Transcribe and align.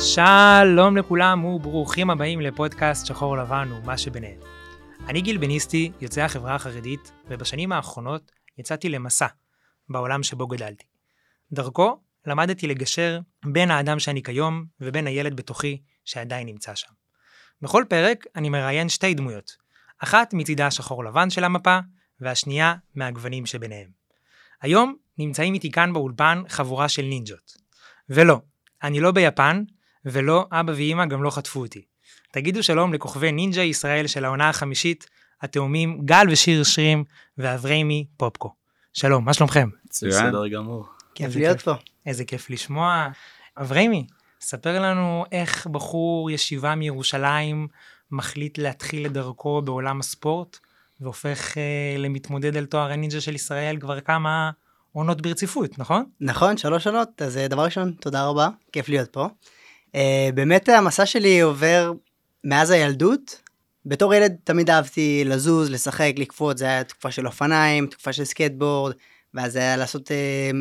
שלום 0.00 0.96
לכולם 0.96 1.44
וברוכים 1.44 2.10
הבאים 2.10 2.40
לפודקאסט 2.40 3.06
שחור 3.06 3.36
לבן 3.36 3.68
ומה 3.72 3.98
שביניהם. 3.98 4.40
אני 5.08 5.20
גיל 5.20 5.38
בניסטי, 5.38 5.92
יוצא 6.00 6.20
החברה 6.20 6.54
החרדית, 6.54 7.12
ובשנים 7.28 7.72
האחרונות 7.72 8.32
יצאתי 8.58 8.88
למסע 8.88 9.26
בעולם 9.88 10.22
שבו 10.22 10.46
גדלתי. 10.46 10.84
דרכו 11.52 12.00
למדתי 12.26 12.66
לגשר 12.66 13.20
בין 13.44 13.70
האדם 13.70 13.98
שאני 13.98 14.22
כיום 14.22 14.64
ובין 14.80 15.06
הילד 15.06 15.36
בתוכי 15.36 15.82
שעדיין 16.04 16.46
נמצא 16.46 16.74
שם. 16.74 16.92
בכל 17.62 17.84
פרק 17.88 18.24
אני 18.36 18.48
מראיין 18.48 18.88
שתי 18.88 19.14
דמויות, 19.14 19.56
אחת 19.98 20.34
מצידה 20.34 20.66
השחור 20.66 21.04
לבן 21.04 21.30
של 21.30 21.44
המפה, 21.44 21.78
והשנייה 22.20 22.74
מהגוונים 22.94 23.46
שביניהם. 23.46 23.88
היום 24.62 24.96
נמצאים 25.18 25.54
איתי 25.54 25.70
כאן 25.70 25.92
באולפן 25.92 26.42
חבורה 26.48 26.88
של 26.88 27.02
נינג'ות. 27.02 27.56
ולא, 28.08 28.40
אני 28.82 29.00
לא 29.00 29.10
ביפן, 29.10 29.64
ולא 30.12 30.46
אבא 30.52 30.72
ואימא 30.72 31.06
גם 31.06 31.22
לא 31.22 31.30
חטפו 31.30 31.60
אותי. 31.60 31.82
תגידו 32.32 32.62
שלום 32.62 32.94
לכוכבי 32.94 33.32
נינג'ה 33.32 33.62
ישראל 33.62 34.06
של 34.06 34.24
העונה 34.24 34.48
החמישית, 34.48 35.06
התאומים 35.42 36.00
גל 36.04 36.26
ושיר 36.30 36.64
שרים 36.64 37.04
ואבריימי 37.38 38.06
פופקו. 38.16 38.52
שלום, 38.92 39.24
מה 39.24 39.34
שלומכם? 39.34 39.68
בסדר 39.90 40.48
גמור. 40.48 40.86
כיף 41.14 41.36
להיות 41.36 41.60
פה. 41.60 41.72
איזה 42.06 42.24
כיף 42.24 42.50
לשמוע. 42.50 43.08
אבריימי, 43.60 44.06
ספר 44.40 44.82
לנו 44.82 45.24
איך 45.32 45.66
בחור 45.66 46.30
ישיבה 46.30 46.74
מירושלים 46.74 47.68
מחליט 48.10 48.58
להתחיל 48.58 49.06
את 49.06 49.12
דרכו 49.12 49.62
בעולם 49.62 50.00
הספורט, 50.00 50.58
והופך 51.00 51.58
אה, 51.58 51.98
למתמודד 51.98 52.56
על 52.56 52.66
תואר 52.66 52.92
הנינג'ה 52.92 53.20
של 53.20 53.34
ישראל 53.34 53.76
כבר 53.80 54.00
כמה 54.00 54.50
עונות 54.92 55.20
ברציפות, 55.20 55.78
נכון? 55.78 56.04
נכון, 56.20 56.56
שלוש 56.56 56.86
עונות, 56.86 57.22
אז 57.22 57.36
אה, 57.36 57.48
דבר 57.48 57.64
ראשון, 57.64 57.92
תודה 57.92 58.26
רבה, 58.26 58.48
כיף 58.72 58.88
להיות 58.88 59.12
פה. 59.12 59.28
אה, 59.92 59.98
באמת 60.34 60.68
המסע 60.68 61.06
שלי 61.06 61.40
עובר 61.40 61.92
מאז 62.44 62.70
הילדות. 62.70 63.42
בתור 63.86 64.14
ילד 64.14 64.36
תמיד 64.44 64.70
אהבתי 64.70 65.22
לזוז, 65.26 65.70
לשחק, 65.70 66.12
לקפוץ, 66.16 66.58
זה 66.58 66.64
היה 66.64 66.84
תקופה 66.84 67.10
של 67.10 67.26
אופניים, 67.26 67.86
תקופה 67.86 68.12
של 68.12 68.24
סקייטבורד, 68.24 68.94
ואז 69.34 69.52
זה 69.52 69.58
היה 69.58 69.76
לעשות 69.76 70.10
אה, 70.10 70.56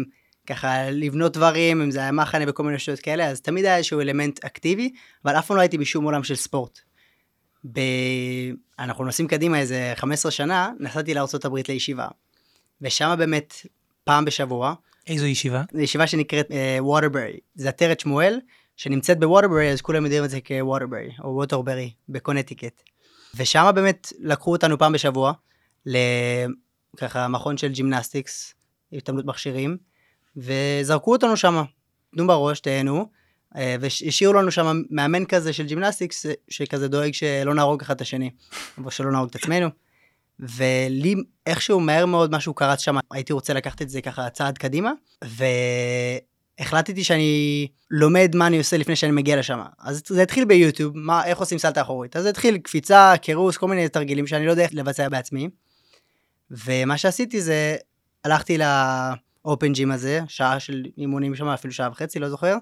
ככה 0.48 0.92
לבנות 0.92 1.34
דברים, 1.34 1.82
אם 1.82 1.92
זה 1.92 2.00
היה 2.00 2.12
מחנה 2.12 2.46
וכל 2.48 2.64
מיני 2.64 2.80
שטויות 2.80 3.00
כאלה, 3.00 3.28
אז 3.28 3.42
תמיד 3.42 3.66
היה 3.66 3.78
איזשהו 3.78 4.02
אלמנט 4.02 4.46
אקטיבי, 4.46 4.92
אבל 5.26 5.40
אף 5.40 5.48
פעם 5.48 5.58
לא 5.58 5.62
הייתי 5.62 5.78
בשום 5.78 6.06
עולם 6.06 6.24
של 6.24 6.36
ספורט. 6.36 6.80
ב... 7.74 7.80
אנחנו 8.80 9.06
נוסעים 9.06 9.28
קדימה 9.28 9.60
איזה 9.60 9.94
15 9.96 10.32
שנה, 10.32 10.72
נסעתי 10.80 11.14
לארה"ב 11.14 11.56
לישיבה. 11.68 12.08
ושם 12.82 13.16
באמת 13.18 13.54
פעם 14.04 14.26
בשבוע. 14.26 14.74
איזו 15.08 15.26
ישיבה? 15.26 15.64
זו 15.74 15.80
ישיבה 15.80 16.08
שנקראת 16.08 16.48
ווטרברי. 16.80 17.34
אה, 17.34 17.40
זה 17.56 17.70
עטרת 17.70 18.00
שמואל, 18.00 18.40
שנמצאת 18.78 19.20
בווטרברי, 19.20 19.72
אז 19.72 19.82
כולם 19.82 20.04
יודעים 20.04 20.24
את 20.24 20.30
זה 20.30 20.40
כווטרברי, 20.42 21.12
או 21.24 21.30
ווטרברי, 21.30 21.92
בקונטיקט. 22.10 22.84
ושם 23.36 23.72
באמת 23.76 24.14
לקחו 24.20 24.52
אותנו 24.52 24.78
פעם 24.78 24.94
בשבוע, 24.94 25.34
לככה 25.86 27.28
מכון 27.28 27.58
של 27.58 27.68
gymnastics, 27.68 28.54
התעמלות 28.94 29.26
מכשירים, 29.26 29.78
וזרקו 30.38 31.12
אותנו 31.12 31.38
שם, 31.38 31.64
תנו 32.16 32.28
בראש, 32.28 32.60
תהנו, 32.60 33.10
אה, 33.56 33.76
והשאירו 33.80 34.34
לנו 34.34 34.52
שם 34.52 34.82
מאמן 34.90 35.26
כזה 35.26 35.54
של 35.54 35.66
gymnastics, 35.66 36.26
שכזה 36.50 36.88
דואג 36.88 37.12
שלא 37.14 37.54
נהרוג 37.56 37.82
אחד 37.82 37.96
את 37.96 38.02
השני, 38.02 38.32
או 38.84 38.92
שלא 38.92 39.12
נהרוג 39.12 39.30
את 39.30 39.36
עצמנו. 39.36 39.68
ולי 40.40 41.16
איכשהו 41.46 41.80
מהר 41.80 42.06
מאוד 42.06 42.32
משהו 42.32 42.54
קרץ 42.54 42.80
שם, 42.80 42.98
הייתי 43.12 43.34
רוצה 43.34 43.54
לקחת 43.54 43.82
את 43.82 43.90
זה 43.90 44.02
ככה 44.02 44.30
צעד 44.30 44.58
קדימה, 44.58 44.92
והחלטתי 46.60 47.04
שאני 47.04 47.68
לומד 47.92 48.32
מה 48.36 48.48
אני 48.48 48.58
עושה 48.58 48.78
לפני 48.78 48.96
שאני 48.96 49.12
מגיע 49.12 49.40
לשם. 49.40 49.60
אז 49.80 50.02
זה 50.08 50.22
התחיל 50.24 50.46
ביוטיוב, 50.46 50.98
מה, 50.98 51.26
איך 51.26 51.38
עושים 51.38 51.58
סלטה 51.58 51.82
אחורית. 51.82 52.16
אז 52.16 52.24
זה 52.24 52.30
התחיל 52.30 52.58
קפיצה, 52.58 53.14
קירוס, 53.22 53.58
כל 53.58 53.68
מיני 53.68 53.90
תרגילים 53.90 54.28
שאני 54.28 54.46
לא 54.46 54.52
יודע 54.52 54.64
איך 54.64 54.72
לבצע 54.74 55.10
בעצמי. 55.10 55.50
ומה 56.52 56.98
שעשיתי 56.98 57.42
זה, 57.42 57.76
הלכתי 58.24 58.58
לאופן 58.58 59.74
ג'ים 59.74 59.92
הזה, 59.92 60.20
שעה 60.28 60.60
של 60.60 60.86
אימונים 60.98 61.36
שם, 61.36 61.48
אפילו 61.48 61.74
שעה 61.74 61.90
וחצי, 61.92 62.20
לא 62.20 62.30
זוכר, 62.30 62.56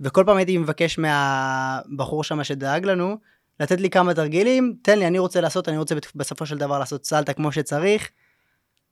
וכל 0.00 0.22
פעם 0.26 0.36
הייתי 0.36 0.58
מבקש 0.58 0.98
מהבחור 0.98 2.24
שם 2.24 2.44
שדאג 2.44 2.84
לנו, 2.84 3.16
לתת 3.60 3.80
לי 3.80 3.90
כמה 3.90 4.14
תרגילים, 4.14 4.74
תן 4.82 4.98
לי, 4.98 5.06
אני 5.06 5.18
רוצה 5.18 5.40
לעשות, 5.40 5.68
אני 5.68 5.78
רוצה 5.78 5.94
בסופו 6.14 6.46
של 6.46 6.58
דבר 6.58 6.78
לעשות 6.78 7.04
סלטה 7.04 7.32
כמו 7.32 7.52
שצריך, 7.52 8.10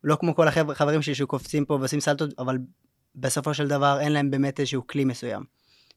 לא 0.05 0.17
כמו 0.17 0.35
כל 0.35 0.49
החברים 0.49 1.03
שלי 1.03 1.15
שקופצים 1.15 1.65
פה 1.65 1.75
ועושים 1.75 2.01
סלטות, 2.01 2.31
אבל 2.39 2.59
בסופו 3.17 3.55
של 3.55 3.69
דבר 3.69 4.01
אין 4.01 4.13
להם 4.13 4.31
באמת 4.31 4.61
איזשהו 4.61 4.87
כלי 4.87 5.05
מסוים. 5.05 5.43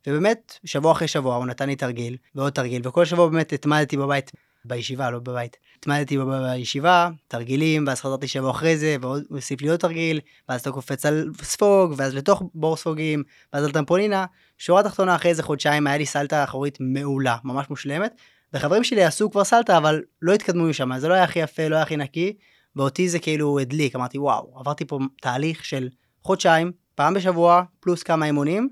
ובאמת, 0.08 0.60
שבוע 0.66 0.92
אחרי 0.92 1.08
שבוע 1.08 1.36
הוא 1.36 1.46
נתן 1.46 1.70
לי 1.70 1.76
תרגיל, 1.76 2.18
ועוד 2.36 2.54
תרגיל, 2.54 2.82
וכל 2.88 3.06
שבוע 3.06 3.28
באמת 3.28 3.54
התמדתי 3.54 3.98
בבית, 3.98 4.32
בישיבה, 4.66 5.12
לא 5.12 5.20
בבית. 5.20 5.58
התמדתי 5.80 6.18
בישיבה, 6.18 7.10
תרגילים, 7.28 7.88
ואז 7.88 8.02
חזרתי 8.02 8.28
שבוע 8.28 8.52
אחרי 8.52 8.78
זה, 8.78 8.96
ועוד 9.02 9.24
הוסיף 9.30 9.62
לי 9.62 9.70
עוד 9.70 9.80
תרגיל, 9.80 10.20
ואז 10.50 10.62
אתה 10.62 10.72
קופץ 10.72 11.06
על 11.06 11.32
ספוג, 11.42 11.94
ואז 11.98 12.16
לתוך 12.16 12.44
בור 12.54 12.78
ספוגים, 12.78 13.24
ואז 13.54 13.64
על 13.64 13.72
טמפולינה. 13.72 14.26
שורה 14.58 14.84
תחתונה 14.84 15.16
אחרי 15.16 15.32
איזה 15.32 15.44
חודשיים 15.44 15.88
היה 15.88 15.98
לי 15.98 16.06
סלטה 16.06 16.44
אחורית 16.44 16.78
מעולה, 16.80 17.38
ממש 17.44 17.70
מושלמת, 17.70 18.16
וחברים 18.54 18.84
שלי 18.84 19.04
עשו 19.04 19.32
כבר 19.32 19.44
סלטה, 19.44 19.78
אבל 19.78 20.02
לא 20.22 20.34
התקדמו 20.34 20.64
משם, 20.64 21.00
זה 21.00 21.08
לא 21.08 21.14
היה 21.14 21.24
הכי 21.24 21.40
יפה, 21.40 21.68
לא 21.68 21.76
היה 21.76 21.84
הכי 21.84 21.98
נקי, 21.98 22.34
ואותי 22.76 23.10
זה 23.10 23.20
כאילו 23.20 23.60
הדליק, 23.60 23.96
אמרתי 23.96 24.18
וואו, 24.18 24.54
עברתי 24.60 24.86
פה 24.86 25.00
תהליך 25.22 25.66
של 25.66 25.90
חודשיים, 26.24 26.72
פעם 26.98 27.14
בשבוע, 27.14 27.64
פלוס 27.80 28.04
כמה 28.04 28.26
אימונים, 28.26 28.70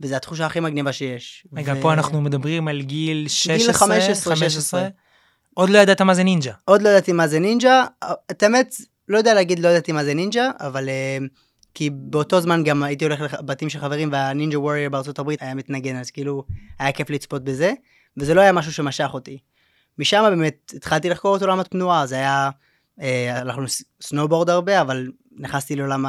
וזו 0.00 0.14
התחושה 0.14 0.46
הכי 0.46 0.60
מגניבה 0.60 0.92
שיש. 0.92 1.46
רגע, 1.52 1.74
ו... 1.76 1.82
פה 1.82 1.92
אנחנו 1.92 2.20
מדברים 2.20 2.68
על 2.68 2.82
גיל 2.82 3.28
16, 3.28 3.56
גיל 3.56 3.72
15, 3.72 4.36
16. 4.36 4.88
עוד 5.54 5.70
לא 5.70 5.78
ידעת 5.78 6.00
מה 6.00 6.14
זה 6.14 6.24
נינג'ה. 6.24 6.52
עוד 6.64 6.82
לא 6.82 6.88
ידעתי 6.88 7.12
מה 7.12 7.28
זה 7.28 7.38
נינג'ה, 7.38 7.84
את 8.30 8.42
האמת, 8.42 8.74
לא 9.08 9.18
יודע 9.18 9.34
להגיד 9.34 9.58
לא 9.58 9.68
ידעתי 9.68 9.92
מה 9.92 10.04
זה 10.04 10.14
נינג'ה, 10.14 10.50
אבל 10.60 10.88
uh, 10.88 11.28
כי 11.74 11.90
באותו 11.90 12.40
זמן 12.40 12.64
גם 12.64 12.82
הייתי 12.82 13.04
הולך 13.04 13.20
לבתים 13.20 13.68
של 13.68 13.80
חברים 13.80 14.12
וה 14.12 14.26
Ninja 14.26 14.60
Warrior 14.60 14.90
בארצות 14.90 15.18
הברית 15.18 15.42
היה 15.42 15.54
מתנגן, 15.54 15.96
אז 15.96 16.10
כאילו 16.10 16.44
היה 16.78 16.92
כיף 16.92 17.10
לצפות 17.10 17.44
בזה. 17.44 17.72
וזה 18.16 18.34
לא 18.34 18.40
היה 18.40 18.52
משהו 18.52 18.72
שמשך 18.72 19.10
אותי. 19.14 19.38
משם 19.98 20.24
באמת 20.30 20.72
התחלתי 20.76 21.08
לחקור 21.08 21.36
את 21.36 21.42
עולם 21.42 21.60
התנועה, 21.60 22.06
זה 22.06 22.14
היה, 22.14 22.50
אה, 23.00 23.40
הלכנו 23.40 23.64
סנובורד 24.02 24.50
הרבה, 24.50 24.80
אבל 24.80 25.10
נכנסתי 25.38 25.76
לעולם. 25.76 26.04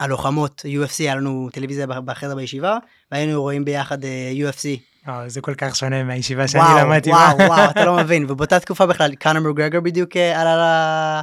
הלוחמות, 0.00 0.62
UFC, 0.64 0.96
היה 0.98 1.16
לנו 1.16 1.48
טלוויזיה 1.52 1.86
בחדר 1.86 2.34
בישיבה, 2.34 2.78
והיינו 3.12 3.42
רואים 3.42 3.64
ביחד 3.64 4.04
אה, 4.04 4.32
UFC. 4.36 4.80
אה, 5.08 5.28
זה 5.28 5.40
כל 5.40 5.54
כך 5.54 5.76
שונה 5.76 6.04
מהישיבה 6.04 6.48
שאני 6.48 6.64
וואו, 6.64 6.78
למדתי. 6.78 7.10
וואו, 7.10 7.38
וואו, 7.38 7.70
אתה 7.70 7.84
לא 7.84 7.96
מבין, 8.02 8.26
ובאותה 8.28 8.60
תקופה 8.60 8.86
בכלל, 8.86 9.14
קונור 9.14 9.40
מקגרגור 9.40 9.80
בדיוק 9.80 10.16
אה, 10.16 10.40
עלה 10.40 10.56
ל... 10.56 11.20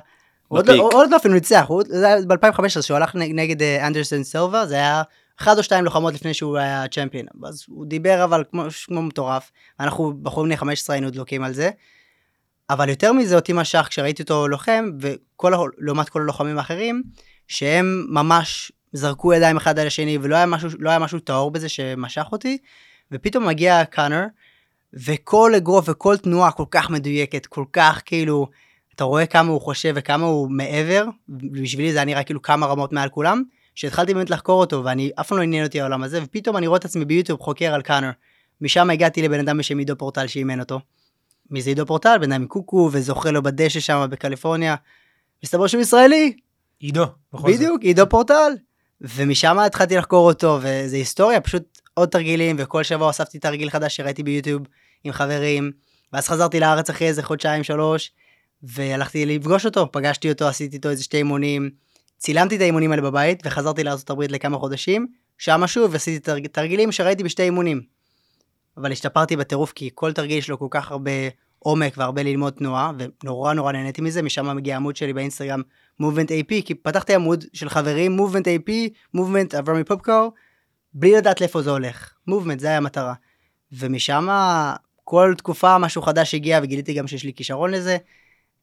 עוד 0.47 0.69
לא, 0.69 0.91
לא 1.11 1.17
אפילו 1.17 1.33
ניצח, 1.33 1.69
זה 1.87 2.07
היה 2.07 2.17
ב-2015 2.27 2.81
שהוא 2.81 2.97
הלך 2.97 3.15
נגד 3.15 3.61
אה, 3.61 3.87
אנדרסון 3.87 4.23
סילבה, 4.23 4.65
זה 4.65 4.75
היה 4.75 5.01
אחד 5.39 5.57
או 5.57 5.63
שתיים 5.63 5.85
לוחמות 5.85 6.13
לפני 6.13 6.33
שהוא 6.33 6.57
היה 6.57 6.87
צ'מפיון. 6.91 7.25
אז 7.43 7.65
הוא 7.67 7.85
דיבר 7.85 8.23
אבל 8.23 8.43
כמו, 8.51 8.63
כמו 8.85 9.01
מטורף, 9.01 9.51
אנחנו 9.79 10.13
בחורים 10.21 10.49
בני 10.49 10.57
15 10.57 10.95
היינו 10.95 11.09
דלוקים 11.09 11.43
על 11.43 11.53
זה. 11.53 11.69
אבל 12.69 12.89
יותר 12.89 13.13
מזה 13.13 13.35
אותי 13.35 13.53
משך 13.53 13.87
כשראיתי 13.89 14.21
אותו 14.23 14.47
לוחם, 14.47 14.91
וכל, 14.99 15.53
לעומת 15.77 16.09
כל 16.09 16.21
הלוחמים 16.21 16.57
האחרים, 16.57 17.03
שהם 17.51 18.05
ממש 18.09 18.71
זרקו 18.93 19.33
ידיים 19.33 19.57
אחד 19.57 19.79
על 19.79 19.87
השני, 19.87 20.17
ולא 20.21 20.35
היה 20.35 20.45
משהו, 20.45 20.69
לא 20.79 20.89
היה 20.89 20.99
משהו 20.99 21.19
טהור 21.19 21.51
בזה 21.51 21.69
שמשך 21.69 22.25
אותי, 22.31 22.57
ופתאום 23.11 23.47
מגיע 23.47 23.85
קאנר, 23.85 24.25
וכל 24.93 25.55
אגרוף 25.57 25.89
וכל 25.89 26.17
תנועה 26.17 26.51
כל 26.51 26.65
כך 26.71 26.89
מדויקת, 26.89 27.45
כל 27.45 27.65
כך 27.73 28.01
כאילו, 28.05 28.47
אתה 28.95 29.03
רואה 29.03 29.25
כמה 29.25 29.51
הוא 29.51 29.61
חושב 29.61 29.93
וכמה 29.95 30.25
הוא 30.25 30.51
מעבר, 30.51 31.05
בשבילי 31.29 31.91
זה 31.91 31.97
היה 31.97 32.05
נראה 32.05 32.23
כאילו 32.23 32.41
כמה 32.41 32.65
רמות 32.65 32.93
מעל 32.93 33.09
כולם, 33.09 33.43
שהתחלתי 33.75 34.13
באמת 34.13 34.29
לחקור 34.29 34.59
אותו, 34.59 34.83
ואני 34.85 35.11
אף 35.19 35.27
פעם 35.27 35.37
לא 35.37 35.43
עניין 35.43 35.65
אותי 35.65 35.81
העולם 35.81 36.03
הזה, 36.03 36.19
ופתאום 36.23 36.57
אני 36.57 36.67
רואה 36.67 36.77
את 36.77 36.85
עצמי 36.85 37.05
ביוטיוב 37.05 37.39
חוקר 37.39 37.73
על 37.73 37.81
קאנר. 37.81 38.11
משם 38.61 38.89
הגעתי 38.89 39.21
לבן 39.21 39.39
אדם 39.39 39.57
בשם 39.57 39.77
עידו 39.77 39.97
פורטל 39.97 40.27
שאימן 40.27 40.59
אותו. 40.59 40.79
מי 41.49 41.61
זה 41.61 41.69
עידו 41.69 41.85
פורטל? 41.85 42.17
בן 42.17 42.31
אדם 42.31 42.41
עם 42.41 42.47
קוקו, 42.47 42.89
וזוכה 42.91 43.31
לו 43.31 43.43
בדשא 43.43 43.79
שם 43.79 44.07
בקליפורניה. 44.09 44.75
מסתבר 45.43 45.67
שהוא 45.67 45.81
ישראלי. 45.81 46.33
עידו, 46.81 47.05
בדיוק, 47.33 47.81
עידו 47.81 48.09
פורטל. 48.09 48.51
ומשם 49.01 49.59
התחלתי 49.59 49.95
לחקור 49.95 50.27
אותו, 50.27 50.59
וזה 50.61 50.95
היסטוריה, 50.95 51.41
פשוט 51.41 51.81
עוד 51.93 52.09
תרגילים, 52.09 52.55
וכל 52.59 52.83
שבוע 52.83 53.09
אספתי 53.09 53.39
תרגיל 53.39 53.69
חדש 53.69 53.95
שראיתי 53.95 54.23
ביוטיוב 54.23 54.61
עם 55.03 55.13
חברים, 55.13 55.71
ואז 56.13 56.27
חזרתי 56.27 56.59
לארץ 56.59 56.89
אחרי 56.89 57.07
איזה 57.07 57.23
חודשיים, 57.23 57.63
שלוש, 57.63 58.11
והלכתי 58.63 59.25
לפגוש 59.25 59.65
אותו, 59.65 59.91
פגשתי 59.91 60.31
אותו, 60.31 60.47
עשיתי 60.47 60.75
איתו 60.75 60.89
איזה 60.89 61.03
שתי 61.03 61.17
אימונים, 61.17 61.69
צילמתי 62.17 62.55
את 62.55 62.61
האימונים 62.61 62.91
האלה 62.91 63.01
בבית 63.01 63.41
וחזרתי 63.45 63.83
לארה"ב 63.83 64.21
לכמה 64.21 64.57
חודשים, 64.57 65.07
שמה 65.37 65.67
שוב 65.67 65.95
עשיתי 65.95 66.19
תרג... 66.19 66.47
תרגילים 66.47 66.91
שראיתי 66.91 67.23
בשתי 67.23 67.43
אימונים. 67.43 67.81
אבל 68.77 68.91
השתפרתי 68.91 69.35
בטירוף 69.35 69.71
כי 69.71 69.89
כל 69.95 70.13
תרגיל 70.13 70.37
יש 70.37 70.49
לו 70.49 70.59
כל 70.59 70.67
כך 70.69 70.91
הרבה 70.91 71.11
עומק 71.59 71.93
והרבה 71.97 72.23
ללמוד 72.23 72.53
תנועה, 72.53 72.91
ונורא 72.97 73.53
נורא 73.53 73.71
נהניתי 73.71 74.01
מזה, 74.01 74.21
משם 74.21 74.55
מגיע 74.55 74.73
העמוד 74.73 74.95
שלי 74.95 75.13
באינסטגרם 75.13 75.61
Movement 76.01 76.27
AP, 76.27 76.65
כי 76.65 76.75
פתחתי 76.75 77.15
עמוד 77.15 77.45
של 77.53 77.69
חברים, 77.69 78.19
Movement 78.19 78.45
AP, 78.45 78.71
Movement 79.17 79.59
אברמי 79.59 79.83
פופקור, 79.83 80.31
בלי 80.93 81.15
לדעת 81.15 81.41
לאיפה 81.41 81.61
זה 81.61 81.71
הולך. 81.71 82.13
Movement, 82.29 82.59
זה 82.59 82.67
היה 82.67 82.77
המטרה. 82.77 83.13
ומשם 83.71 84.27
כל 85.03 85.33
תקופה 85.37 85.77
משהו 85.77 86.01
חדש 86.01 86.35
הגיע 86.35 86.59
וגיליתי 86.63 86.93
גם 86.93 87.07
שיש 87.07 87.23
לי 87.23 87.33
כישרון 87.33 87.71
לזה. 87.71 87.97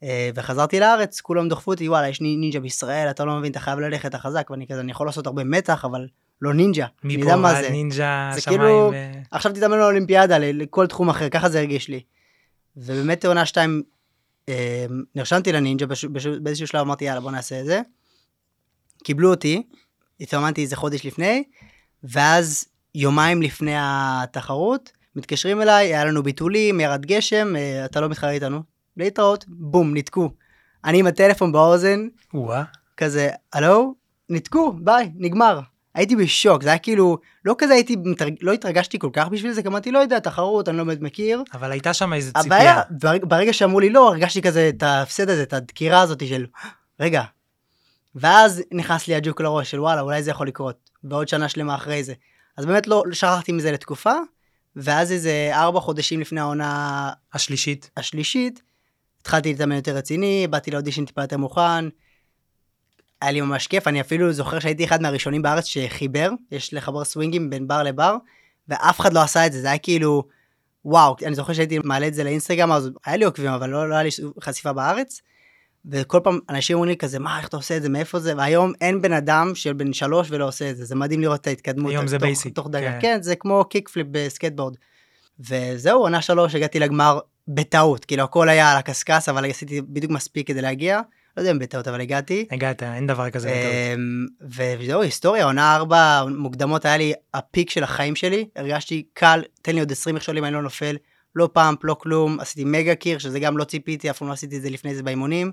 אה, 0.03 0.31
וחזרתי 0.35 0.81
לארץ, 0.81 1.21
כולם 1.21 1.49
דחפו 1.49 1.71
אותי, 1.71 1.89
וואלה, 1.89 2.09
יש 2.09 2.21
נינג'ה 2.21 2.61
בישראל, 2.61 3.11
אתה 3.11 3.25
לא 3.25 3.37
מבין, 3.37 3.51
אתה 3.53 3.61
חייב 3.61 3.79
ללכת, 3.79 4.07
אתה 4.07 4.19
חזק, 4.19 4.51
ואני 4.51 4.67
כזה, 4.67 4.81
אני 4.81 4.91
יכול 4.91 5.07
לעשות 5.07 5.27
הרבה 5.27 5.45
מתח, 5.45 5.85
אבל 5.85 6.07
לא 6.43 6.55
נינג'ה. 6.55 6.87
אני 7.05 7.17
מפה 7.17 7.37
מה 7.37 7.49
ועד 7.49 7.65
זה. 7.65 7.71
נינג'ה, 7.71 8.31
זה 8.35 8.41
שמיים. 8.41 8.61
כאילו- 8.61 8.91
ו- 8.95 9.21
עכשיו 9.31 9.53
תתאמן 9.53 9.79
לאולימפיאדה, 9.79 10.39
לכל 10.39 10.87
תחום 10.87 11.09
אחר, 11.09 11.29
ככה 11.29 11.49
זה 11.49 11.59
הרגיש 11.59 11.89
לי. 11.89 12.01
ובאמת 12.77 13.25
עונה 13.25 13.47
שתיים, 13.47 13.83
אה, 13.83 13.98
נרשמתי 15.15 15.53
לנינג'ה, 15.53 15.87
באיזשהו 16.43 16.67
שלב 16.67 16.81
אמרתי, 16.81 17.05
יאללה, 17.05 17.21
בוא 17.21 17.31
נעשה 17.31 17.61
את 17.61 17.67
זה. 17.67 17.81
קיבלו 19.05 19.31
אותי, 19.31 19.63
התאמנתי 20.21 20.63
איזה 20.63 20.77
חודש 20.77 21.07
לפני, 21.07 21.45
ואז 22.05 22.65
יומיים 22.95 23.43
לפני 23.43 23.75
התחרות, 23.77 24.93
מתקשרים 25.17 25.63
אליי, 25.63 25.87
היה 25.87 26.05
לנו 26.05 26.23
ביטולים, 26.23 26.81
ירד 26.81 27.07
גשם, 27.07 27.57
אה, 27.57 27.85
אתה 27.85 28.01
לא 28.01 28.09
מתחרה 28.09 28.31
איתנו. 28.31 28.63
להתראות, 28.97 29.45
בום, 29.49 29.95
ניתקו. 29.95 30.31
אני 30.85 30.99
עם 30.99 31.07
הטלפון 31.07 31.53
באוזן, 31.53 32.09
וואה. 32.35 32.65
כזה, 32.97 33.31
הלו? 33.53 33.95
ניתקו, 34.29 34.73
ביי, 34.73 35.11
נגמר. 35.15 35.61
הייתי 35.95 36.17
בשוק, 36.17 36.63
זה 36.63 36.69
היה 36.69 36.79
כאילו, 36.79 37.19
לא 37.45 37.55
כזה 37.59 37.75
הייתי. 37.75 37.97
לא 38.41 38.53
התרגשתי 38.53 38.99
כל 38.99 39.11
כך 39.13 39.29
בשביל 39.29 39.53
זה, 39.53 39.63
כי 39.63 39.69
אמרתי, 39.69 39.91
לא 39.91 39.99
יודע, 39.99 40.19
תחרות, 40.19 40.69
אני 40.69 40.77
לא 40.77 40.85
באמת 40.85 41.01
מכיר. 41.01 41.43
אבל 41.55 41.73
הייתה 41.73 41.95
שם 41.95 42.13
איזו 42.13 42.31
הבעיה, 42.35 42.83
ציפייה. 42.83 42.83
ברגע, 42.91 43.27
ברגע 43.27 43.53
שאמרו 43.53 43.81
לי 43.81 43.91
לא, 43.91 44.09
הרגשתי 44.09 44.43
כזה 44.43 44.69
את 44.69 44.83
ההפסד 44.83 45.31
הזה, 45.31 45.43
את 45.43 45.53
הדקירה 45.53 46.01
הזאת 46.01 46.27
של, 46.29 46.47
רגע. 47.01 47.23
ואז 48.15 48.63
נכנס 48.73 49.09
לי 49.09 49.15
הג'וק 49.15 49.41
לראש 49.41 49.71
של 49.71 49.81
וואלה, 49.81 50.01
אולי 50.01 50.23
זה 50.23 50.31
יכול 50.31 50.47
לקרות. 50.47 50.91
ועוד 51.05 51.29
שנה 51.29 51.49
שלמה 51.49 51.75
אחרי 51.75 52.05
זה. 52.05 52.15
אז 52.57 52.67
באמת 52.67 52.87
לא, 52.87 53.03
שכחתי 53.13 53.53
מזה 53.53 53.73
לתקופה, 53.73 54.15
ואז 54.77 55.13
איזה 55.13 55.51
ארבע 55.53 55.81
חודשים 55.81 56.21
לפני 56.21 56.41
העונה 56.41 57.11
השלישית. 57.35 57.91
השלישית, 57.97 58.63
התחלתי 59.21 59.53
להתאמן 59.53 59.77
יותר 59.77 59.97
רציני, 59.97 60.47
באתי 60.51 60.71
לאודישן 60.71 61.05
טיפה 61.05 61.23
יותר 61.23 61.37
מוכן. 61.37 61.85
היה 63.23 63.33
לי 63.33 63.41
ממש 63.41 63.67
כיף, 63.67 63.89
אני 63.89 64.01
אפילו 64.01 64.33
זוכר 64.33 64.59
שהייתי 64.59 64.85
אחד 64.85 65.03
מהראשונים 65.03 65.43
בארץ 65.43 65.65
שחיבר, 65.65 66.31
יש 66.53 66.75
לחבר 66.75 67.05
סווינגים 67.05 67.51
בין 67.51 67.69
בר 67.69 67.83
לבר, 67.83 68.17
ואף 68.69 69.01
אחד 69.01 69.13
לא 69.13 69.23
עשה 69.23 69.47
את 69.47 69.53
זה, 69.53 69.61
זה 69.61 69.69
היה 69.69 69.79
כאילו, 69.79 70.23
וואו, 70.85 71.17
אני 71.27 71.35
זוכר 71.35 71.53
שהייתי 71.53 71.79
מעלה 71.85 72.07
את 72.07 72.15
זה 72.15 72.25
לאינסטגרם, 72.25 72.73
אז 72.73 72.91
היה 73.07 73.17
לי 73.17 73.25
עוקבים, 73.25 73.51
אבל 73.51 73.71
לא, 73.71 73.89
לא 73.89 73.95
היה 73.95 74.03
לי 74.03 74.11
חשיפה 74.43 74.73
בארץ. 74.73 75.21
וכל 75.91 76.21
פעם 76.25 76.39
אנשים 76.49 76.77
אומרים 76.77 76.91
לי 76.91 76.97
כזה, 76.97 77.19
מה, 77.19 77.39
איך 77.39 77.49
אתה 77.49 77.57
עושה 77.57 77.77
את 77.77 77.83
זה, 77.83 77.89
מאיפה 77.89 78.19
זה, 78.19 78.37
והיום 78.37 78.73
אין 78.81 79.03
בן 79.03 79.13
אדם 79.13 79.55
של 79.55 79.73
בן 79.73 79.93
שלוש 79.93 80.29
שלא 80.31 80.49
עושה 80.49 80.71
את 80.71 80.77
זה, 80.77 80.85
זה 80.85 80.95
מדהים 80.95 81.21
לראות 81.21 81.41
את 81.41 81.47
ההתקדמות. 81.47 81.91
היום 81.91 82.07
זה 82.07 82.17
basic, 82.17 82.51
תוך 82.55 82.69
דקה, 82.69 82.81
כן. 82.81 82.99
כן, 83.01 83.23
זה 83.23 83.37
כמו 83.37 83.65
kickflip 83.65 84.07
בסקייטבורד. 84.11 84.75
וזהו, 85.41 86.01
עונה 86.01 86.23
שלוש, 86.23 86.55
הגעתי 86.55 86.79
לגמר 86.79 87.19
בטעות, 87.49 88.05
כאילו 88.05 88.23
הכל 88.23 88.49
היה 88.49 88.73
על 88.73 88.79
הקשקש, 88.79 89.29
אבל 89.29 89.51
עשיתי 89.51 89.81
בדיוק 89.81 90.13
מספיק 90.13 90.49
כדי 90.49 90.63
להגיע, 90.63 91.01
לא 91.39 91.43
יודע 91.43 91.51
אם 91.51 91.59
בטעות, 91.59 91.89
אבל 91.89 92.01
הגעתי. 92.01 92.47
הגעת, 92.51 92.83
אין 92.83 93.07
דבר 93.07 93.31
כזה 93.31 93.49
בטעות. 93.49 93.75
אמ, 93.95 94.27
וזהו, 94.81 95.03
היסטוריה, 95.03 95.45
עונה 95.45 95.77
ארבע 95.77 96.25
מוקדמות 96.37 96.85
היה 96.85 96.97
לי 96.97 97.13
ה 97.35 97.42
peak 97.42 97.71
של 97.71 97.85
החיים 97.85 98.17
שלי, 98.17 98.49
הרגשתי 98.57 99.07
קל, 99.13 99.43
תן 99.63 99.75
לי 99.75 99.81
עוד 99.81 99.93
20 99.93 100.17
מכשולים, 100.17 100.45
אני 100.45 100.55
לא 100.55 100.63
נופל, 100.63 100.97
לא 101.37 101.49
פאמפ, 101.53 101.79
לא 101.85 101.95
כלום, 101.95 102.41
עשיתי 102.41 102.65
מגה 102.65 102.95
קיר, 102.95 103.19
שזה 103.19 103.41
גם 103.41 103.59
לא 103.59 103.65
ציפיתי, 103.65 104.11
אף 104.11 104.19
פעם 104.19 104.29
לא 104.29 104.33
עשיתי 104.33 104.57
את 104.57 104.63
זה 104.63 104.71
לפני 104.71 104.95
זה 104.95 105.03
באימונים. 105.03 105.53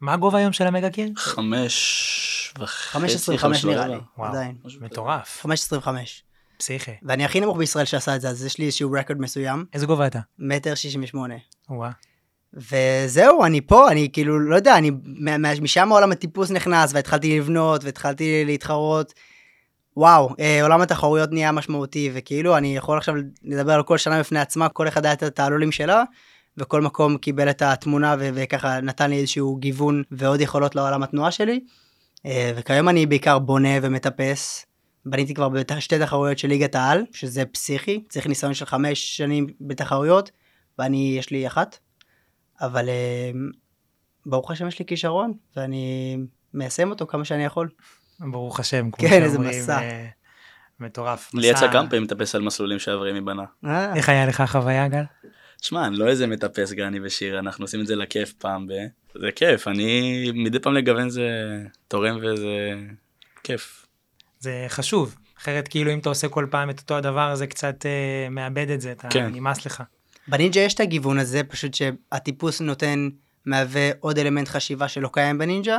מה 0.00 0.12
הגובה 0.14 0.38
היום 0.38 0.52
של 0.52 0.66
המגה 0.66 0.90
קיר? 0.90 1.08
חמש 1.16 2.54
וחצי, 2.58 3.38
15 3.38 3.70
נראה 3.70 3.86
לי, 3.86 3.96
וואו, 4.18 4.30
עדיין. 4.30 4.56
מטורף. 4.80 5.46
15-25. 5.46 5.88
פסיכי. 6.58 6.92
ואני 7.02 7.24
הכי 7.24 7.40
נמוך 7.40 7.58
בישראל 7.58 7.84
שעשה 7.84 8.16
את 8.16 8.20
זה, 8.20 8.28
אז 8.28 8.44
יש 8.44 8.58
לי 8.58 8.66
איזשהו 8.66 8.92
רקורד 8.92 9.20
מסוים, 9.20 9.64
איזה 9.72 9.86
גובה 9.86 10.06
אתה? 10.06 10.20
מטר 10.38 10.74
68. 10.74 11.34
וואה. 11.70 11.90
וזהו, 12.54 13.44
אני 13.44 13.60
פה, 13.60 13.90
אני 13.90 14.08
כאילו, 14.12 14.40
לא 14.40 14.56
יודע, 14.56 14.78
אני, 14.78 14.90
משם 15.62 15.88
עולם 15.88 16.12
הטיפוס 16.12 16.50
נכנס, 16.50 16.90
והתחלתי 16.94 17.38
לבנות, 17.38 17.84
והתחלתי 17.84 18.44
להתחרות. 18.44 19.14
וואו, 19.96 20.34
אה, 20.40 20.62
עולם 20.62 20.80
התחרויות 20.80 21.32
נהיה 21.32 21.52
משמעותי, 21.52 22.10
וכאילו, 22.14 22.56
אני 22.56 22.76
יכול 22.76 22.98
עכשיו 22.98 23.14
לדבר 23.44 23.72
על 23.72 23.82
כל 23.82 23.98
שנה 23.98 24.20
בפני 24.20 24.40
עצמה, 24.40 24.68
כל 24.68 24.88
אחד 24.88 25.04
היה 25.04 25.14
את 25.14 25.22
התעלולים 25.22 25.72
שלה, 25.72 26.02
וכל 26.58 26.82
מקום 26.82 27.16
קיבל 27.16 27.50
את 27.50 27.62
התמונה, 27.62 28.16
ו- 28.18 28.28
וככה 28.34 28.80
נתן 28.80 29.10
לי 29.10 29.16
איזשהו 29.18 29.56
גיוון 29.56 30.02
ועוד 30.10 30.40
יכולות 30.40 30.74
לעולם 30.74 31.02
התנועה 31.02 31.30
שלי. 31.30 31.60
אה, 32.26 32.52
וכיום 32.56 32.88
אני 32.88 33.06
בעיקר 33.06 33.38
בונה 33.38 33.68
ומטפס. 33.82 34.66
בניתי 35.06 35.34
כבר 35.34 35.48
בשתי 35.48 35.98
תחרויות 35.98 36.38
של 36.38 36.48
ליגת 36.48 36.74
העל, 36.74 37.04
שזה 37.12 37.44
פסיכי, 37.44 38.04
צריך 38.08 38.26
ניסיון 38.26 38.54
של 38.54 38.66
חמש 38.66 39.16
שנים 39.16 39.46
בתחרויות, 39.60 40.30
ואני, 40.78 41.14
יש 41.18 41.30
לי 41.30 41.46
אחת. 41.46 41.78
אבל 42.60 42.88
אה, 42.88 43.30
ברוך 44.26 44.50
השם 44.50 44.68
יש 44.68 44.78
לי 44.78 44.86
כישרון, 44.86 45.32
ואני 45.56 46.16
מיישם 46.54 46.90
אותו 46.90 47.06
כמה 47.06 47.24
שאני 47.24 47.44
יכול. 47.44 47.68
ברוך 48.20 48.60
השם, 48.60 48.90
כמו 48.90 49.08
כן, 49.08 49.22
איזה 49.22 49.36
שאומרים, 49.36 49.60
מסע. 49.60 49.80
אה, 49.80 50.08
מטורף. 50.80 51.30
לי 51.34 51.46
יצא 51.46 51.72
כמה 51.72 51.90
פעמים 51.90 52.04
לטפס 52.04 52.34
על 52.34 52.42
מסלולים 52.42 52.78
שאברמי 52.78 53.20
בנה. 53.20 53.44
אה, 53.64 53.94
איך 53.96 54.08
היה 54.08 54.26
לך 54.26 54.42
חוויה, 54.46 54.88
גל? 54.88 55.02
שמע, 55.62 55.86
אני 55.86 55.96
לא 55.96 56.06
איזה 56.06 56.26
מטפס 56.26 56.72
גני 56.72 56.98
ושיר, 57.02 57.38
אנחנו 57.38 57.64
עושים 57.64 57.80
את 57.80 57.86
זה 57.86 57.96
לכיף 57.96 58.32
פעם 58.32 58.66
ב... 58.66 58.72
זה 59.14 59.28
כיף, 59.36 59.68
אני 59.68 60.30
מדי 60.34 60.58
פעם 60.58 60.74
לגוון 60.74 61.10
זה 61.10 61.30
תורם 61.88 62.18
וזה 62.22 62.74
כיף. 63.44 63.86
זה 64.38 64.64
חשוב. 64.68 65.16
אחרת 65.38 65.68
כאילו 65.68 65.92
אם 65.92 65.98
אתה 65.98 66.08
עושה 66.08 66.28
כל 66.28 66.46
פעם 66.50 66.70
את 66.70 66.80
אותו 66.80 66.96
הדבר 66.96 67.30
הזה 67.30 67.46
קצת 67.46 67.86
אה, 67.86 68.28
מאבד 68.30 68.70
את 68.70 68.80
זה, 68.80 68.92
אתה 68.92 69.08
כן. 69.08 69.26
נמאס 69.32 69.66
לך. 69.66 69.82
בנינג'ה 70.28 70.60
יש 70.60 70.74
את 70.74 70.80
הגיוון 70.80 71.18
הזה, 71.18 71.44
פשוט 71.44 71.74
שהטיפוס 71.74 72.60
נותן, 72.60 73.08
מהווה 73.46 73.90
עוד 74.00 74.18
אלמנט 74.18 74.48
חשיבה 74.48 74.88
שלא 74.88 75.10
קיים 75.12 75.38
בנינג'ה, 75.38 75.78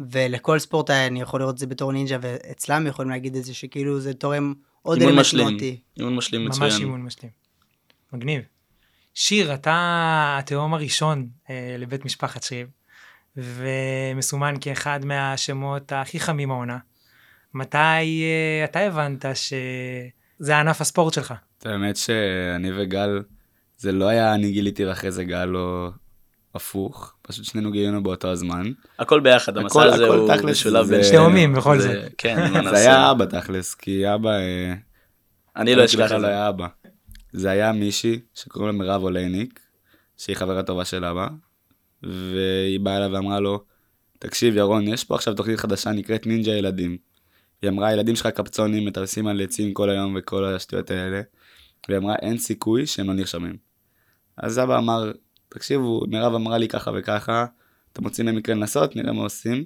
ולכל 0.00 0.58
ספורטאי 0.58 1.06
אני 1.06 1.20
יכול 1.20 1.40
לראות 1.40 1.54
את 1.54 1.58
זה 1.58 1.66
בתור 1.66 1.92
נינג'ה, 1.92 2.16
ואצלם 2.20 2.86
יכולים 2.86 3.10
להגיד 3.10 3.36
את 3.36 3.44
זה, 3.44 3.54
שכאילו 3.54 4.00
זה 4.00 4.14
תורם 4.14 4.54
עוד 4.82 4.98
אימון 4.98 5.12
אלמנט 5.12 5.26
משלים, 5.26 5.48
תנועתי. 5.48 5.80
אימון 5.96 6.16
משלים 6.16 6.44
ממש 6.44 6.56
מצוין. 6.56 6.80
אימון 6.80 7.02
משלים. 7.02 7.30
מגניב. 8.12 8.42
שיר, 9.14 9.54
אתה 9.54 10.36
התאום 10.38 10.74
הראשון 10.74 11.28
אה, 11.50 11.76
לבית 11.78 12.04
משפחת 12.04 12.42
שריב, 12.42 12.68
ומסומן 13.36 14.54
כאחד 14.60 15.04
מהשמות 15.04 15.92
הכי 15.92 16.20
חמים 16.20 16.50
העונה. 16.50 16.78
מתי 17.54 17.76
אה, 17.78 18.64
אתה 18.64 18.80
הבנת 18.80 19.24
שזה 19.34 20.58
ענף 20.58 20.80
הספורט 20.80 21.14
שלך? 21.14 21.34
האמת 21.64 21.96
שאני 21.96 22.70
וגל, 22.76 23.22
זה 23.80 23.92
לא 23.92 24.04
היה 24.08 24.34
אני 24.34 24.52
גיליתי 24.52 24.84
ואחרי 24.86 25.10
זה 25.10 25.24
גל 25.24 25.56
או 25.56 25.88
הפוך, 26.54 27.14
פשוט 27.22 27.44
שנינו 27.44 27.70
גילינו 27.72 28.02
באותו 28.02 28.28
הזמן. 28.28 28.72
הכל 28.98 29.20
ביחד, 29.20 29.52
הכל- 29.56 29.62
המסע 29.62 29.82
הזה 29.82 30.04
הכל 30.04 30.16
הוא 30.16 30.50
משולב 30.50 30.88
בין 30.88 31.04
שתי 31.04 31.16
הומים 31.16 31.52
בכל 31.54 31.78
זה- 31.80 32.02
זאת. 32.04 32.12
כן, 32.18 32.36
זה? 32.70 32.76
היה 32.76 33.10
אבא 33.10 33.24
תכלס, 33.24 33.74
כי 33.74 34.14
אבא... 34.14 34.30
אה, 34.30 34.74
אני 35.56 35.74
לא 35.74 35.84
אשכח 35.84 36.06
את 36.06 36.10
לא 36.10 36.20
זה. 36.20 36.26
היה 36.26 36.48
אבא. 36.48 36.66
זה 37.32 37.50
היה 37.50 37.72
מישהי 37.72 38.20
שקוראים 38.34 38.72
לה 38.72 38.84
מירב 38.84 39.02
אולייניק, 39.02 39.60
שהיא 40.16 40.36
חברה 40.36 40.62
טובה 40.62 40.84
של 40.84 41.04
אבא, 41.04 41.28
והיא 42.02 42.80
באה 42.80 42.96
אליו 42.96 43.10
ואמרה 43.12 43.40
לו, 43.40 43.64
תקשיב 44.18 44.56
ירון, 44.56 44.88
יש 44.88 45.04
פה 45.04 45.14
עכשיו 45.14 45.34
תוכנית 45.34 45.58
חדשה 45.60 45.92
נקראת 45.92 46.26
נינג'ה 46.26 46.50
ילדים. 46.50 46.96
היא 47.62 47.70
אמרה, 47.70 47.88
הילדים 47.88 48.16
שלך 48.16 48.26
קפצונים, 48.26 48.84
מטרסים 48.86 49.26
על 49.26 49.40
עצים 49.40 49.74
כל 49.74 49.90
היום 49.90 50.16
וכל 50.18 50.44
השטויות 50.44 50.90
האלה. 50.90 51.20
והיא 51.88 51.98
אמרה, 51.98 52.14
אין 52.22 52.38
סיכוי 52.38 52.86
שהם 52.86 53.06
לא 53.06 53.14
נרשמים. 53.14 53.69
אז 54.42 54.58
אבא 54.58 54.78
אמר, 54.78 55.10
תקשיבו, 55.48 56.00
מירב 56.08 56.34
אמרה 56.34 56.58
לי 56.58 56.68
ככה 56.68 56.90
וככה, 56.94 57.46
אתם 57.92 58.04
רוצים 58.04 58.26
במקרה 58.26 58.54
לנסות, 58.54 58.96
נראה 58.96 59.12
מה 59.12 59.22
עושים. 59.22 59.64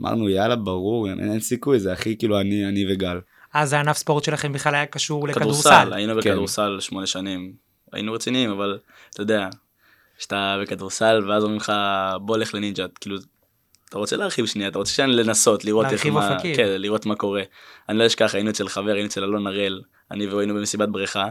אמרנו, 0.00 0.28
יאללה, 0.28 0.56
ברור, 0.56 1.08
אין, 1.08 1.20
אין 1.20 1.40
סיכוי, 1.40 1.80
זה 1.80 1.92
הכי 1.92 2.16
כאילו 2.18 2.40
אני, 2.40 2.68
אני 2.68 2.92
וגל. 2.92 3.20
אז 3.54 3.72
הענף 3.72 3.96
ספורט 3.96 4.24
שלכם 4.24 4.52
בכלל 4.52 4.74
היה 4.74 4.86
קשור 4.86 5.28
כדורסל, 5.28 5.40
לכדורסל. 5.40 5.92
היינו 5.92 6.12
כן. 6.12 6.18
בכדורסל 6.18 6.76
שמונה 6.80 7.06
שנים. 7.06 7.52
היינו 7.92 8.12
רציניים, 8.12 8.50
אבל 8.50 8.78
אתה 9.10 9.22
יודע, 9.22 9.48
כשאתה 10.18 10.56
בכדורסל 10.62 11.24
ואז 11.28 11.42
אומרים 11.42 11.60
לך 11.60 11.72
בוא 12.20 12.36
לך 12.36 12.54
לנינג'ה, 12.54 12.86
כאילו, 13.00 13.16
אתה 13.88 13.98
רוצה 13.98 14.16
להרחיב 14.16 14.46
שנייה, 14.46 14.68
אתה 14.68 14.78
רוצה 14.78 14.92
שנייה 14.92 15.08
לנסות, 15.08 15.64
לראות 15.64 15.84
איך 15.84 15.92
להרחיב 15.92 16.14
מה, 16.14 16.34
אופקים. 16.34 16.56
כן, 16.56 16.68
לראות 16.68 17.06
מה 17.06 17.14
קורה. 17.14 17.42
אני 17.88 17.98
לא 17.98 18.06
אשכח, 18.06 18.34
היינו 18.34 18.50
אצל 18.50 18.68
חבר, 18.68 18.92
היינו 18.92 19.08
אצל 19.08 19.24
אלון 19.24 19.46
הראל, 19.46 19.82
אני 20.10 20.26
והוא 20.26 20.40
היינו 20.40 20.54
במסיבת 20.54 20.88
בריכה, 20.88 21.28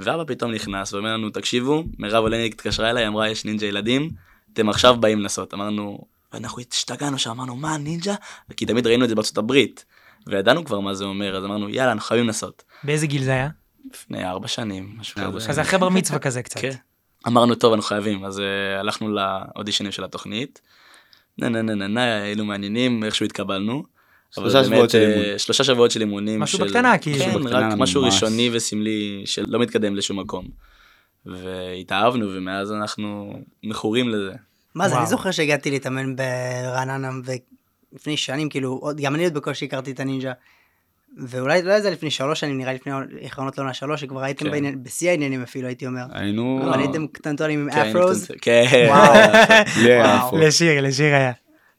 ואבא 0.00 0.24
פתאום 0.26 0.50
נכנס 0.50 0.92
ואומר 0.92 1.14
לנו, 1.14 1.30
תקשיבו, 1.30 1.84
מירב 1.98 2.24
אולניק 2.24 2.54
התקשרה 2.54 2.90
אליי, 2.90 3.06
אמרה 3.06 3.28
יש 3.28 3.44
נינג'ה 3.44 3.66
ילדים, 3.66 4.10
אתם 4.52 4.68
עכשיו 4.68 4.96
באים 4.96 5.20
לנסות. 5.20 5.54
אמרנו, 5.54 5.98
ואנחנו 6.32 6.62
השתגענו 6.72 7.18
שם, 7.18 7.30
אמרנו, 7.30 7.56
מה 7.56 7.76
נינג'ה? 7.76 8.14
כי 8.56 8.66
תמיד 8.66 8.86
ראינו 8.86 9.04
את 9.04 9.08
זה 9.08 9.14
בארצות 9.14 9.38
הברית, 9.38 9.84
וידענו 10.26 10.64
כבר 10.64 10.80
מה 10.80 10.94
זה 10.94 11.04
אומר, 11.04 11.36
אז 11.36 11.44
אמרנו, 11.44 11.68
יאללה, 11.68 11.92
אנחנו 11.92 12.08
חייבים 12.08 12.26
לנסות. 12.26 12.64
באיזה 12.84 13.06
גיל 13.06 13.24
זה 13.24 13.30
היה? 13.30 13.48
לפני 13.94 14.24
ארבע 14.24 14.48
שנים, 14.48 14.96
משהו 14.98 15.22
ארבע 15.22 15.38
כזה. 15.40 15.50
אז 15.50 15.58
אחרי 15.58 15.78
בר 15.78 15.88
מצווה 15.88 16.18
כזה 16.18 16.42
קצת. 16.42 16.60
כן. 16.60 16.72
אמרנו 17.26 17.54
טוב 17.54 17.72
אנחנו 17.72 17.88
חייבים 17.88 18.24
אז 18.24 18.38
uh, 18.38 18.42
הלכנו 18.80 19.08
לאודישנים 19.08 19.92
של 19.92 20.04
התוכנית. 20.04 20.60
נה 21.38 21.48
נה 21.48 21.62
נה 21.62 21.74
נה 21.74 21.86
נה 21.86 22.22
היינו 22.22 22.44
מעניינים 22.44 23.04
איכשהו 23.04 23.26
התקבלנו. 23.26 23.82
אבל 24.36 24.50
שלושה 24.50 24.58
באמת, 24.62 24.70
שבועות 24.72 24.90
של 24.90 24.98
אה, 24.98 25.08
אימון. 25.24 25.38
שלושה 25.38 25.64
שבועות 25.64 25.90
של 25.90 26.00
אימונים. 26.00 26.40
משהו 26.40 26.58
של- 26.58 26.64
בקטנה, 26.64 26.98
כאילו. 26.98 27.18
כן, 27.18 27.42
בקטנה 27.44 27.68
רק 27.68 27.74
משהו 27.78 28.02
ממש. 28.02 28.14
ראשוני 28.14 28.50
וסמלי 28.52 29.22
שלא 29.26 29.58
מתקדם 29.58 29.96
לשום 29.96 30.20
מקום. 30.20 30.44
והתאהבנו 31.26 32.26
ומאז 32.34 32.72
אנחנו 32.72 33.32
מכורים 33.64 34.08
לזה. 34.08 34.32
מה 34.74 34.88
זה, 34.88 34.98
אני. 34.98 35.06
זוכר 35.06 35.30
שהגעתי 35.30 35.70
להתאמן 35.70 36.16
ברעננה 36.16 37.10
לפני 37.92 38.16
שנים, 38.16 38.48
כאילו, 38.48 38.78
עוד- 38.82 39.00
גם 39.00 39.14
אני 39.14 39.24
עוד 39.24 39.34
בקושי 39.34 39.64
הכרתי 39.64 39.90
את 39.90 40.00
הנינג'ה. 40.00 40.32
ואולי 41.26 41.62
לא 41.62 41.80
זה 41.80 41.90
לפני 41.90 42.10
שלוש 42.10 42.40
שנים, 42.40 42.58
נראה 42.58 42.72
לי 42.72 42.78
לפני 42.78 42.92
האחרונות 43.22 43.58
לעונה 43.58 43.74
שלוש, 43.74 44.00
שכבר 44.00 44.22
הייתם 44.22 44.44
כן. 44.44 44.50
בעניין- 44.50 44.82
בשיא 44.82 45.10
העניינים 45.10 45.42
אפילו, 45.42 45.66
הייתי 45.66 45.86
אומר. 45.86 46.02
היינו... 46.12 46.60
אבל 46.70 46.78
הייתם 46.78 47.06
קטנטונים 47.06 47.60
עם 47.60 47.70
כן, 47.70 47.88
אפרוז. 47.88 48.28
כן. 48.40 48.86
וואו. 48.88 50.36
לשיר, 50.42 50.80
לשיר 50.80 51.14
היה. 51.14 51.32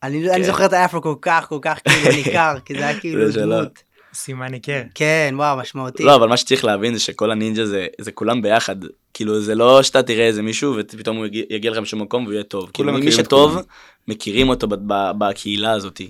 אני 0.04 0.30
אני 0.30 0.38
כן. 0.38 0.44
זוכר 0.44 0.66
את 0.66 0.74
האפרו 0.74 1.02
כל 1.02 1.16
כך, 1.22 1.46
כל 1.50 1.60
כך 1.62 1.80
כאילו 1.84 2.16
ניכר, 2.18 2.56
כי 2.66 2.74
זה 2.74 2.88
היה 2.88 3.00
כאילו 3.00 3.32
זה. 3.32 3.42
דמות. 3.42 3.84
סימן 4.14 4.54
היכר. 4.54 4.82
כן, 4.96 5.34
וואו, 5.38 5.58
משמעותי. 5.58 6.04
לא, 6.04 6.16
אבל 6.16 6.28
מה 6.28 6.38
שצריך 6.38 6.66
להבין 6.66 6.94
זה 6.94 7.00
שכל 7.00 7.32
הנינג'ה 7.32 7.66
זה, 7.66 7.88
זה 8.02 8.12
כולם 8.12 8.42
ביחד. 8.42 8.76
כאילו, 9.14 9.42
זה 9.42 9.56
לא 9.56 9.84
שאתה 9.84 10.04
תראה 10.04 10.26
איזה 10.28 10.42
מישהו 10.42 10.76
ופתאום 10.78 11.18
הוא 11.18 11.26
יגיע, 11.26 11.44
יגיע 11.50 11.72
לך 11.72 11.78
משום 11.78 12.02
מקום 12.02 12.24
והוא 12.24 12.34
יהיה 12.34 12.44
טוב. 12.44 12.70
כאילו, 12.74 12.94
מי 12.94 13.12
שטוב, 13.12 13.52
כולם. 13.52 13.64
מכירים 14.08 14.50
אותו 14.50 14.68
ב, 14.68 14.76
ב, 14.88 15.12
בקהילה 15.18 15.72
הזאתי. 15.72 16.10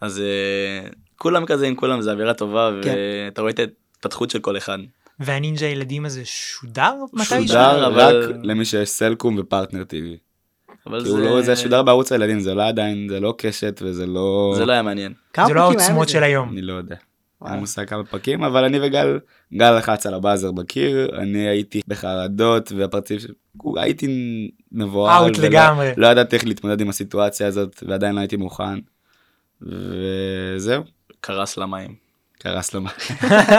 אז 0.00 0.18
uh, 0.88 0.94
כולם 1.16 1.46
כזה 1.46 1.66
עם 1.66 1.74
כולם, 1.74 2.02
זה 2.02 2.12
אווירה 2.12 2.34
טובה, 2.34 2.70
כן. 2.82 2.94
ואתה 3.26 3.40
רואה 3.40 3.52
את 3.52 3.58
ההתפתחות 3.58 4.30
של 4.30 4.38
כל 4.38 4.56
אחד. 4.56 4.78
והנינג'ה 5.20 5.66
ילדים 5.66 6.04
הזה 6.04 6.22
שודר? 6.24 6.92
שודר, 7.22 7.86
אבל- 7.86 8.30
רק 8.30 8.36
למי 8.42 8.64
שיש 8.64 8.88
סלקום 8.88 9.36
ופרטנר 9.38 9.84
טיווי. 9.84 10.16
אבל 10.86 11.04
כי 11.04 11.08
הוא 11.10 11.18
לא, 11.18 11.42
זה 11.42 11.56
שודר 11.56 11.82
בערוץ 11.82 12.12
הילדים, 12.12 12.40
זה 12.40 12.54
לא 12.54 12.68
עדיין, 12.68 13.08
זה 13.08 13.20
לא 13.20 13.34
קשת 13.38 13.80
וזה 13.84 14.06
לא... 14.06 14.52
זה 14.56 14.64
לא 14.66 14.72
היה 14.72 14.82
מעניין. 14.82 15.12
כמה 15.32 15.46
זה 15.46 15.54
לא 15.54 15.60
היה 15.60 15.68
העוצמות? 15.68 16.08
של 16.08 16.22
היום. 16.22 16.48
אני 16.52 16.62
לא 16.62 16.72
יודע. 16.72 16.96
וואו. 17.40 17.52
אין 17.52 17.60
מושג 17.60 17.88
כמה 17.88 18.04
פרקים, 18.04 18.44
אבל 18.44 18.64
אני 18.64 18.78
וגל, 18.82 19.18
גל 19.54 19.78
לחץ 19.78 20.06
על 20.06 20.14
הבאזר 20.14 20.52
בקיר, 20.52 21.16
אני 21.18 21.48
הייתי 21.48 21.80
בחרדות, 21.88 22.72
והפרצוף, 22.76 23.18
ש- 23.18 23.26
הייתי 23.76 24.06
מבוהל, 24.72 25.24
אאוט 25.24 25.38
לגמרי. 25.38 25.92
לא 25.96 26.06
ידעתי 26.06 26.36
איך 26.36 26.44
להתמודד 26.46 26.80
עם 26.80 26.88
הסיטואציה 26.88 27.46
הזאת, 27.46 27.82
ועדיין 27.88 28.14
לא 28.14 28.20
הייתי 28.20 28.36
מוכן. 28.36 28.78
וזהו, 29.62 30.82
קרס 31.20 31.56
למים. 31.56 31.94
קרס 32.38 32.74
מה 32.74 32.90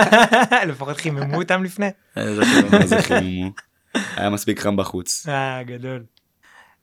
לפחות 0.67 0.97
חיממו 0.97 1.37
אותם 1.37 1.63
לפני. 1.63 1.87
איזה. 2.17 2.41
זה 2.85 3.01
חיממו. 3.01 3.51
היה 4.15 4.29
מספיק 4.29 4.59
חם 4.59 4.75
בחוץ. 4.75 5.25
אה, 5.29 5.63
גדול. 5.63 6.03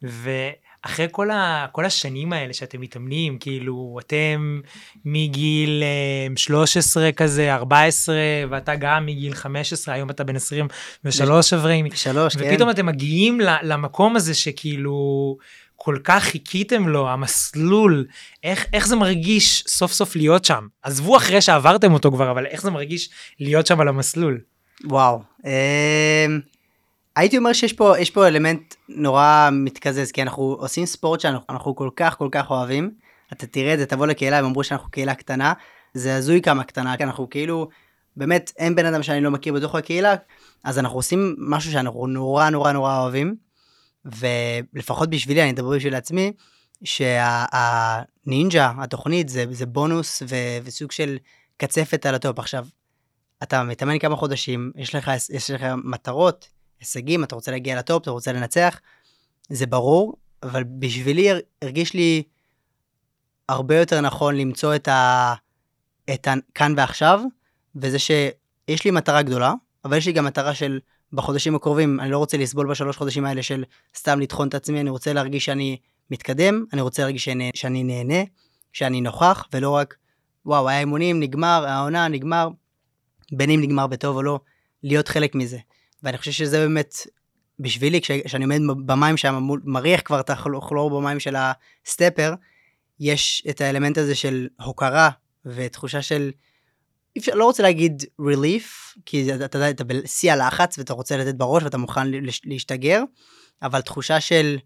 ואחרי 0.05 1.07
כל, 1.11 1.31
ה, 1.31 1.67
כל 1.73 1.85
השנים 1.85 2.33
האלה 2.33 2.53
שאתם 2.53 2.81
מתאמנים, 2.81 3.39
כאילו, 3.39 3.99
אתם 4.01 4.61
מגיל 5.05 5.83
אה, 5.83 6.37
13 6.37 7.13
כזה, 7.13 7.55
14, 7.55 8.15
ואתה 8.51 8.75
גם 8.75 9.07
מגיל 9.07 9.35
15, 9.35 9.95
היום 9.95 10.11
אתה 10.11 10.25
בן 10.25 10.37
23 10.37 11.53
אברהים, 11.53 11.87
שלוש, 11.95 12.37
כן. 12.37 12.53
ופתאום 12.53 12.71
אתם 12.71 12.87
מגיעים 12.87 13.41
למקום 13.63 14.17
הזה 14.17 14.35
שכאילו 14.35 15.37
כל 15.77 15.99
כך 16.05 16.25
חיכיתם 16.25 16.89
לו, 16.89 17.09
המסלול, 17.09 18.07
איך, 18.45 18.67
איך 18.73 18.87
זה 18.87 18.97
מרגיש 18.97 19.65
סוף 19.67 19.93
סוף 19.93 20.17
להיות 20.17 20.45
שם? 20.45 20.67
עזבו 20.83 21.17
אחרי 21.17 21.41
שעברתם 21.41 21.93
אותו 21.93 22.13
כבר, 22.13 22.31
אבל 22.31 22.47
איך 22.47 22.63
זה 22.63 22.71
מרגיש 22.71 23.11
להיות 23.41 23.67
שם 23.67 23.81
על 23.81 23.89
המסלול? 23.89 24.41
וואו. 24.85 25.23
הייתי 27.17 27.39
אומר 27.39 27.53
שיש 27.53 27.73
פה, 27.73 27.99
יש 27.99 28.11
פה 28.11 28.29
אלמנט 28.29 28.75
נורא 28.89 29.49
מתקזז, 29.53 30.13
כי 30.13 30.23
אנחנו 30.23 30.43
עושים 30.43 30.87
ספורט 30.87 31.21
שאנחנו 31.21 31.47
אנחנו 31.49 31.77
כל 31.77 31.91
כך 31.97 32.19
כל 32.19 32.29
כך 32.33 32.51
אוהבים. 32.51 32.91
אתה 33.33 33.47
תראה 33.47 33.75
את 33.75 33.79
זה, 33.79 33.87
תבוא 33.87 34.07
לקהילה, 34.07 34.39
הם 34.39 34.45
אמרו 34.45 34.65
שאנחנו 34.65 34.91
קהילה 34.91 35.15
קטנה. 35.15 35.53
זה 35.95 36.17
הזוי 36.17 36.43
כמה 36.43 36.65
קטנה, 36.65 36.97
כי 36.97 37.05
אנחנו 37.05 37.31
כאילו, 37.31 37.69
באמת, 38.17 38.53
אין 38.59 38.75
בן 38.75 38.87
אדם 38.87 39.03
שאני 39.03 39.21
לא 39.21 39.31
מכיר 39.31 39.53
בתוך 39.53 39.75
הקהילה, 39.75 40.15
אז 40.65 40.79
אנחנו 40.79 40.99
עושים 40.99 41.37
משהו 41.39 41.73
שאנחנו 41.73 42.07
נורא 42.07 42.51
נורא 42.51 42.73
נורא 42.73 42.99
אוהבים. 42.99 43.37
ולפחות 44.05 45.11
בשבילי, 45.11 45.43
אני 45.43 45.51
אדבר 45.51 45.71
בשביל 45.77 45.95
עצמי, 45.95 46.33
שהנינג'ה, 46.85 48.73
התוכנית, 48.79 49.29
זה, 49.29 49.45
זה 49.51 49.67
בונוס 49.67 50.23
ו, 50.29 50.37
וסוג 50.65 50.93
של 50.93 51.19
קצפת 51.57 52.07
על 52.07 52.15
הטופ. 52.15 52.39
עכשיו, 52.39 52.67
אתה 53.43 53.63
מתאמן 53.63 53.99
כמה 53.99 54.17
חודשים, 54.17 54.73
יש 54.77 54.95
לך, 54.95 55.11
יש 55.31 55.51
לך 55.51 55.63
מטרות, 55.85 56.49
הישגים, 56.81 57.25
אתה 57.25 57.35
רוצה 57.35 57.51
להגיע 57.51 57.79
לטופ, 57.79 58.03
אתה 58.03 58.11
רוצה 58.11 58.33
לנצח, 58.33 58.81
זה 59.49 59.67
ברור, 59.67 60.17
אבל 60.43 60.65
בשבילי 60.65 61.31
הר- 61.31 61.41
הרגיש 61.63 61.95
לי 61.95 62.23
הרבה 63.49 63.79
יותר 63.79 64.01
נכון 64.01 64.37
למצוא 64.37 64.75
את 64.75 64.89
ה... 64.89 65.35
את 66.15 66.29
הכאן 66.29 66.75
ועכשיו, 66.77 67.21
וזה 67.77 67.99
שיש 67.99 68.85
לי 68.85 68.91
מטרה 68.91 69.23
גדולה, 69.23 69.53
אבל 69.85 69.97
יש 69.97 70.07
לי 70.07 70.13
גם 70.13 70.25
מטרה 70.25 70.55
של 70.55 70.81
בחודשים 71.13 71.55
הקרובים, 71.55 72.01
אני 72.01 72.11
לא 72.11 72.19
רוצה 72.19 72.37
לסבול 72.37 72.71
בשלוש 72.71 72.97
חודשים 72.97 73.25
האלה 73.25 73.43
של 73.43 73.65
סתם 73.97 74.21
לטחון 74.21 74.49
את 74.49 74.55
עצמי, 74.55 74.81
אני 74.81 74.91
רוצה 74.91 75.13
להרגיש 75.13 75.45
שאני 75.45 75.77
מתקדם, 76.11 76.65
אני 76.73 76.81
רוצה 76.81 77.03
להרגיש 77.03 77.25
שאני, 77.25 77.51
שאני 77.55 77.85
נהנה, 77.85 78.23
שאני 78.73 79.01
נוכח, 79.01 79.49
ולא 79.53 79.71
רק, 79.71 79.95
וואו, 80.47 80.69
היה 80.69 80.81
אימונים, 80.81 81.21
נגמר, 81.21 81.65
העונה, 81.69 82.09
נגמר, 82.09 82.49
בין 83.33 83.51
אם 83.51 83.61
נגמר 83.61 83.87
בטוב 83.87 84.17
או 84.17 84.23
לא, 84.23 84.41
להיות 84.83 85.09
חלק 85.09 85.35
מזה. 85.35 85.59
ואני 86.05 86.19
חושב 86.19 86.33
שזה 86.33 86.59
באמת, 86.59 86.95
בשבילי, 87.59 88.01
כש, 88.01 88.11
כשאני 88.11 88.45
עומד 88.45 88.61
במים 88.87 89.17
שם, 89.17 89.49
מריח 89.65 90.01
כבר 90.05 90.21
את 90.21 90.31
הכלור 90.31 91.01
במים 91.01 91.21
של 91.21 91.37
הסטפר, 91.37 92.35
יש 93.01 93.47
את 93.51 93.61
האלמנט 93.61 93.99
הזה 93.99 94.15
של 94.15 94.49
הוקרה 94.61 95.11
ותחושה 95.45 96.03
של, 96.03 96.31
אפשר, 97.19 97.35
לא 97.35 97.45
רוצה 97.45 97.63
להגיד 97.63 98.03
relief, 98.21 98.99
כי 99.07 99.35
אתה 99.35 99.59
יודע, 99.59 99.71
אתה 99.71 99.85
בשיא 99.85 100.33
הלחץ 100.33 100.79
ואתה 100.79 100.93
רוצה 100.93 101.17
לתת 101.17 101.35
בראש 101.35 101.63
ואתה 101.63 101.79
מוכן 101.79 102.07
להשתגר, 102.45 103.03
אבל 103.63 103.81
תחושה 103.81 104.21
של, 104.21 104.59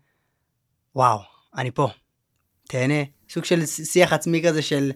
וואו, 0.94 1.18
אני 1.56 1.70
פה, 1.70 1.88
תהנה, 2.68 3.02
סוג 3.30 3.44
של 3.44 3.66
שיח 3.66 4.12
עצמי 4.12 4.42
כזה 4.42 4.62
של, 4.62 4.92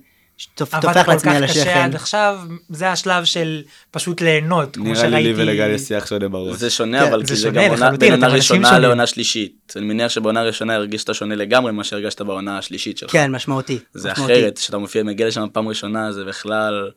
עבדת 0.61 0.83
טופח 0.83 1.05
כל 1.07 1.13
לעצמי 1.13 1.37
על 1.37 1.47
כך 1.47 1.51
קשה 1.51 1.61
השכם. 1.63 1.79
עד 1.85 1.95
עכשיו, 1.95 2.39
זה 2.69 2.91
השלב 2.93 3.25
של 3.25 3.63
פשוט 3.91 4.21
ליהנות, 4.21 4.75
כמו 4.75 4.85
נראה 4.85 5.03
לי 5.09 5.11
לי 5.11 5.23
שראיתי. 5.35 5.43
ולגל 5.43 5.71
יש 5.71 5.81
שיח 5.81 6.07
שונה 6.07 6.29
בראש. 6.29 6.57
זה 6.57 6.71
שונה, 6.71 7.01
כן, 7.01 7.07
אבל 7.13 7.27
זה 7.27 7.35
כי 7.35 7.41
זה 7.41 7.51
גם 7.51 7.71
עונה, 7.71 7.91
בין 7.91 8.13
עונה 8.13 8.27
ראשונה. 8.29 8.79
לעונה 8.79 9.07
שלישית. 9.07 9.73
אני 9.77 9.85
מניח 9.87 10.09
שבעונה 10.09 10.41
הראשונה 10.41 10.75
הרגשת 10.75 11.15
שונה 11.15 11.35
לגמרי 11.35 11.73
ממה 11.73 11.85
שהרגשת 11.85 12.21
בעונה 12.23 12.59
השלישית 12.59 12.99
שלך. 12.99 13.13
כן, 13.13 13.31
משמעותי. 13.31 13.79
זה. 13.95 14.13
אחרת, 14.13 14.59
כשאתה 14.59 14.79
מופיע, 14.79 15.03
מגיע 15.03 15.27
לשם 15.29 15.47
פעם 15.53 15.69
ראשונה, 15.69 16.13
זה 16.13 16.25
בכלל, 16.25 16.91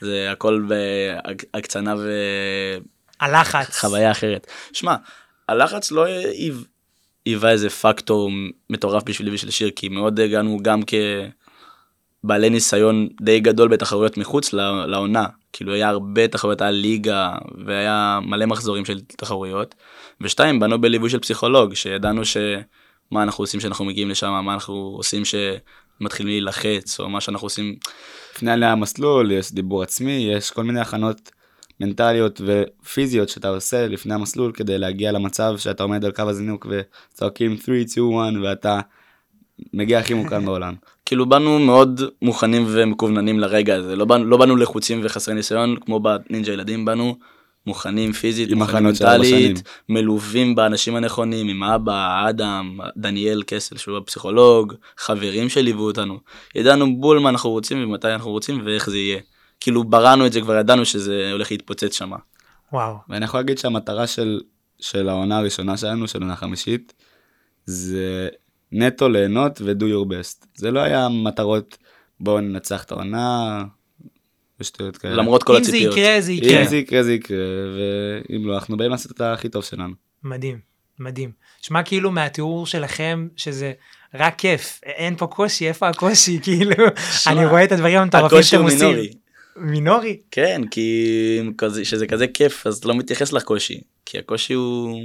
זה 0.00 0.28
הכל 0.32 0.64
בהקצנה 0.68 1.94
הלחץ. 3.20 3.68
וחוויה 3.68 4.10
אחרת. 4.10 4.46
שמע, 4.72 4.94
הלחץ 5.48 5.92
לא 5.92 6.04
היו- 6.04 6.54
היווה 7.26 7.50
איזה 7.50 7.70
פקטור 7.70 8.30
מטורף 8.70 9.02
בשבילי 9.04 9.34
ושל 9.34 9.50
שיר, 9.50 9.70
כי 9.76 9.88
מאוד 9.88 10.20
הגענו 10.20 10.58
גם 10.62 10.82
כבעלי 12.22 12.50
ניסיון 12.50 13.08
די 13.20 13.40
גדול 13.40 13.68
בתחרויות 13.68 14.16
מחוץ 14.16 14.52
לעונה. 14.86 15.26
כאילו 15.52 15.74
היה 15.74 15.88
הרבה 15.88 16.28
תחרויות, 16.28 16.60
היה 16.60 16.70
ליגה, 16.70 17.34
והיה 17.66 18.20
מלא 18.22 18.46
מחזורים 18.46 18.84
של 18.84 19.00
תחרויות. 19.00 19.74
ושתיים, 20.20 20.60
בנו 20.60 20.80
בליווי 20.80 21.10
של 21.10 21.18
פסיכולוג, 21.18 21.74
שידענו 21.74 22.24
ש... 22.24 22.36
מה 23.10 23.22
אנחנו 23.22 23.42
עושים 23.42 23.60
כשאנחנו 23.60 23.84
מגיעים 23.84 24.10
לשם, 24.10 24.42
מה 24.44 24.54
אנחנו 24.54 24.74
עושים 24.74 25.22
שמתחילים 25.24 26.32
להילחץ, 26.32 27.00
או 27.00 27.08
מה 27.08 27.20
שאנחנו 27.20 27.46
עושים. 27.46 27.76
לפני 28.34 28.50
עליה 28.50 28.72
המסלול, 28.72 29.32
יש 29.32 29.52
דיבור 29.52 29.82
עצמי, 29.82 30.30
יש 30.36 30.50
כל 30.50 30.62
מיני 30.62 30.80
הכנות 30.80 31.30
מנטליות 31.80 32.40
ופיזיות 32.44 33.28
שאתה 33.28 33.48
עושה 33.48 33.88
לפני 33.88 34.14
המסלול 34.14 34.52
כדי 34.52 34.78
להגיע 34.78 35.12
למצב 35.12 35.54
שאתה 35.58 35.82
עומד 35.82 36.04
על 36.04 36.12
קו 36.12 36.22
הזינוק 36.22 36.66
וצועקים 36.70 37.56
3, 37.56 37.92
2, 37.92 38.18
1 38.18 38.32
ואתה 38.42 38.80
מגיע 39.72 39.98
הכי 39.98 40.14
מוקרן 40.14 40.44
בעולם. 40.44 40.74
כאילו 41.06 41.26
באנו 41.26 41.58
מאוד 41.58 42.00
מוכנים 42.22 42.64
ומקווננים 42.68 43.40
לרגע 43.40 43.76
הזה, 43.76 43.96
לא 43.96 44.04
באנו, 44.04 44.24
לא 44.24 44.36
באנו 44.36 44.56
לחוצים 44.56 45.00
וחסרי 45.04 45.34
ניסיון, 45.34 45.76
כמו 45.80 46.00
בנינג'ה 46.00 46.52
ילדים, 46.52 46.84
באנו 46.84 47.16
מוכנים 47.66 48.12
פיזית, 48.12 48.50
עם 48.50 48.58
מוכנים. 48.58 48.84
מנטלית, 48.84 49.62
מלווים 49.88 50.54
באנשים 50.54 50.96
הנכונים, 50.96 51.48
עם 51.48 51.62
אבא, 51.62 52.28
אדם, 52.28 52.78
דניאל 52.96 53.42
קסל 53.46 53.76
שהוא 53.76 53.98
הפסיכולוג, 53.98 54.74
חברים 54.96 55.48
שליוו 55.48 55.82
אותנו. 55.82 56.18
ידענו 56.54 56.96
בול 56.96 57.18
מה 57.18 57.28
אנחנו 57.28 57.50
רוצים 57.50 57.84
ומתי 57.84 58.08
אנחנו 58.08 58.30
רוצים 58.30 58.62
ואיך 58.64 58.90
זה 58.90 58.98
יהיה. 58.98 59.20
כאילו 59.60 59.84
בראנו 59.84 60.26
את 60.26 60.32
זה, 60.32 60.40
כבר 60.40 60.56
ידענו 60.56 60.84
שזה 60.84 61.32
הולך 61.32 61.50
להתפוצץ 61.50 61.96
שם. 61.98 62.12
וואו. 62.72 62.96
ואני 63.08 63.24
יכול 63.24 63.40
להגיד 63.40 63.58
שהמטרה 63.58 64.06
של, 64.06 64.40
של 64.80 65.08
העונה 65.08 65.38
הראשונה 65.38 65.76
שלנו, 65.76 66.08
של 66.08 66.22
עונה 66.22 66.36
חמישית, 66.36 66.92
זה 67.66 68.28
נטו 68.72 69.08
ליהנות 69.08 69.60
ו-do 69.60 69.82
your 69.84 70.08
best. 70.12 70.46
זה 70.54 70.70
לא 70.70 70.80
היה 70.80 71.08
מטרות 71.08 71.78
בואו 72.20 72.40
ננצח 72.40 72.84
את 72.84 72.92
העונה 72.92 73.64
ושטויות 74.60 74.96
כאלה. 74.96 75.14
למרות 75.14 75.42
כל 75.42 75.56
אם 75.56 75.64
זה 75.64 75.70
הציפיות. 75.70 75.96
יקרה, 75.96 76.20
זה 76.20 76.32
יקרה. 76.32 76.62
אם 76.62 76.68
זה 76.68 76.76
יקרה 76.76 77.02
זה 77.02 77.12
יקרה, 77.12 77.36
ואם 77.76 78.46
לא, 78.46 78.54
אנחנו 78.54 78.76
באים 78.76 78.90
לעשות 78.90 79.12
את 79.12 79.20
הכי 79.20 79.48
טוב 79.48 79.64
שלנו. 79.64 79.94
מדהים, 80.24 80.58
מדהים. 80.98 81.30
שמע 81.62 81.82
כאילו 81.82 82.10
מהתיאור 82.10 82.66
שלכם, 82.66 83.28
שזה 83.36 83.72
רק 84.14 84.34
כיף, 84.38 84.80
אין 84.84 85.16
פה 85.16 85.26
קושי, 85.26 85.68
איפה 85.68 85.88
הקושי, 85.88 86.38
כאילו, 86.44 86.74
שמע, 87.22 87.32
אני 87.32 87.46
רואה 87.46 87.64
את 87.64 87.72
הדברים 87.72 87.98
המטורפים 87.98 88.26
הקושי 88.26 88.42
שאתם 88.50 88.62
הוא 88.62 88.70
עושים. 88.70 88.88
מינורי. 88.88 89.10
מינורי? 89.56 90.20
כן, 90.30 90.62
כי 90.70 91.06
כזה- 91.58 91.84
שזה 91.84 92.06
כזה 92.06 92.26
כיף, 92.26 92.66
אז 92.66 92.84
לא 92.84 92.94
מתייחס 92.94 93.32
לקושי. 93.32 93.80
כי 94.06 94.18
הקושי 94.18 94.52
הוא... 94.54 95.00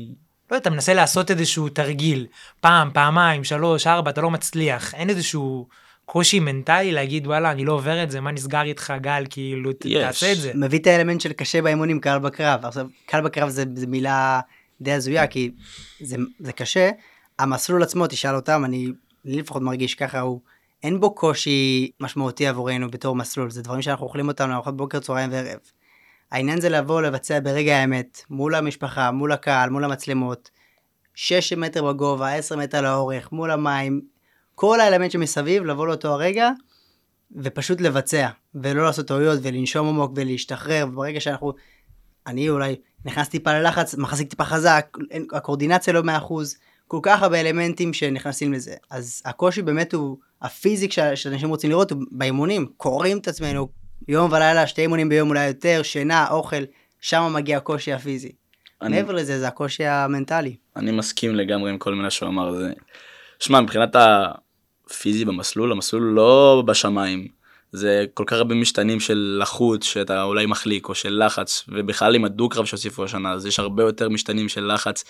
לא, 0.52 0.58
אתה 0.58 0.70
מנסה 0.70 0.94
לעשות 0.94 1.32
איזשהו 1.32 1.70
תרגיל, 1.70 2.28
פעם, 2.62 2.90
פעמיים, 2.94 3.44
שלוש, 3.44 3.88
ארבע, 3.88 4.12
אתה 4.12 4.22
לא 4.22 4.32
מצליח, 4.32 4.94
אין 4.94 5.10
איזשהו 5.10 5.68
קושי 6.06 6.40
מנטלי 6.40 6.92
להגיד 6.92 7.28
וואלה 7.28 7.52
אני 7.52 7.66
לא 7.66 7.74
עובר 7.74 8.04
את 8.04 8.12
זה, 8.12 8.22
מה 8.22 8.32
נסגר 8.32 8.62
איתך 8.62 8.94
גל, 9.02 9.24
כאילו 9.30 9.72
יש. 9.86 10.04
תעשה 10.04 10.32
את 10.32 10.38
זה. 10.38 10.52
מביא 10.56 10.80
את 10.80 10.88
האלמנט 10.88 11.22
של 11.22 11.34
קשה 11.34 11.62
באימונים, 11.62 12.00
קל 12.00 12.20
בקרב. 12.20 12.66
עכשיו, 12.66 12.88
קל 13.06 13.22
בקרב 13.22 13.50
זה, 13.50 13.64
זה 13.76 13.88
מילה 13.88 14.40
די 14.82 14.92
הזויה, 14.92 15.28
כי 15.28 15.52
זה, 16.02 16.18
זה 16.40 16.52
קשה. 16.52 16.90
המסלול 17.40 17.84
עצמו, 17.84 18.08
תשאל 18.08 18.36
אותם, 18.36 18.66
אני, 18.66 18.88
לי 19.26 19.38
לפחות 19.38 19.62
מרגיש 19.62 19.96
ככה, 19.96 20.20
הוא, 20.20 20.40
אין 20.84 21.00
בו 21.00 21.16
קושי 21.16 21.92
משמעותי 22.00 22.48
עבורנו 22.48 22.92
בתור 22.92 23.16
מסלול, 23.16 23.50
זה 23.50 23.62
דברים 23.62 23.82
שאנחנו 23.82 24.06
אוכלים 24.06 24.28
אותם 24.28 24.50
לארוחת 24.50 24.74
בוקר, 24.74 25.00
צהריים 25.00 25.32
וערב. 25.32 25.60
העניין 26.32 26.62
זה 26.62 26.70
לבוא 26.70 27.02
לבצע 27.02 27.40
ברגע 27.40 27.78
האמת, 27.78 28.22
מול 28.30 28.56
המשפחה, 28.56 29.12
מול 29.12 29.32
הקהל, 29.32 29.70
מול 29.70 29.84
המצלמות, 29.84 30.50
6 31.16 31.54
מטר 31.54 31.94
בגובה, 31.94 32.34
10 32.34 32.56
מטר 32.56 32.82
לאורך, 32.82 33.32
מול 33.32 33.52
המים, 33.52 34.02
כל 34.56 34.80
האלמנט 34.80 35.12
שמסביב, 35.12 35.64
לבוא 35.64 35.88
לאותו 35.88 36.08
הרגע, 36.08 36.50
ופשוט 37.36 37.82
לבצע, 37.82 38.30
ולא 38.56 38.84
לעשות 38.84 39.08
טעויות, 39.08 39.40
ולנשום 39.44 39.88
עמוק, 39.88 40.12
ולהשתחרר, 40.16 40.86
וברגע 40.90 41.20
שאנחנו, 41.20 41.54
אני 42.28 42.50
אולי 42.50 42.76
נכנס 43.06 43.30
טיפה 43.30 43.54
ללחץ, 43.54 43.96
מחזיק 43.96 44.30
טיפה 44.30 44.46
חזק, 44.46 44.98
הקואורדינציה 45.34 45.94
לא 45.94 46.02
100%, 46.02 46.04
כל 46.88 47.00
כך 47.04 47.24
הרבה 47.24 47.42
אלמנטים 47.42 47.94
שנכנסים 47.94 48.54
לזה. 48.54 48.76
אז 48.90 49.22
הקושי 49.26 49.62
באמת 49.62 49.94
הוא, 49.94 50.18
הפיזיק 50.42 50.92
שאנשים 50.92 51.50
רוצים 51.50 51.70
לראות 51.70 51.92
הוא 51.92 52.02
באימונים, 52.12 52.68
קוראים 52.78 53.18
את 53.18 53.28
עצמנו, 53.28 53.68
יום 54.08 54.32
ולילה, 54.32 54.68
שתי 54.68 54.82
אימונים 54.82 55.10
ביום 55.10 55.30
אולי 55.30 55.48
יותר, 55.48 55.82
שינה, 55.84 56.28
אוכל, 56.30 56.64
שם 57.02 57.34
מגיע 57.34 57.58
הקושי 57.58 57.94
הפיזי. 57.94 58.32
אני- 58.82 58.96
מעבר 58.96 59.14
לזה, 59.14 59.40
זה 59.40 59.48
הקושי 59.48 59.86
המנטלי. 59.86 60.56
אני 60.76 60.92
מסכים 60.92 61.36
לגמרי 61.36 61.72
עם 61.72 61.78
כל 61.78 61.94
מילה 61.96 62.10
שהוא 62.10 62.30
אמר. 62.30 62.52
זה... 62.52 62.72
שמע, 63.40 63.62
מבחינת 63.62 63.96
הפיזי 63.96 65.26
במסלול, 65.26 65.72
המסלול 65.72 66.04
לא 66.04 66.64
בשמיים. 66.68 67.28
זה 67.72 68.06
כל 68.14 68.24
כך 68.28 68.34
הרבה 68.38 68.56
משתנים 68.56 69.00
של 69.00 69.40
לחוץ 69.42 69.84
שאתה 69.84 70.24
אולי 70.24 70.46
מחליק, 70.46 70.90
או 70.90 70.96
של 70.96 71.24
לחץ, 71.26 71.64
ובכלל 71.68 72.16
עם 72.16 72.26
הדו-קרב 72.26 72.66
שהוסיפו 72.66 73.04
השנה, 73.04 73.32
אז 73.32 73.46
יש 73.46 73.60
הרבה 73.60 73.84
יותר 73.84 74.10
משתנים 74.10 74.50
של 74.50 74.74
לחץ 74.74 75.04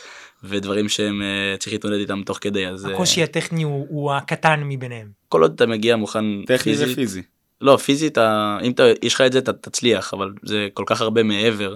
ודברים 0.44 0.90
שהם 0.90 1.22
אה, 1.22 1.58
צריך 1.58 1.74
להתמודד 1.74 1.98
איתם 1.98 2.22
תוך 2.26 2.38
כדי, 2.42 2.68
אז 2.68 2.86
אה, 2.86 2.94
הקושי 2.94 3.24
הטכני 3.24 3.64
הוא, 3.64 3.86
הוא 3.90 4.14
הקטן 4.14 4.64
מביניהם. 4.64 5.08
כל 5.30 5.42
עוד 5.42 5.54
אתה 5.56 5.66
מגיע 5.66 5.96
מוכן 5.96 6.26
טכני 6.46 6.58
פיזית, 6.58 6.90
ופיזי. 6.94 7.22
לא 7.62 7.78
פיזית, 7.78 8.18
אם 8.64 8.72
אתה, 8.72 8.84
יש 9.02 9.16
לך 9.16 9.22
את 9.22 9.32
זה 9.32 9.40
אתה 9.40 9.54
תצליח, 9.54 10.14
אבל 10.14 10.34
זה 10.44 10.68
כל 10.74 10.84
כך 10.88 11.02
הרבה 11.02 11.24
מעבר. 11.24 11.76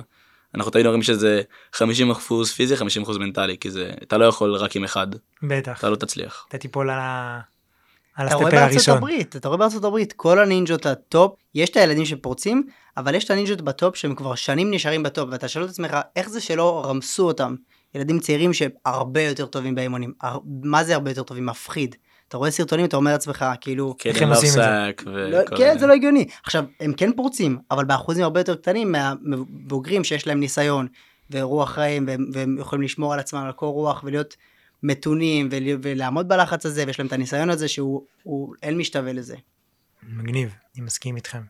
אנחנו 0.55 0.71
תמיד 0.71 0.85
אומרים 0.85 1.03
שזה 1.03 1.41
50% 1.75 1.79
פיזי, 2.55 2.75
50% 2.75 3.19
מנטלי, 3.19 3.57
כי 3.57 3.71
זה, 3.71 3.91
אתה 4.03 4.17
לא 4.17 4.25
יכול 4.25 4.55
רק 4.55 4.75
עם 4.75 4.83
אחד, 4.83 5.07
בטח, 5.43 5.79
אתה 5.79 5.89
לא 5.89 5.95
תצליח. 5.95 6.45
אתה 6.49 6.57
תיפול 6.57 6.89
על, 6.89 6.99
ה... 6.99 7.39
על 8.15 8.27
אתה 8.27 8.35
רואה 8.35 8.51
בארצות 8.51 8.71
הראשון. 8.71 8.97
הברית, 8.97 9.35
אתה 9.35 9.47
רואה 9.47 9.57
בארצות 9.57 9.83
הברית, 9.83 10.13
כל 10.13 10.39
הנינג'ות 10.39 10.85
הטופ, 10.85 11.35
יש 11.55 11.69
את 11.69 11.77
הילדים 11.77 12.05
שפורצים, 12.05 12.63
אבל 12.97 13.15
יש 13.15 13.23
את 13.23 13.31
הנינג'ות 13.31 13.61
בטופ 13.61 13.95
שהם 13.95 14.15
כבר 14.15 14.35
שנים 14.35 14.71
נשארים 14.71 15.03
בטופ, 15.03 15.29
ואתה 15.31 15.47
שואל 15.47 15.65
את 15.65 15.69
עצמך, 15.69 15.97
איך 16.15 16.29
זה 16.29 16.41
שלא 16.41 16.85
רמסו 16.85 17.27
אותם? 17.27 17.55
ילדים 17.95 18.19
צעירים 18.19 18.53
שהרבה 18.53 19.21
יותר 19.21 19.45
טובים 19.45 19.75
באימונים. 19.75 20.13
הר... 20.21 20.37
מה 20.63 20.83
זה 20.83 20.93
הרבה 20.95 21.11
יותר 21.11 21.23
טובים? 21.23 21.45
מפחיד. 21.45 21.95
אתה 22.31 22.37
רואה 22.37 22.51
סרטונים, 22.51 22.85
אתה 22.85 22.97
אומר 22.97 23.11
לעצמך, 23.11 23.45
כאילו, 23.61 23.95
כן, 23.99 24.09
איך 24.09 24.21
הם 24.21 24.29
עושים 24.29 24.49
את 24.49 24.53
זה? 24.53 24.91
לא, 25.05 25.37
כן. 25.57 25.77
זה 25.77 25.87
לא 25.87 25.93
הגיוני. 25.93 26.27
עכשיו, 26.43 26.65
הם 26.79 26.93
כן 26.93 27.11
פורצים, 27.15 27.57
אבל 27.71 27.85
באחוזים 27.85 28.23
הרבה 28.23 28.39
יותר 28.39 28.55
קטנים 28.55 28.95
מהבוגרים 29.23 30.03
שיש 30.03 30.27
להם 30.27 30.39
ניסיון 30.39 30.87
ורוח 31.31 31.71
חיים, 31.71 32.07
והם, 32.07 32.29
והם 32.33 32.57
יכולים 32.59 32.83
לשמור 32.83 33.13
על 33.13 33.19
עצמם 33.19 33.39
על 33.39 33.51
קור 33.51 33.73
רוח 33.73 34.01
ולהיות 34.03 34.35
מתונים 34.83 35.49
ול, 35.51 35.63
ולעמוד 35.81 36.27
בלחץ 36.27 36.65
הזה, 36.65 36.83
ויש 36.87 36.99
להם 36.99 37.07
את 37.07 37.13
הניסיון 37.13 37.49
הזה 37.49 37.67
שהוא 37.67 38.05
הוא, 38.23 38.55
אין 38.63 38.77
משתווה 38.77 39.13
לזה. 39.13 39.35
מגניב, 40.03 40.55
אני 40.75 40.83
מסכים 40.85 41.15
איתכם. 41.15 41.41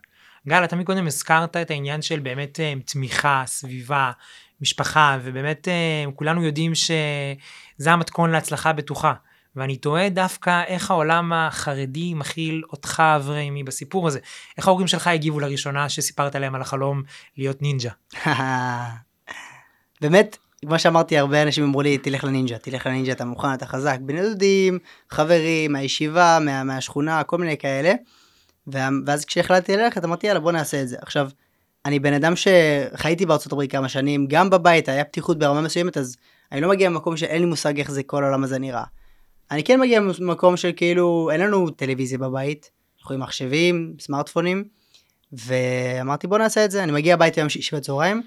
גל, 0.47 0.63
אתה 0.63 0.75
מקודם 0.75 1.07
הזכרת 1.07 1.57
את 1.57 1.71
העניין 1.71 2.01
של 2.01 2.19
באמת 2.19 2.59
אה, 2.59 2.73
תמיכה, 2.85 3.43
סביבה, 3.45 4.11
משפחה, 4.61 5.17
ובאמת 5.23 5.67
אה, 5.67 6.11
כולנו 6.15 6.45
יודעים 6.45 6.75
שזה 6.75 7.91
המתכון 7.91 8.31
להצלחה 8.31 8.73
בטוחה. 8.73 9.13
ואני 9.55 9.77
תוהה 9.77 10.09
דווקא 10.09 10.63
איך 10.67 10.91
העולם 10.91 11.33
החרדי 11.33 12.13
מכיל 12.13 12.61
אותך 12.71 13.03
ורמי 13.23 13.63
בסיפור 13.63 14.07
הזה. 14.07 14.19
איך 14.57 14.67
ההורים 14.67 14.87
שלך 14.87 15.07
הגיבו 15.07 15.39
לראשונה 15.39 15.89
שסיפרת 15.89 16.35
להם 16.35 16.55
על 16.55 16.61
החלום 16.61 17.01
להיות 17.37 17.61
נינג'ה? 17.61 17.91
באמת, 20.01 20.37
כמו 20.65 20.79
שאמרתי, 20.79 21.17
הרבה 21.17 21.43
אנשים 21.43 21.63
אמרו 21.63 21.81
לי, 21.81 21.97
תלך 21.97 22.23
לנינג'ה, 22.23 22.57
תלך 22.57 22.85
לנינג'ה, 22.85 23.11
אתה 23.11 23.25
מוכן, 23.25 23.53
אתה 23.53 23.65
חזק. 23.65 23.97
בני 24.01 24.21
דודים, 24.21 24.79
חברים, 25.09 25.73
מהישיבה, 25.73 26.37
מה, 26.41 26.63
מהשכונה, 26.63 27.23
כל 27.23 27.37
מיני 27.37 27.57
כאלה. 27.57 27.93
ואז 28.67 29.25
כשהחלטתי 29.25 29.77
ללכת, 29.77 30.03
אמרתי, 30.03 30.27
יאללה, 30.27 30.39
בוא 30.39 30.51
נעשה 30.51 30.81
את 30.81 30.87
זה. 30.87 30.95
עכשיו, 31.01 31.29
אני 31.85 31.99
בן 31.99 32.13
אדם 32.13 32.33
שחייתי 32.35 33.25
בארצות 33.25 33.51
הברית 33.51 33.71
כמה 33.71 33.89
שנים, 33.89 34.27
גם 34.27 34.49
בבית 34.49 34.89
היה 34.89 35.03
פתיחות 35.03 35.39
ברמה 35.39 35.61
מסוימת, 35.61 35.97
אז 35.97 36.17
אני 36.51 36.61
לא 36.61 36.69
מגיע 36.69 36.89
ממקום 36.89 37.17
שאין 37.17 37.41
לי 37.41 37.45
מושג 37.45 37.79
איך 37.79 37.91
זה 37.91 38.03
כל 38.03 38.23
העולם 38.23 38.43
הזה 38.43 38.59
נראה. 38.59 38.83
אני 39.51 39.63
כן 39.63 39.79
מגיע 39.79 39.99
ממקום 40.19 40.57
של 40.57 40.71
כאילו, 40.75 41.29
אין 41.31 41.41
לנו 41.41 41.69
טלוויזיה 41.69 42.17
בבית, 42.17 42.71
אנחנו 42.99 43.15
עם 43.15 43.21
מחשבים, 43.21 43.95
סמארטפונים, 43.99 44.63
ואמרתי 45.33 46.27
בוא 46.27 46.37
נעשה 46.37 46.65
את 46.65 46.71
זה, 46.71 46.83
אני 46.83 46.91
מגיע 46.91 47.13
הביתה 47.13 47.39
יום 47.39 47.49
שישי 47.49 47.75
בצהריים, 47.75 48.21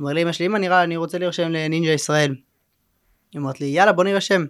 אומר 0.00 0.12
לי 0.12 0.22
אמא 0.22 0.32
שלי, 0.32 0.46
אמא 0.46 0.58
נראה, 0.58 0.82
אני 0.82 0.96
רוצה 0.96 1.18
להירשם 1.18 1.48
לנינג'ה 1.48 1.90
ישראל. 1.90 2.34
היא 3.32 3.40
אומרת 3.40 3.60
לי, 3.60 3.66
יאללה 3.66 3.92
בוא 3.92 4.04
נירשם. 4.04 4.44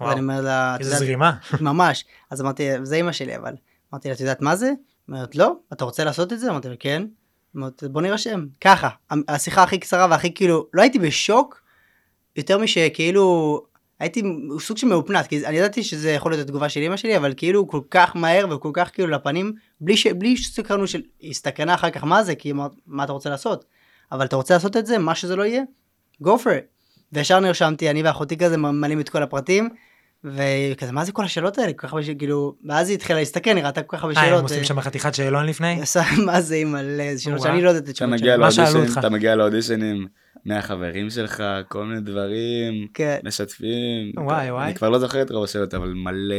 וואו, 0.00 0.12
אני 0.12 0.20
אומר 0.20 0.40
לה, 0.40 0.74
"את 0.74 0.80
איזה 0.80 0.90
יודעת, 0.90 1.06
זרימה. 1.06 1.32
ממש. 1.60 2.04
אז 2.30 2.40
אמרתי, 2.40 2.68
זה 2.82 2.96
אמא 2.96 3.12
שלי 3.12 3.36
אבל. 3.36 3.52
אמרתי 3.92 4.08
לה, 4.08 4.14
את 4.14 4.20
יודעת 4.20 4.40
מה 4.42 4.56
זה? 4.56 4.72
אומרת, 5.08 5.36
לא, 5.36 5.52
אתה 5.72 5.84
רוצה 5.84 6.04
לעשות 6.04 6.32
את 6.32 6.40
זה? 6.40 6.50
אמרתי 6.50 6.68
לה, 6.68 6.76
כן. 6.78 7.06
אמרתי, 7.56 7.88
בוא 7.88 8.02
נירשם. 8.02 8.46
ככה, 8.60 8.88
השיחה 9.28 9.62
הכי 9.62 9.78
קצרה 9.78 10.06
והכי 10.10 10.34
כאילו, 10.34 10.66
לא 10.74 10.82
הייתי 10.82 10.98
בשוק, 10.98 11.62
יותר 12.36 12.58
משכאילו, 12.58 13.62
הייתי 14.00 14.22
סוג 14.58 14.76
של 14.76 14.86
מאופנת, 14.86 15.26
כי 15.26 15.46
אני 15.46 15.56
ידעתי 15.56 15.82
שזה 15.82 16.10
יכול 16.10 16.32
להיות 16.32 16.44
התגובה 16.44 16.68
של 16.68 16.80
אמא 16.80 16.96
שלי, 16.96 17.16
אבל 17.16 17.34
כאילו 17.36 17.68
כל 17.68 17.80
כך 17.90 18.16
מהר 18.16 18.46
וכל 18.50 18.70
כך 18.72 18.90
כאילו 18.94 19.08
לפנים, 19.08 19.52
בלי, 19.80 19.96
ש, 19.96 20.06
בלי 20.06 20.36
סקרנות 20.36 20.88
של, 20.88 21.02
הסתכנה 21.24 21.74
אחר 21.74 21.90
כך 21.90 22.04
מה 22.04 22.22
זה, 22.22 22.34
כי 22.34 22.50
אמרת, 22.50 22.72
מה 22.86 23.04
אתה 23.04 23.12
רוצה 23.12 23.30
לעשות? 23.30 23.64
אבל 24.12 24.26
אתה 24.26 24.36
רוצה 24.36 24.54
לעשות 24.54 24.76
את 24.76 24.86
זה, 24.86 24.98
מה 24.98 25.14
שזה 25.14 25.36
לא 25.36 25.42
יהיה, 25.42 25.62
go 26.22 26.26
for 26.26 26.46
it. 26.46 26.78
וישר 27.12 27.40
נרשמתי, 27.40 27.90
אני 27.90 28.02
ואחותי 28.02 28.36
כזה 28.36 28.56
ממלאים 28.56 29.00
את 29.00 29.08
כל 29.08 29.22
הפרטים, 29.22 29.68
וכזה, 30.24 30.92
מה 30.92 31.04
זה 31.04 31.12
כל 31.12 31.24
השאלות 31.24 31.58
האלה? 31.58 31.72
כל 31.72 31.86
כך 31.86 31.92
הרבה, 31.92 32.04
ש- 32.04 32.10
כאילו, 32.18 32.54
ואז 32.68 32.88
היא 32.88 32.94
התחילה 32.96 33.18
להסתכל, 33.18 33.52
נראתה 33.54 33.82
כל 33.82 33.96
כך 33.96 34.02
הרבה 34.04 34.14
אה, 34.16 34.20
הם 34.22 34.26
שאלות. 34.28 34.42
עושים 34.42 34.64
שם 34.64 34.80
חתיכת 34.80 35.14
שאלון 35.14 35.46
לפני? 35.46 35.80
עושה, 35.80 36.02
מה 36.26 36.40
זה 36.40 36.56
עם 36.56 36.72
מלא 36.72 37.14
זה 37.14 37.22
שאלות. 37.22 37.40
שאני 37.42 37.62
לא 37.62 37.68
יודעת 37.68 37.82
את 37.82 37.88
אתה 37.88 37.90
התשובות 37.90 38.12
מגיע 38.14 38.26
שלהם. 38.34 38.40
מה 38.40 38.50
שאלו 38.50 38.66
לאודישן, 38.66 38.88
אותך? 38.88 38.98
אתה 38.98 39.08
מגיע 39.08 39.36
לאודישנים 39.36 40.06
מהחברים 40.44 41.10
שלך, 41.10 41.42
כל 41.68 41.84
מיני 41.84 42.00
דברים, 42.00 42.86
כן. 42.94 43.18
משתפים. 43.24 44.12
וואי, 44.16 44.50
וואי. 44.50 44.64
אני 44.66 44.74
כבר 44.74 44.88
לא 44.88 44.98
זוכר 44.98 45.22
את 45.22 45.30
רוב 45.30 45.44
השאלות, 45.44 45.74
אבל 45.74 45.88
מלא, 45.88 46.34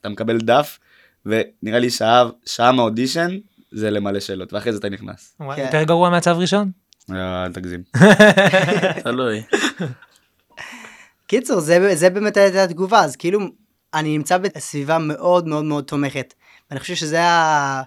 אתה 0.00 0.08
מקבל 0.08 0.38
דף, 0.38 0.78
ונראה 1.26 1.78
לי 1.78 1.90
שעה, 1.90 2.24
שעה 2.46 2.72
מהאודישן, 2.72 3.38
זה 3.72 3.90
למלא 3.90 4.20
שאלות, 4.20 4.52
ואחרי 4.52 4.72
זה 4.72 4.78
אתה 4.78 4.88
נכנס. 4.88 5.36
כן. 5.56 5.62
יותר 5.64 5.82
גרוע 5.82 6.10
מהצו 6.10 6.38
ראשון? 6.38 6.70
אה, 7.12 7.44
אל 7.44 7.52
תגזים. 7.52 7.82
תלוי. 9.04 9.42
קיצור, 11.28 11.60
זה, 11.60 11.94
זה 11.94 12.10
באמת 12.10 12.36
הייתה 12.36 12.64
התגובה, 12.64 13.04
אז 13.04 13.16
כאילו, 13.16 13.40
אני 13.94 14.18
נמצא 14.18 14.38
בסביבה 14.38 14.98
מאוד 14.98 15.48
מאוד 15.48 15.64
מאוד 15.64 15.84
תומכת. 15.84 16.34
ואני 16.70 16.80
חושב 16.80 16.94
שזה 16.94 17.22
ה... 17.22 17.82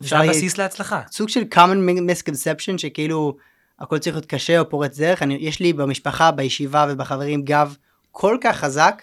זה 0.00 0.18
הבסיס 0.18 0.58
להצלחה. 0.58 1.02
סוג 1.10 1.28
של 1.28 1.42
common 1.54 2.10
misconception 2.10 2.78
שכאילו 2.78 3.36
הכל 3.78 3.98
צריך 3.98 4.16
להיות 4.16 4.26
קשה 4.26 4.60
או 4.60 4.68
פורץ 4.68 4.98
דרך. 4.98 5.22
אני, 5.22 5.38
יש 5.40 5.60
לי 5.60 5.72
במשפחה, 5.72 6.30
בישיבה 6.30 6.86
ובחברים 6.90 7.42
גב 7.42 7.76
כל 8.10 8.38
כך 8.40 8.56
חזק, 8.56 9.02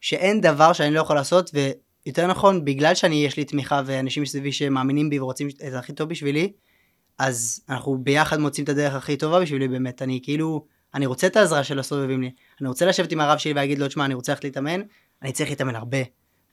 שאין 0.00 0.40
דבר 0.40 0.72
שאני 0.72 0.94
לא 0.94 1.00
יכול 1.00 1.16
לעשות, 1.16 1.50
ויותר 1.54 2.26
נכון, 2.26 2.64
בגלל 2.64 2.94
שאני, 2.94 3.24
יש 3.24 3.36
לי 3.36 3.44
תמיכה 3.44 3.82
ואנשים 3.86 4.22
מסביבי 4.22 4.52
שמאמינים 4.52 5.10
בי 5.10 5.20
ורוצים 5.20 5.48
את 5.68 5.74
הכי 5.74 5.92
טוב 5.92 6.08
בשבילי, 6.08 6.52
אז 7.18 7.60
אנחנו 7.68 7.98
ביחד 7.98 8.40
מוצאים 8.40 8.64
את 8.64 8.68
הדרך 8.68 8.94
הכי 8.94 9.16
טובה 9.16 9.40
בשבילי 9.40 9.68
באמת. 9.68 10.02
אני 10.02 10.20
כאילו, 10.22 10.64
אני 10.94 11.06
רוצה 11.06 11.26
את 11.26 11.36
העזרה 11.36 11.64
של 11.64 11.78
הסובבים 11.78 12.22
לי. 12.22 12.30
אני 12.60 12.68
רוצה 12.68 12.86
לשבת 12.86 13.12
עם 13.12 13.20
הרב 13.20 13.38
שלי 13.38 13.52
ולהגיד 13.52 13.78
לו, 13.78 13.88
תשמע, 13.88 14.04
אני 14.04 14.14
רוצה 14.14 14.32
ללכת 14.32 14.44
להתאמן, 14.44 14.80
אני 15.22 15.32
צריך 15.32 15.50
להתאמן 15.50 15.76
הרבה. 15.76 15.98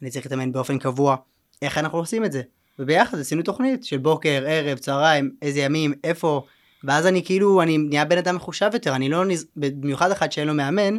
אני 0.01 0.09
צריך 0.09 0.25
להתאמן 0.25 0.51
באופן 0.51 0.79
קבוע. 0.79 1.15
איך 1.61 1.77
אנחנו 1.77 1.97
עושים 1.97 2.25
את 2.25 2.31
זה? 2.31 2.41
וביחד 2.79 3.19
עשינו 3.19 3.41
תוכנית 3.41 3.83
של 3.83 3.97
בוקר, 3.97 4.43
ערב, 4.47 4.77
צהריים, 4.77 5.31
איזה 5.41 5.59
ימים, 5.59 5.93
איפה, 6.03 6.45
ואז 6.83 7.07
אני 7.07 7.25
כאילו, 7.25 7.61
אני 7.61 7.77
נהיה 7.77 8.05
בן 8.05 8.17
אדם 8.17 8.35
מחושב 8.35 8.69
יותר, 8.73 8.95
אני 8.95 9.09
לא, 9.09 9.25
נז... 9.25 9.45
במיוחד 9.55 10.11
אחד 10.11 10.31
שאין 10.31 10.47
לו 10.47 10.53
מאמן, 10.53 10.97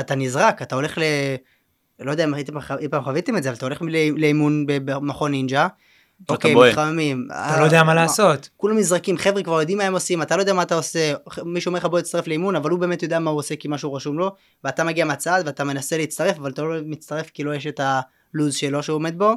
אתה 0.00 0.14
נזרק, 0.14 0.62
אתה 0.62 0.74
הולך 0.74 0.98
ל... 0.98 1.02
לא 2.00 2.10
יודע 2.10 2.24
אם 2.24 2.34
הייתם 2.34 2.52
אי 2.78 2.88
פעם 2.88 3.04
חוויתם 3.04 3.36
את 3.36 3.42
זה, 3.42 3.48
אבל 3.48 3.56
אתה 3.56 3.66
הולך 3.66 3.82
לא- 3.82 3.88
לאימון 4.16 4.64
במכון 4.66 5.30
נינג'ה, 5.30 5.68
אוקיי. 6.28 6.54
מתחממים. 6.54 7.28
אתה 7.30 7.60
לא 7.60 7.64
יודע 7.64 7.82
מה 7.82 7.94
לעשות. 7.94 8.48
כולם 8.56 8.78
נזרקים, 8.78 9.18
חבר'ה 9.18 9.42
כבר 9.42 9.60
יודעים 9.60 9.78
מה 9.78 9.84
הם 9.84 9.92
עושים, 9.92 10.22
אתה 10.22 10.36
לא 10.36 10.42
יודע 10.42 10.52
מה 10.52 10.62
אתה 10.62 10.74
עושה, 10.74 11.14
מישהו 11.44 11.68
אומר 11.68 11.78
לך 11.78 11.84
בוא 11.84 12.00
תצטרף 12.00 12.26
לאימון, 12.26 12.56
אבל 12.56 12.70
הוא 12.70 12.78
באמת 12.78 13.02
יודע 13.02 13.18
מה 13.18 13.30
הוא 13.30 13.38
עושה 13.38 13.56
כי 13.56 13.68
משהו 13.68 13.94
רשום 13.94 14.18
לו, 14.18 14.32
ואתה 14.64 14.84
מגיע 14.84 15.04
מהצד 15.04 15.42
ואתה 15.46 15.64
מנסה 15.64 15.96
להצטרף, 15.96 16.38
אבל 16.38 16.50
אתה 16.50 16.62
לא 16.62 16.74
מצטרף 16.86 17.30
כי 17.30 17.44
לא 17.44 17.54
יש 17.54 17.66
את 17.66 17.80
הלו"ז 17.80 18.54
שלו 18.54 18.82
שהוא 18.82 18.96
עומד 18.96 19.18
בו, 19.18 19.32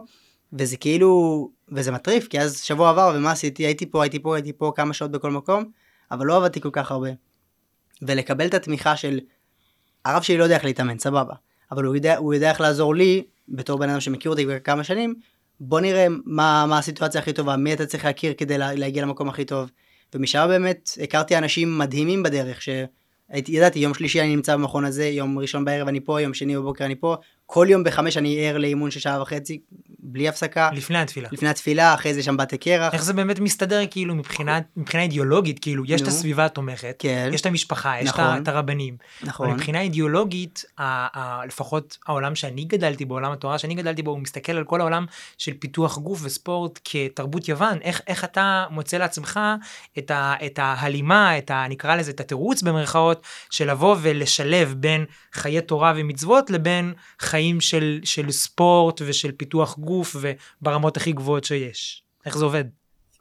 וזה 0.53 0.77
כאילו, 0.77 1.51
וזה 1.69 1.91
מטריף, 1.91 2.27
כי 2.27 2.39
אז 2.39 2.61
שבוע 2.61 2.89
עבר 2.89 3.11
ומה 3.15 3.31
עשיתי, 3.31 3.65
הייתי 3.65 3.85
פה, 3.85 4.03
הייתי 4.03 4.19
פה, 4.19 4.35
הייתי 4.35 4.53
פה 4.53 4.71
כמה 4.75 4.93
שעות 4.93 5.11
בכל 5.11 5.31
מקום, 5.31 5.63
אבל 6.11 6.25
לא 6.25 6.37
עבדתי 6.37 6.61
כל 6.61 6.69
כך 6.71 6.91
הרבה. 6.91 7.09
ולקבל 8.01 8.45
את 8.45 8.53
התמיכה 8.53 8.95
של, 8.95 9.19
הרב 10.05 10.21
שלי 10.21 10.37
לא 10.37 10.43
יודע 10.43 10.55
איך 10.55 10.65
להתאמן, 10.65 10.99
סבבה, 10.99 11.33
אבל 11.71 11.83
הוא 11.83 11.95
יודע, 11.95 12.17
הוא 12.17 12.33
יודע 12.33 12.49
איך 12.49 12.61
לעזור 12.61 12.95
לי, 12.95 13.23
בתור 13.49 13.79
בן 13.79 13.89
אדם 13.89 13.99
שמכיר 13.99 14.31
אותי 14.31 14.43
כבר 14.43 14.59
כמה 14.59 14.83
שנים, 14.83 15.15
בוא 15.59 15.79
נראה 15.79 16.07
מה, 16.25 16.65
מה 16.69 16.77
הסיטואציה 16.77 17.21
הכי 17.21 17.33
טובה, 17.33 17.55
מי 17.55 17.73
אתה 17.73 17.85
צריך 17.85 18.05
להכיר 18.05 18.33
כדי 18.37 18.57
לה, 18.57 18.73
להגיע 18.73 19.03
למקום 19.03 19.29
הכי 19.29 19.45
טוב. 19.45 19.69
ומשם 20.15 20.45
באמת 20.49 20.89
הכרתי 21.03 21.37
אנשים 21.37 21.77
מדהימים 21.77 22.23
בדרך, 22.23 22.61
שהייתי, 22.61 23.51
ידעתי, 23.51 23.79
יום 23.79 23.93
שלישי 23.93 24.21
אני 24.21 24.35
נמצא 24.35 24.55
במכון 24.55 24.85
הזה, 24.85 25.05
יום 25.05 25.39
ראשון 25.39 25.65
בערב 25.65 25.87
אני 25.87 25.99
פה, 25.99 26.21
יום 26.21 26.33
שני 26.33 26.55
בבוקר 26.55 26.85
אני 26.85 26.95
פה, 26.95 27.15
כל 27.49 27.67
יום 27.69 27.83
בחמש 27.83 28.17
אני 28.17 28.47
ער 28.49 28.57
לאימון 28.57 28.91
של 28.91 28.99
שעה 28.99 29.21
וחצי, 29.21 29.59
בלי 29.99 30.29
הפסקה, 30.29 30.69
לפני 30.73 30.97
התפילה. 30.97 31.29
לפני 31.31 31.49
התפילה, 31.49 31.93
אחרי 31.93 32.13
זה 32.13 32.23
שם 32.23 32.37
בתי 32.37 32.57
קרח. 32.57 32.93
איך 32.93 33.03
זה 33.03 33.13
באמת 33.13 33.39
מסתדר 33.39 33.81
כאילו 33.91 34.15
מבחינה, 34.15 34.59
מבחינה 34.77 35.03
אידיאולוגית, 35.03 35.59
כאילו 35.59 35.83
יש 35.87 36.01
את 36.01 36.05
נו. 36.05 36.11
הסביבה 36.13 36.45
התומכת, 36.45 36.95
כן, 36.99 37.29
יש 37.33 37.41
את 37.41 37.45
המשפחה, 37.45 37.95
יש 38.01 38.09
את 38.09 38.19
נכון. 38.19 38.41
את 38.41 38.47
הרבנים, 38.47 38.97
נכון, 39.23 39.51
מבחינה 39.51 39.81
אידיאולוגית, 39.81 40.65
ה- 40.77 41.19
ה- 41.19 41.45
לפחות 41.45 41.97
העולם 42.07 42.35
שאני 42.35 42.65
גדלתי 42.65 43.05
בו, 43.05 43.13
עולם 43.13 43.31
התורה 43.31 43.57
שאני 43.57 43.75
גדלתי 43.75 44.03
בו, 44.03 44.11
הוא 44.11 44.19
מסתכל 44.19 44.51
על 44.51 44.63
כל 44.63 44.81
העולם 44.81 45.05
של 45.37 45.53
פיתוח 45.59 45.97
גוף 45.97 46.19
וספורט 46.23 46.79
כתרבות 46.83 47.47
יוון, 47.47 47.77
איך, 47.81 48.01
איך 48.07 48.23
אתה 48.23 48.65
מוצא 48.69 48.97
לעצמך 48.97 49.39
את, 49.97 50.11
ה, 50.11 50.33
את 50.45 50.59
ההלימה, 50.61 51.37
את 51.37 51.51
ה... 51.51 51.65
נקרא 51.69 51.95
לזה 51.95 52.11
את 52.11 52.19
התירוץ 52.19 52.61
במרכאות, 52.61 53.21
של 53.49 53.71
לבוא 53.71 53.95
ולשלב 54.01 54.75
בין 54.77 55.05
חיי 55.33 55.61
תורה 55.61 55.93
ומצוות 55.95 56.49
לבין 56.49 56.93
חיים 57.37 57.61
של, 57.61 57.99
של 58.03 58.31
ספורט 58.31 59.01
ושל 59.05 59.31
פיתוח 59.31 59.77
גוף 59.77 60.15
וברמות 60.61 60.97
הכי 60.97 61.11
גבוהות 61.11 61.43
שיש. 61.43 62.03
איך 62.25 62.37
זה 62.37 62.45
עובד? 62.45 62.63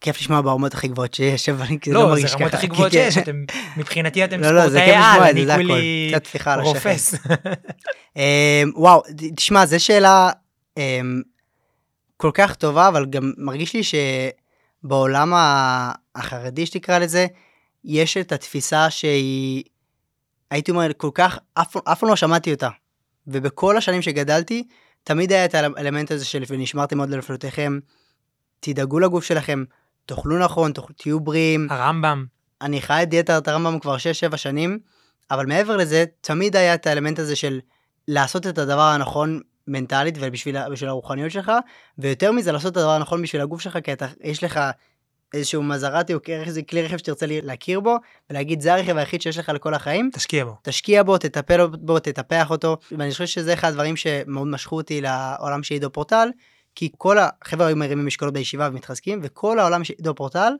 כיף 0.01 0.21
לשמוע 0.21 0.41
ברמות 0.41 0.75
הכי 0.75 0.89
גבוהות 0.89 1.15
שיש, 1.15 1.49
אבל 1.49 1.67
אני 1.67 1.79
לא, 1.87 2.07
מרגיש 2.09 2.31
זה 2.31 2.37
רמות 2.37 2.49
ככה, 2.49 2.57
הכי 2.59 2.67
כי- 2.67 2.73
גבוהות 2.73 2.93
כן. 2.93 3.11
שיש, 3.11 3.19
אתם, 3.19 3.45
מבחינתי 3.77 4.25
אתם 4.25 4.41
לא, 4.41 4.51
לא, 4.55 4.69
זה 4.69 4.79
ספורטאי 4.79 4.95
על, 4.95 5.23
אני. 5.23 5.67
כולי. 5.67 6.13
רופס. 6.63 7.15
אמ, 8.17 8.23
וואו, 8.75 9.03
תשמע, 9.37 9.67
זו 9.67 9.85
שאלה 9.85 10.31
אמ, 10.77 11.23
כל 12.17 12.31
כך 12.35 12.55
טובה, 12.55 12.89
אבל 12.89 13.07
גם 13.07 13.33
מרגיש 13.39 13.75
לי 13.75 13.81
שבעולם 14.85 15.33
החרדי, 16.15 16.67
שתקרא 16.67 16.99
לזה, 16.99 17.27
יש 17.85 18.17
את 18.17 18.33
התפיסה 18.33 18.91
שהיא, 18.91 19.65
הייתי 20.51 20.71
אומר, 20.71 20.91
כל 20.97 21.11
כך, 21.15 21.39
אף 21.55 21.77
פעם 22.01 22.09
לא 22.09 22.17
שמעתי 22.17 22.53
אותה. 22.53 22.69
ובכל 23.27 23.77
השנים 23.77 24.03
שגדלתי, 24.03 24.69
תמיד 25.05 25.33
היה 25.33 25.45
את 25.45 25.55
האלמנט 25.55 26.11
הזה 26.11 26.25
של 26.25 26.43
ונשמרתם 26.49 26.97
מאוד 26.97 27.11
לנפלותיכם, 27.11 27.79
תדאגו 28.61 29.01
לגוף 29.01 29.25
שלכם, 29.25 29.65
תאכלו 30.07 30.39
נכון, 30.39 30.73
תאכלו- 30.73 30.95
תהיו 30.97 31.21
בריאים. 31.21 31.67
הרמב"ם, 31.71 32.25
אני 32.63 32.83
חי 32.83 33.03
את 33.03 33.09
דיאטת 33.09 33.49
הרמב"ם 33.49 33.79
כבר 33.79 33.97
6-7 34.33 34.37
שנים, 34.37 34.79
אבל 35.31 35.47
מעבר 35.47 35.77
לזה, 35.77 36.05
תמיד 36.21 36.57
היה 36.57 36.75
את 36.75 36.87
האלמנט 36.87 37.19
הזה 37.19 37.37
של 37.37 37.61
לעשות 38.09 38.47
את 38.47 38.59
הדבר 38.59 38.81
הנכון 38.81 39.41
מנטלית 39.69 40.15
ובשביל 40.21 40.57
הרוחניות 40.87 41.31
שלך, 41.31 41.53
ויותר 41.99 42.33
מזה 42.33 42.53
לעשות 42.53 42.73
את 42.73 42.77
הדבר 42.77 42.91
הנכון 42.91 43.23
בשביל 43.23 43.43
הגוף 43.43 43.61
שלך, 43.61 43.79
כי 43.85 43.93
אתה, 43.93 44.07
יש 44.21 44.45
לך 44.45 44.61
איזשהו 45.35 45.63
מזרטי 45.63 46.15
או 46.15 46.19
איזה 46.29 46.63
כלי 46.63 46.83
רכב 46.83 46.97
שתרצה 46.97 47.27
להכיר 47.29 47.81
בו, 47.81 47.97
ולהגיד 48.31 48.61
זה 48.61 48.75
הרכב 48.75 48.97
היחיד 48.97 49.23
שיש 49.23 49.39
לך 49.39 49.49
לכל 49.49 49.75
החיים, 49.75 50.11
תשקיע 50.13 50.45
בו. 50.45 50.57
תשקיע 50.63 51.03
בו, 51.03 51.19
תטפל 51.19 51.67
בו, 51.67 51.99
תטפח 51.99 52.51
אותו, 52.51 52.77
ואני 52.93 53.11
חושב 53.11 53.27
שזה 53.27 53.55
אחד 53.55 53.69
הדברים 53.69 53.97
שמאוד 53.97 54.47
משכו 54.47 54.77
אותי 54.77 55.01
לעולם 55.01 55.63
של 55.63 55.75
עידו 55.75 55.93
פורטל, 55.93 56.29
כי 56.75 56.91
כל 56.99 57.17
החבר'ה 57.19 57.67
היו 57.67 57.77
מרימים 57.77 58.07
משקולות 58.07 58.35
בישיבה 58.35 58.69
ומתחזקים, 58.73 59.21
וכל 59.23 59.59
העולם 59.59 59.85
של 59.85 59.95
עידו 59.99 60.15
פורטל 60.15 60.53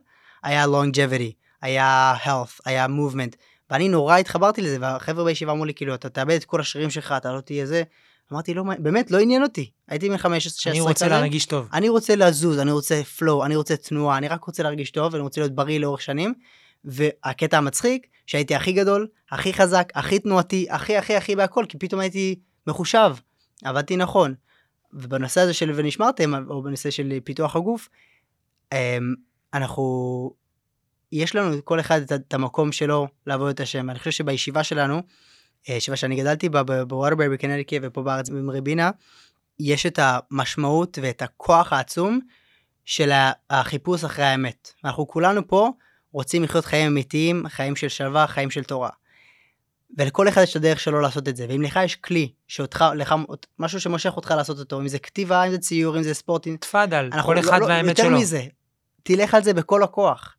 היה 0.43 0.65
longevity, 0.65 1.31
היה 1.61 2.15
health, 2.23 2.59
היה 2.65 2.85
movement, 2.85 3.35
ואני 3.71 3.89
נורא 3.89 4.17
התחברתי 4.17 4.61
לזה, 4.61 4.77
והחבר'ה 4.81 5.23
בישיבה 5.23 5.51
אמרו 5.51 5.65
לי, 5.65 5.73
כאילו, 5.73 5.95
אתה 5.95 6.09
תאבד 6.09 6.35
את 6.35 6.45
כל 6.45 6.59
השרירים 6.59 6.89
שלך, 6.89 7.13
אתה 7.17 7.33
לא 7.33 7.41
תהיה 7.41 7.65
זה. 7.65 7.83
אמרתי, 8.31 8.53
לא, 8.53 8.63
באמת, 8.79 9.11
לא 9.11 9.19
עניין 9.19 9.43
אותי. 9.43 9.71
הייתי 9.87 10.09
בן 10.09 10.15
15-16 10.15 10.19
אני 10.67 10.79
רוצה 10.81 11.07
להרגיש 11.07 11.45
טוב. 11.45 11.67
אני 11.73 11.89
רוצה 11.89 12.15
לזוז, 12.15 12.59
אני 12.59 12.71
רוצה 12.71 13.01
flow, 13.19 13.45
אני 13.45 13.55
רוצה 13.55 13.77
תנועה, 13.77 14.17
אני 14.17 14.27
רק 14.27 14.43
רוצה 14.43 14.63
להרגיש 14.63 14.91
טוב, 14.91 15.13
ואני 15.13 15.23
רוצה 15.23 15.41
להיות 15.41 15.55
בריא 15.55 15.79
לאורך 15.79 16.01
שנים. 16.01 16.33
והקטע 16.85 17.57
המצחיק, 17.57 18.07
שהייתי 18.27 18.55
הכי 18.55 18.71
גדול, 18.71 19.07
הכי 19.31 19.53
חזק, 19.53 19.89
הכי 19.95 20.19
תנועתי, 20.19 20.65
הכי 20.69 20.97
הכי 20.97 21.15
הכי 21.15 21.35
בהכל, 21.35 21.65
כי 21.69 21.77
פתאום 21.77 22.01
הייתי 22.01 22.35
מחושב, 22.67 23.15
עבדתי 23.63 23.95
נכון. 23.97 24.33
ובנושא 24.93 25.41
הזה 25.41 25.53
של 25.53 25.71
ונשמרתם, 25.75 26.33
או 26.49 26.61
בנושא 26.61 26.89
של 26.91 27.13
פיתוח 27.23 27.55
הגוף, 27.55 27.89
אמ, 28.73 28.77
אנחנו, 29.53 30.31
יש 31.11 31.35
לנו 31.35 31.55
כל 31.63 31.79
אחד 31.79 32.01
את- 32.01 32.33
המקום 32.33 32.71
שלו 32.71 33.07
לעבוד 33.27 33.49
את 33.49 33.59
השם. 33.59 33.89
אני 33.89 33.99
חושב 33.99 34.11
שבישיבה 34.11 34.63
שלנו, 34.63 35.01
ישיבה 35.67 35.97
שאני 35.97 36.15
גדלתי 36.15 36.49
בה 36.49 36.63
בווטרברי 36.63 37.29
בקנדיקי 37.29 37.79
ופה 37.81 38.01
בארץ 38.01 38.29
במריבינה, 38.29 38.91
יש 39.59 39.85
את 39.85 39.99
המשמעות 40.01 40.97
ואת 41.01 41.21
הכוח 41.21 41.73
העצום 41.73 42.19
של 42.85 43.11
החיפוש 43.49 44.03
אחרי 44.03 44.25
האמת. 44.25 44.73
אנחנו 44.85 45.07
כולנו 45.07 45.47
פה 45.47 45.71
רוצים 46.11 46.43
לחיות 46.43 46.65
חיים 46.65 46.87
אמיתיים, 46.87 47.43
חיים 47.47 47.75
של 47.75 47.87
שלווה, 47.87 48.27
חיים 48.27 48.49
של 48.51 48.63
תורה. 48.63 48.89
ולכל 49.97 50.27
אחד 50.27 50.41
יש 50.41 50.51
את 50.51 50.55
הדרך 50.55 50.79
שלו 50.79 51.01
לעשות 51.01 51.27
את 51.27 51.35
זה, 51.35 51.45
ואם 51.49 51.61
לך 51.61 51.79
יש 51.83 51.95
כלי 51.95 52.31
שאותך, 52.47 52.85
לך, 52.95 53.15
משהו 53.59 53.79
שמושך 53.81 54.13
אותך 54.15 54.33
לעשות 54.37 54.59
אותו, 54.59 54.79
אם 54.79 54.87
זה 54.87 54.99
כתיבה, 54.99 55.43
אם 55.43 55.51
זה 55.51 55.57
ציור, 55.57 55.97
אם 55.97 56.03
זה 56.03 56.13
ספורט, 56.13 56.47
תפאדל, 56.59 57.09
כל 57.25 57.33
לא- 57.33 57.39
אחד 57.39 57.61
לא- 57.61 57.65
והאמת 57.65 57.89
יותר 57.89 58.03
שלו. 58.03 58.17
מזה, 58.19 58.45
תלך 59.03 59.33
על 59.33 59.43
זה 59.43 59.53
בכל 59.53 59.83
הכוח. 59.83 60.35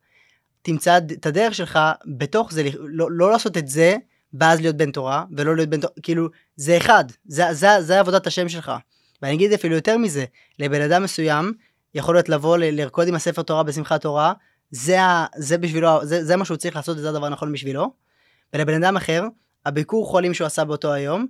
תמצא 0.61 0.97
את 0.97 1.25
הדרך 1.25 1.55
שלך 1.55 1.79
בתוך 2.17 2.51
זה, 2.51 2.63
לא, 2.79 3.07
לא 3.11 3.31
לעשות 3.31 3.57
את 3.57 3.67
זה, 3.67 3.95
ואז 4.33 4.61
להיות 4.61 4.75
בן 4.75 4.91
תורה, 4.91 5.25
ולא 5.37 5.55
להיות 5.55 5.69
בן 5.69 5.79
תורה, 5.79 5.93
כאילו, 6.03 6.27
זה 6.55 6.77
אחד, 6.77 7.05
זה, 7.25 7.53
זה, 7.53 7.67
זה 7.79 7.99
עבודת 7.99 8.27
השם 8.27 8.49
שלך. 8.49 8.71
ואני 9.21 9.33
אגיד 9.33 9.53
אפילו 9.53 9.75
יותר 9.75 9.97
מזה, 9.97 10.25
לבן 10.59 10.81
אדם 10.81 11.03
מסוים, 11.03 11.53
יכול 11.95 12.15
להיות 12.15 12.29
לבוא 12.29 12.57
ל- 12.57 12.81
לרקוד 12.81 13.07
עם 13.07 13.15
הספר 13.15 13.41
תורה 13.41 13.63
בשמחת 13.63 14.01
תורה, 14.01 14.33
זה, 14.71 15.01
ה, 15.01 15.25
זה 15.35 15.57
בשבילו, 15.57 16.05
זה, 16.05 16.25
זה 16.25 16.35
מה 16.35 16.45
שהוא 16.45 16.57
צריך 16.57 16.75
לעשות, 16.75 16.97
וזה 16.97 17.09
הדבר 17.09 17.25
הנכון 17.25 17.51
בשבילו. 17.53 17.93
ולבן 18.53 18.83
אדם 18.83 18.97
אחר, 18.97 19.23
הביקור 19.65 20.05
חולים 20.05 20.33
שהוא 20.33 20.45
עשה 20.45 20.65
באותו 20.65 20.93
היום, 20.93 21.27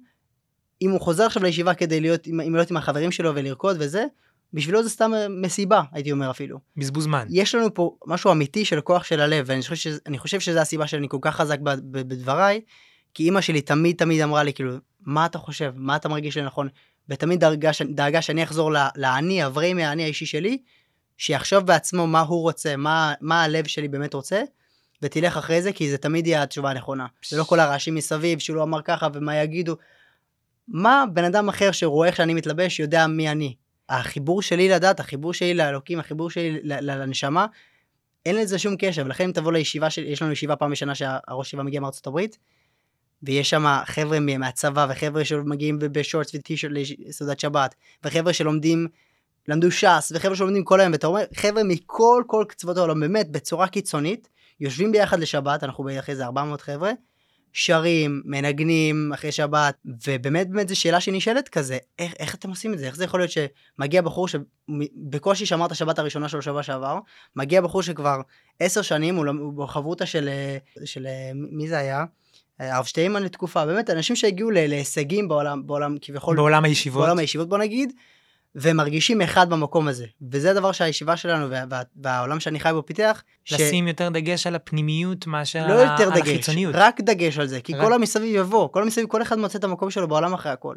אם 0.82 0.92
הוא 0.92 1.02
חוזר 1.02 1.26
עכשיו 1.26 1.44
לישיבה 1.44 1.74
כדי 1.74 2.00
להיות, 2.02 2.28
עם- 2.28 2.40
עם, 2.40 2.56
להיות 2.56 2.72
עם 2.72 2.78
החברים 2.78 3.12
שלו 3.12 3.36
ולרקוד 3.36 3.78
וזה, 3.80 4.06
בשבילו 4.54 4.84
זה 4.84 4.90
סתם 4.90 5.14
אה, 5.14 5.28
מסיבה, 5.30 5.82
הייתי 5.92 6.12
אומר 6.12 6.32
אפילו. 6.32 6.60
בזבוז 6.78 7.04
זמן. 7.04 7.28
יש 7.30 7.56
לנו 7.56 7.74
פה 7.74 7.96
משהו 8.06 8.32
אמיתי 8.32 8.66
של 8.66 8.82
כוח 8.82 9.04
של 9.04 9.20
הלב, 9.22 9.46
ואני 9.48 9.62
חושב, 9.62 9.76
שזה, 9.76 10.00
חושב 10.18 10.40
שזו 10.40 10.60
הסיבה 10.60 10.88
שאני 10.88 11.08
כל 11.10 11.18
כך 11.22 11.36
חזק 11.36 11.60
בדבריי, 11.92 12.62
כי 13.20 13.24
אימא 13.24 13.42
שלי 13.42 13.62
תמיד 13.62 13.96
תמיד 13.96 14.22
אמרה 14.22 14.44
לי, 14.44 14.54
כאילו, 14.54 14.74
מה 15.02 15.26
אתה 15.26 15.38
חושב? 15.38 15.74
מה 15.76 15.96
אתה 15.96 16.10
מרגיש 16.10 16.38
לנכון? 16.38 16.70
ותמיד 17.10 17.40
דאגה, 17.40 17.72
דאגה 17.90 18.22
שאני 18.22 18.44
אחזור 18.44 18.72
לאני, 18.96 19.46
אברי 19.46 19.74
מהאני 19.74 20.04
האישי 20.04 20.26
שלי, 20.26 20.58
שיחשוב 21.18 21.66
בעצמו 21.66 22.08
מה 22.08 22.22
הוא 22.22 22.42
רוצה, 22.42 22.76
מה, 22.76 23.14
מה 23.22 23.44
הלב 23.44 23.68
שלי 23.68 23.88
באמת 23.88 24.14
רוצה, 24.14 24.42
ותלך 25.02 25.38
אחרי 25.38 25.62
זה, 25.62 25.74
כי 25.74 25.90
זה 25.90 25.98
תמיד 25.98 26.28
יהיה 26.28 26.44
התשובה 26.44 26.70
הנכונה. 26.70 27.06
זה 27.30 27.38
לא 27.38 27.44
כל 27.44 27.60
הרעשים 27.60 27.96
מסביב, 27.96 28.40
שהוא 28.40 28.56
לא 28.56 28.64
אמר 28.64 28.82
ככה 28.82 29.08
ומה 29.14 29.36
יגידו. 29.36 29.76
מה 30.68 31.04
בן 31.14 31.24
אדם 31.24 31.50
אחר 31.50 31.72
שרואה 31.72 32.08
איך 32.08 32.16
שאני 32.16 32.34
מתלבש 32.34 32.80
יודע 32.80 33.08
מי 33.08 33.30
אני. 33.30 33.56
החיבור 33.90 34.42
שלי 34.42 34.70
לדת, 34.70 35.00
החיבור 35.00 35.34
שלי 35.34 35.54
לאלוקים, 35.54 36.00
החיבור 36.00 36.30
שלי 36.30 36.60
לנשמה, 36.64 37.46
אין 38.26 38.36
לזה 38.36 38.60
שום 38.60 38.76
קשר, 38.80 39.06
ולכן 39.06 39.24
אם 39.24 39.32
תבוא 39.32 39.52
לישיבה 39.52 39.88
יש 40.06 40.22
לנו 40.22 40.32
ישיבה 40.32 40.56
פעם 40.56 40.72
בשנה 40.72 40.96
שהראש 40.96 41.48
ישיבה 41.48 41.64
מגיע 41.64 41.80
מארצות 41.80 42.08
הברית, 42.08 42.38
ויש 43.24 43.50
שם 43.50 43.66
חבר'ה 43.86 44.20
מה- 44.20 44.38
מהצבא, 44.38 44.88
וחבר'ה 44.90 45.26
שמגיעים 45.26 45.80
בשורטס 45.80 46.36
וטישרט 46.36 46.72
לסעודת 47.00 47.40
שבת, 47.40 47.76
וחבר'ה 48.04 48.34
שלומדים, 48.34 48.88
למדו 49.48 49.72
ש"ס, 49.72 50.12
וחבר'ה 50.16 50.36
שלומדים 50.36 50.64
כל 50.64 50.80
היום, 50.80 50.92
ואתה 50.92 51.08
אומר, 51.08 51.24
חבר'ה 51.36 51.64
מכל 51.64 52.24
כל 52.28 52.46
קצוות 52.48 52.78
העולם, 52.78 53.00
באמת, 53.00 53.32
בצורה 53.32 53.68
קיצונית, 53.68 54.30
יושבים 54.60 54.92
ביחד 54.92 55.20
לשבת, 55.20 55.64
אנחנו 55.64 55.84
בערך 55.84 56.10
איזה 56.10 56.26
400 56.26 56.62
חבר'ה, 56.62 56.92
שרים, 57.54 58.22
מנגנים 58.26 59.12
אחרי 59.14 59.32
שבת, 59.32 59.78
ובאמת 60.08 60.50
באמת 60.50 60.70
זו 60.70 60.80
שאלה 60.80 61.02
שנשאלת 61.02 61.50
כזה, 61.50 61.78
איך, 62.00 62.14
איך 62.20 62.36
אתם 62.36 62.50
עושים 62.50 62.74
את 62.74 62.80
זה? 62.80 62.86
איך 62.86 62.96
זה 62.96 63.04
יכול 63.04 63.20
להיות 63.20 63.32
שמגיע 63.32 64.02
בחור 64.02 64.28
שבקושי 64.28 65.46
שמר 65.46 65.66
את 65.66 65.72
השבת 65.72 66.00
הראשונה 66.00 66.30
שלו 66.30 66.42
שבוע 66.42 66.64
שעבר, 66.64 67.00
מגיע 67.36 67.62
בחור 67.62 67.82
שכבר 67.82 68.22
עשר 68.60 68.82
שנים, 68.82 69.16
הוא, 69.16 69.26
הוא 69.28 69.54
בחברותה 69.54 70.06
של, 70.06 70.30
של, 70.86 71.08
מי 71.34 71.68
זה 71.68 71.78
היה? 71.78 72.06
הרב 72.60 72.86
שטיימן 72.86 73.24
לתקופה, 73.24 73.66
באמת 73.66 73.90
אנשים 73.90 74.16
שהגיעו 74.16 74.52
להישגים 74.52 75.28
בעולם, 75.28 75.68
בעולם 75.68 75.96
כביכול, 76.02 76.36
בעולם 76.36 76.66
הישיבות. 76.66 77.02
בעולם 77.06 77.20
הישיבות 77.20 77.50
בוא 77.50 77.58
נגיד, 77.58 77.94
ומרגישים 78.56 79.22
אחד 79.22 79.50
במקום 79.50 79.88
הזה. 79.88 80.06
וזה 80.32 80.52
הדבר 80.52 80.72
שהישיבה 80.72 81.18
שלנו 81.18 81.50
וה, 81.50 81.64
וה, 81.70 81.82
והעולם 82.04 82.40
שאני 82.40 82.60
חי 82.60 82.70
בו 82.74 82.86
פיתח, 82.86 83.24
ש- 83.46 83.54
לשים 83.54 83.88
יותר 83.88 84.10
דגש 84.10 84.48
על 84.48 84.56
הפנימיות 84.56 85.28
מאשר 85.28 85.68
לא 85.68 85.74
יותר 85.74 86.04
על 86.04 86.10
דגש, 86.20 86.30
החיצוניות. 86.30 86.76
רק 86.78 87.02
דגש 87.02 87.38
על 87.38 87.48
זה, 87.48 87.62
כי 87.62 87.74
רק- 87.74 87.82
כל 87.86 87.94
המסביב 87.94 88.36
יבוא, 88.36 88.70
כל 88.72 88.82
המסביב, 88.84 89.08
כל 89.08 89.22
אחד 89.22 89.40
מוצא 89.40 89.58
את 89.60 89.64
המקום 89.64 89.90
שלו 89.92 90.08
בעולם 90.08 90.34
אחרי 90.34 90.52
הכל. 90.52 90.76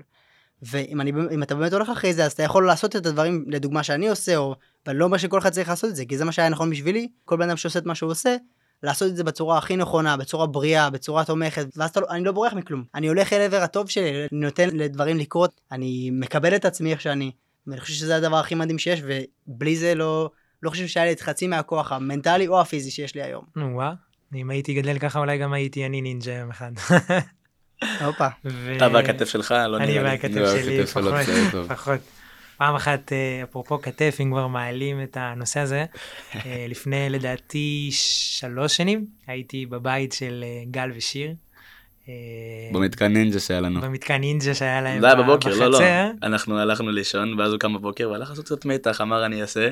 ואם 0.63 1.01
אני, 1.01 1.13
אתה 1.43 1.55
באמת 1.55 1.73
הולך 1.73 1.89
אחרי 1.91 2.15
זה, 2.15 2.25
אז 2.25 2.33
אתה 2.33 2.43
יכול 2.43 2.67
לעשות 2.67 2.97
את 2.97 3.07
הדברים, 3.07 3.45
לדוגמה 3.49 3.83
שאני 3.83 4.09
עושה, 4.09 4.37
או, 4.37 4.55
ואני 4.87 4.99
לא 4.99 5.05
אומר 5.05 5.17
שכל 5.17 5.39
אחד 5.39 5.51
צריך 5.51 5.69
לעשות 5.69 5.91
את 5.91 5.97
זה, 5.97 6.05
כי 6.05 6.19
זה 6.19 6.25
מה 6.25 6.33
שהיה 6.33 6.49
נכון 6.49 6.71
בשבילי, 6.71 7.09
כל 7.25 7.37
בן 7.37 7.49
אדם 7.49 7.57
שעושה 7.57 7.79
את 7.79 7.87
מה 7.87 7.95
שהוא 7.95 8.11
עושה, 8.11 8.37
לעשות 8.83 9.09
את 9.09 9.17
זה 9.17 9.25
בצורה 9.25 9.59
הכי 9.59 9.77
נכונה, 9.77 10.17
בצורה 10.17 10.47
בריאה, 10.47 10.91
בצורה 10.91 11.25
תומכת, 11.25 11.67
ואז 11.77 11.91
אתה, 11.91 12.01
לא- 12.01 12.07
אני 12.11 12.25
לא 12.25 12.33
בורח 12.33 12.53
מכלום. 12.53 12.85
אני 12.95 13.09
הולך 13.09 13.33
אל 13.33 13.41
עבר 13.41 13.63
הטוב 13.63 13.91
שלי, 13.91 14.11
אני 14.11 14.27
נותן 14.33 14.69
לדברים 14.73 15.19
לקרות, 15.19 15.61
אני 15.73 16.11
מקבל 16.13 16.57
את 16.57 16.65
עצמי 16.65 16.93
איך 16.93 17.01
שאני, 17.01 17.31
ואני 17.67 17.81
חושב 17.81 17.95
שזה 17.95 18.17
הדבר 18.17 18.37
הכי 18.37 18.55
מדהים 18.55 18.79
שיש, 18.79 19.03
ובלי 19.47 19.77
זה 19.77 19.95
לא, 19.95 20.31
לא 20.63 20.71
חושב 20.71 20.87
שהיה 20.87 21.07
לי 21.07 21.13
את 21.13 21.21
חצי 21.21 21.47
מהכוח 21.47 21.93
המנטלי 21.93 22.49
או 22.49 22.61
הפיזי 22.61 22.91
שיש 22.91 23.15
לי 23.15 23.23
היום. 23.23 23.45
נו, 23.57 23.75
וואה. 23.75 23.93
אם 24.35 24.51
הייתי 24.51 24.75
גדל 24.75 24.99
ככה, 24.99 25.19
אולי 25.19 25.39
גם 25.39 25.53
הייתי 25.53 25.87
אני 25.87 26.01
נינג'ה 26.01 26.33
יום 26.33 26.51
אחד. 26.51 26.73
הופה. 28.05 28.27
אתה 28.77 28.89
והכתף 28.93 29.29
שלך, 29.29 29.55
לא 29.69 29.77
אני 29.77 29.87
נראה 29.87 30.03
לי. 30.03 30.09
והכתף 30.09 30.37
לא, 30.37 30.63
שלי, 30.63 30.87
פחות. 30.87 31.15
פחות. 31.69 32.01
פעם 32.63 32.75
אחת, 32.75 33.13
אה, 33.13 33.43
אפרופו 33.43 33.83
כתף, 33.83 34.17
אם 34.23 34.31
כבר 34.31 34.47
מעלים 34.47 35.03
את 35.03 35.17
הנושא 35.21 35.61
הזה, 35.61 35.85
אה, 36.35 36.67
לפני 36.69 37.11
לדעתי 37.11 37.89
שלוש 37.93 38.77
שנים, 38.77 39.07
הייתי 39.27 39.67
בבית 39.67 40.13
של 40.13 40.45
אה, 40.47 40.65
גל 40.71 40.91
ושיר. 40.95 41.35
אה, 42.09 42.15
במתקן 42.73 43.13
נינג'ה 43.13 43.41
שהיה 43.41 43.61
לנו. 43.61 43.81
במתקן 43.81 44.15
נינג'ה 44.17 44.55
שהיה 44.55 44.81
להם 44.81 45.01
זה 45.01 45.07
היה 45.07 45.15
בבוקר, 45.15 45.51
לא, 45.51 45.67
לא. 45.71 45.79
בחצר. 45.79 46.11
אנחנו 46.23 46.59
הלכנו 46.59 46.91
לישון, 46.91 47.41
ואז 47.41 47.51
הוא 47.53 47.59
קם 47.59 47.75
בבוקר 47.75 48.11
והלך 48.11 48.31
לעשות 48.31 48.45
קצת 48.45 48.65
מתח, 48.65 49.01
אמר 49.01 49.27
אני 49.27 49.43
אעשה. 49.43 49.69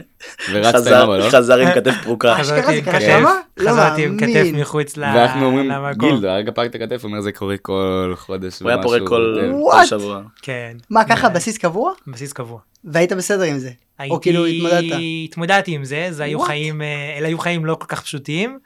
ורצת 0.53 0.87
אבא, 0.93 1.17
לא? 1.19 1.31
חזר 1.31 1.59
עם 1.59 1.69
כתף 1.75 1.95
פרוקה. 2.05 2.35
חזרתי 2.39 2.79
עם 2.79 2.85
כתף? 2.85 3.23
לא 3.57 3.71
עם 3.99 4.19
כתף. 4.19 4.51
מחוץ 4.55 4.97
ל- 4.97 5.01
ואנחנו 5.03 5.47
אומרים, 5.47 5.69
למקום. 5.69 6.11
גיל, 6.21 6.27
הרגע 6.29 6.53
פרק 6.53 6.71
את 6.71 6.75
הכתף, 6.75 7.03
הוא 7.05 7.11
אומר 7.11 7.21
זה 7.21 7.33
קורה 7.33 7.57
כל 7.57 8.13
חודש. 8.17 8.61
הוא 8.63 8.71
היה 8.71 8.83
פורק 8.83 9.03
כל? 9.07 9.37
שבוע. 9.85 10.23
כן. 10.43 10.77
מה, 10.91 11.05
ככה 11.05 11.29
בסיס 11.29 11.59
קבוע? 11.59 11.93
בסיס 12.07 12.33
קבוע. 12.33 12.59
והיית 12.85 13.13
בסדר 13.13 13.43
עם 13.43 13.59
זה? 13.59 13.71
או 14.11 14.21
כאילו 14.21 14.47
התמודדת? 14.47 14.99
התמודדתי 15.25 15.73
עם 15.75 15.85
זה, 15.85 16.07
זה 16.11 16.25
היו 16.25 16.43
What? 16.43 16.47
חיים, 16.47 16.83
אה, 16.83 17.15
אלה 17.19 17.29
היו 17.29 17.39
חיים 17.39 17.65
לא 17.65 17.75
כל 17.75 17.87
כך 17.89 18.03
פשוטים, 18.03 18.59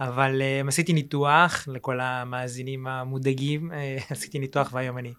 אבל 0.00 0.42
אה, 0.42 0.60
עשיתי 0.68 0.92
ניתוח 0.92 1.68
לכל 1.68 2.00
המאזינים 2.00 2.86
המודאגים, 2.86 3.72
אה, 3.72 3.98
עשיתי 4.10 4.38
ניתוח 4.38 4.72
והיום 4.72 4.98
אני, 4.98 5.12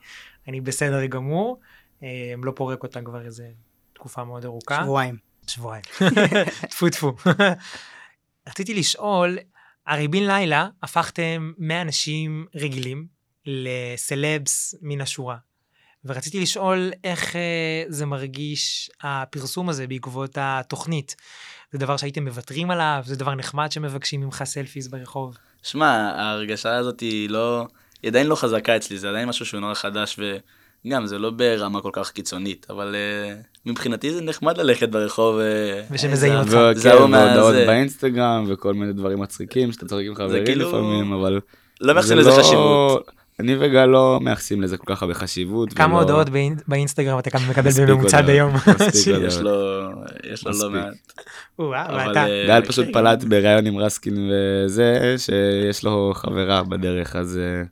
אני 0.47 0.61
בסדר 0.61 1.05
גמור, 1.05 1.59
אה, 2.03 2.33
לא 2.43 2.51
פורק 2.55 2.83
אותה 2.83 3.01
כבר 3.01 3.25
איזה 3.25 3.49
תקופה 3.93 4.23
מאוד 4.23 4.45
ארוכה. 4.45 4.79
שבועיים. 4.83 5.17
שבועיים. 5.47 5.83
טפו 6.71 6.89
טפו. 6.89 7.13
רציתי 8.49 8.73
לשאול, 8.73 9.37
הרי 9.87 10.07
בן 10.07 10.23
לילה 10.23 10.67
הפכתם 10.83 11.51
מאנשים 11.57 12.45
רגילים 12.55 13.07
לסלבס 13.45 14.75
מן 14.81 15.01
השורה. 15.01 15.37
ורציתי 16.05 16.39
לשאול 16.39 16.91
איך 17.03 17.35
אה, 17.35 17.41
זה 17.87 18.05
מרגיש 18.05 18.89
הפרסום 19.03 19.69
הזה 19.69 19.87
בעקבות 19.87 20.37
התוכנית. 20.41 21.15
זה 21.71 21.77
דבר 21.79 21.97
שהייתם 21.97 22.23
מוותרים 22.23 22.71
עליו? 22.71 23.01
זה 23.05 23.15
דבר 23.15 23.35
נחמד 23.35 23.71
שמבקשים 23.71 24.21
ממך 24.21 24.43
סלפיס 24.45 24.87
ברחוב? 24.87 25.37
שמע, 25.63 25.87
ההרגשה 26.15 26.75
הזאת 26.75 26.99
היא 26.99 27.29
לא, 27.29 27.67
היא 28.03 28.09
עדיין 28.09 28.27
לא 28.27 28.35
חזקה 28.35 28.75
אצלי, 28.77 28.97
זה 28.97 29.09
עדיין 29.09 29.29
משהו 29.29 29.45
שהוא 29.45 29.59
נורא 29.59 29.73
חדש, 29.73 30.19
וגם 30.85 31.05
זה 31.07 31.19
לא 31.19 31.29
ברמה 31.29 31.81
כל 31.81 31.89
כך 31.93 32.11
קיצונית, 32.11 32.65
אבל 32.69 32.95
uh, 32.95 33.69
מבחינתי 33.69 34.13
זה 34.13 34.21
נחמד 34.21 34.57
ללכת 34.57 34.89
ברחוב. 34.89 35.39
אה, 35.39 35.81
ושמזהים 35.91 36.33
זה- 36.33 36.39
אותך. 36.39 36.71
וכן, 36.71 36.79
זה 36.79 36.95
והודעות 36.97 37.55
באינסטגרם 37.55 38.45
וכל 38.49 38.73
מיני 38.73 38.93
דברים 38.93 39.19
מצחיקים 39.19 39.71
שאתה 39.71 39.85
צוחק 39.87 40.03
עם 40.07 40.15
חברים 40.15 40.45
כאילו- 40.45 40.67
לפעמים, 40.69 41.13
אבל... 41.13 41.39
לא 41.81 41.93
מייחסים 41.93 42.09
זה 42.15 42.29
לזה 42.29 42.29
לא- 42.29 42.43
חשיבות. 42.43 43.11
אני 43.41 43.55
וגל 43.59 43.85
לא 43.85 44.19
מייחסים 44.21 44.61
לזה 44.61 44.77
כל 44.77 44.95
כך 44.95 45.01
הרבה 45.01 45.13
חשיבות. 45.13 45.73
כמה 45.73 45.93
ולא- 45.93 46.01
הודעות 46.01 46.27
באינ- 46.29 46.61
באינסטגרם 46.67 47.19
אתה 47.19 47.29
גם 47.29 47.39
מקבל 47.49 47.71
בממוצע 47.87 48.21
ביום? 48.21 48.53
מספיק 48.55 49.15
יש. 49.27 49.37
לו, 49.37 49.89
יש 50.33 50.45
לו 50.47 50.51
לא. 50.63 50.69
מעט. 50.69 50.93
ואתה? 51.59 52.25
אה, 52.27 52.43
גל 52.47 52.61
פשוט 52.65 52.85
כן, 52.85 52.93
פלט 52.93 53.23
בריאיון 53.23 53.65
עם 53.65 53.77
רסקין 53.77 54.29
וזה, 54.65 55.15
שיש 55.17 55.83
לו 55.83 56.11
חברה 56.15 56.63
בדרך, 56.63 57.15
אז... 57.15 57.37
אה, 57.43 57.63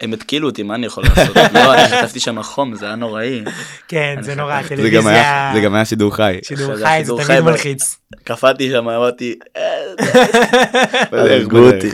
הם 0.00 0.12
התקילו 0.12 0.48
אותי, 0.48 0.62
מה 0.62 0.74
אני 0.74 0.86
יכול 0.86 1.04
לעשות? 1.04 1.36
לא, 1.54 1.74
אני 1.74 1.88
חטפתי 1.88 2.20
שם 2.20 2.42
חום, 2.42 2.74
זה 2.74 2.86
היה 2.86 2.94
נוראי. 2.94 3.42
כן, 3.88 4.16
זה 4.20 4.34
נורא, 4.34 4.62
זה 4.62 4.68
גם 4.68 4.76
טלוויזיה... 4.76 5.50
זה 5.54 5.60
גם 5.60 5.74
היה 5.74 5.84
שידור 5.84 6.14
חי. 6.16 6.38
שידור 6.44 6.76
זה 6.76 6.86
חי, 6.86 7.00
זה 7.04 7.12
תמיד 7.12 7.24
חי, 7.26 7.40
מלחיץ. 7.40 7.96
קפאתי 8.24 8.70
שם, 8.70 8.88
אמרתי, 8.88 9.34
"אה, 9.56 9.62
הרגו. 11.18 11.58
אותי. 11.58 11.90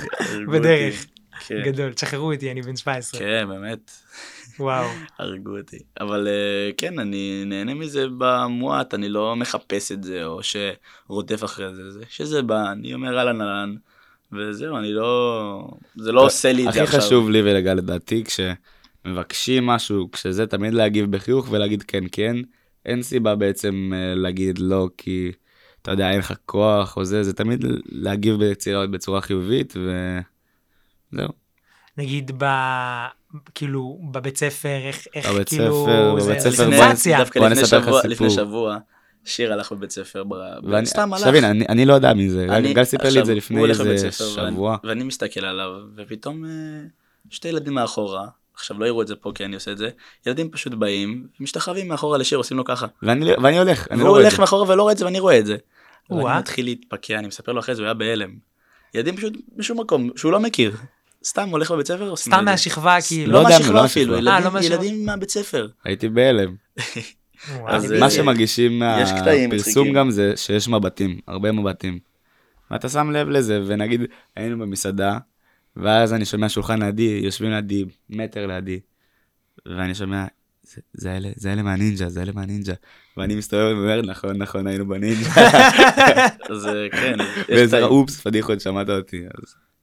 בדרך. 0.53 1.05
כן. 1.47 1.63
גדול, 1.65 1.93
תשחררו 1.93 2.33
אותי, 2.33 2.51
אני 2.51 2.63
בן 2.63 2.77
17. 2.77 3.21
כן, 3.21 3.45
באמת. 3.49 3.91
וואו. 4.59 4.87
הרגו 5.19 5.59
אותי. 5.59 5.79
אבל 6.01 6.29
אה, 6.29 6.71
כן, 6.77 6.99
אני 6.99 7.43
נהנה 7.47 7.75
מזה 7.75 8.07
במועט, 8.19 8.95
אני 8.95 9.09
לא 9.09 9.37
מחפש 9.37 9.93
את 9.93 10.05
זה, 10.05 10.25
או 10.25 10.41
שרודף 10.43 11.45
אחרי 11.45 11.75
זה, 11.75 11.91
זה 11.91 12.05
שזה 12.09 12.43
בא, 12.43 12.73
אני 12.73 12.95
אומר 12.95 13.19
אהלן 13.19 13.41
אהלן, 13.41 13.75
וזהו, 14.33 14.77
אני 14.77 14.93
לא... 14.93 15.69
זה 15.97 16.13
לא 16.13 16.27
עושה 16.27 16.53
לי 16.53 16.69
את 16.69 16.73
זה 16.73 16.83
הכי 16.83 16.97
עכשיו. 16.97 17.01
חשוב 17.01 17.31
לי 17.31 17.43
ולגל 17.43 17.75
לדעתי, 17.75 18.25
כשמבקשים 18.25 19.67
משהו, 19.67 20.11
כשזה 20.13 20.47
תמיד 20.47 20.75
להגיב 20.75 21.11
בחיוך 21.11 21.49
ולהגיד 21.51 21.83
כן 21.83 22.05
כן, 22.13 22.37
אין 22.87 23.03
סיבה 23.03 23.35
בעצם 23.35 23.93
אה, 23.95 24.15
להגיד 24.15 24.59
לא, 24.59 24.89
כי 24.99 25.33
אתה 25.83 25.91
יודע, 25.91 26.11
אין 26.11 26.19
לך 26.19 26.35
כוח 26.47 26.97
או 26.97 27.05
זה, 27.05 27.23
זה 27.23 27.33
תמיד 27.33 27.65
להגיב 27.85 28.37
בצורה, 28.41 28.87
בצורה 28.87 29.21
חיובית, 29.21 29.75
וזהו. 31.15 31.29
נגיד 31.99 32.31
ב... 32.39 32.45
כאילו 33.55 33.99
בבית 34.13 34.37
ספר, 34.37 34.79
איך, 34.87 35.07
איך 35.15 35.31
בבית 35.31 35.49
כאילו... 35.49 35.83
ספר, 35.85 36.21
זה- 36.21 36.27
בבית 36.67 36.97
ספר. 36.97 37.19
דווקא 37.19 37.41
בוא 37.41 37.49
לפני 37.49 37.63
נספר 37.63 37.79
לך 37.79 37.85
שבוע, 37.85 38.01
סיפור. 38.01 38.11
לפני 38.13 38.31
שבוע, 38.31 38.79
שיר 39.25 39.53
הלך 39.53 39.73
בבית 39.73 39.91
ספר, 39.91 40.25
ואני, 40.71 40.87
סתם 40.87 41.13
הלך. 41.13 41.23
שתבין, 41.25 41.45
אני, 41.45 41.65
אני 41.69 41.85
לא 41.85 41.95
יודע 41.95 42.15
מזה, 42.15 42.47
אני- 42.51 42.75
גל 42.75 42.85
סיפר 42.85 43.09
לי 43.11 43.21
את 43.21 43.27
זה 43.27 43.33
הוא 43.33 43.37
לפני 43.37 43.61
הולך 43.61 43.81
איזה 43.81 44.11
ספר, 44.11 44.41
ואני- 44.41 44.53
שבוע. 44.53 44.77
ואני 44.85 45.05
מסתכל 45.05 45.45
עליו, 45.45 45.71
ופתאום 45.97 46.45
אה, 46.45 46.51
שתי 47.31 47.49
ילדים 47.49 47.75
מאחורה, 47.75 48.27
עכשיו 48.55 48.79
לא 48.81 48.87
יראו 48.87 49.03
את 49.03 49.07
זה 49.07 49.17
פה 49.17 49.33
כי 49.35 49.45
אני 49.45 49.55
עושה 49.55 49.73
את 49.73 49.79
זה, 49.79 49.89
ילדים 50.27 50.51
פשוט 50.51 50.75
באים, 50.75 51.27
משתחווים 51.41 51.89
מאחורה 51.89 52.19
לשיר, 52.19 52.39
עושים 52.39 52.57
לו 52.57 52.65
ככה. 52.65 52.87
ואני, 53.03 53.31
ואני 53.43 53.59
הולך, 53.59 53.87
אני 53.91 53.99
לא 53.99 54.05
והוא 54.05 54.11
רואה 54.11 54.21
את 54.21 54.25
הולך 54.25 54.37
זה. 54.37 54.41
מאחורה 54.43 54.69
ולא 54.71 54.83
רואה 54.83 54.93
את 54.93 54.99
זה 54.99 55.05
ואני 55.05 55.21
רואה 55.21 55.39
את 55.39 55.47
זה. 55.47 55.57
ואני 56.11 56.39
מתחיל 56.39 56.65
להתפקע, 56.65 57.19
אני 57.19 57.27
מספר 57.27 57.53
לו 57.53 57.61
אחרי 57.61 57.75
זה, 57.75 57.83
הוא 57.83 57.87
היה 57.87 57.95
בהלם. 57.95 58.31
ילדים 58.95 59.17
פשוט 59.17 59.33
בשום 59.57 59.81
מקום, 59.81 60.11
שהוא 60.17 60.33
לא 60.33 60.41
מכיר. 60.41 60.77
סתם 61.27 61.49
הולך 61.49 61.71
בבית 61.71 61.87
ספר, 61.87 62.17
סתם 62.17 62.31
זה. 62.31 62.41
מהשכבה, 62.43 62.97
כאילו. 63.09 63.33
לא 63.33 63.43
לא 63.43 63.47
יודע, 63.47 63.59
מהשכבה 63.59 63.81
לא 63.81 63.85
אפילו. 63.85 64.15
אה, 64.15 64.21
לא 64.21 64.61
ילדים- 64.63 65.07
מהבית 65.07 65.31
ספר. 65.31 65.69
הייתי 65.85 66.09
בהלם. 66.09 66.55
אז, 67.69 67.91
מה 67.93 68.05
אה, 68.07 68.11
שמרגישים 68.11 68.83
יש 69.03 69.11
קטעים 69.21 69.51
מהפרסום. 69.51 69.93
גם 69.93 70.11
זה 70.11 70.33
שיש 70.37 70.69
מבטים, 70.69 71.19
הרבה 71.29 71.53
מבטים. 71.53 71.99
ואתה 72.71 72.89
שם 72.89 73.11
לב 73.11 73.29
לזה, 73.29 73.61
ונגיד 73.67 74.01
היינו 74.37 74.59
במסעדה, 74.59 75.19
ואז 75.77 76.13
אני 76.13 76.25
שומע 76.25 76.49
שולחן 76.49 76.83
לידי, 76.83 77.21
יושבים 77.25 77.51
לידי, 77.51 77.85
מטר 78.11 78.47
לידי, 78.47 78.81
ואני 79.67 79.95
שומע, 79.95 80.25
"זה- 80.63 80.81
זה 80.93 81.17
אלה, 81.17 81.29
זה 81.37 81.53
אלה 81.53 81.63
מהנינג'ה, 81.63 82.09
זה 82.09 82.23
אלה 82.23 82.33
מהנינג'ה. 82.35 82.73
ואני 83.17 83.35
מסתובב 83.37 83.77
ואומר, 83.79 84.03
נכון, 84.03 84.37
נכון, 84.37 84.67
היינו 84.67 84.89
בנינג'ה. 84.89 85.31
אז 86.51 86.67
אה, 86.67 86.87
כן, 86.93 87.17
ואיזה. 87.49 87.85
אופס, 87.85 88.21
פדיחות, 88.21 88.61
שמעת 88.61 88.89
אותי. 88.89 89.23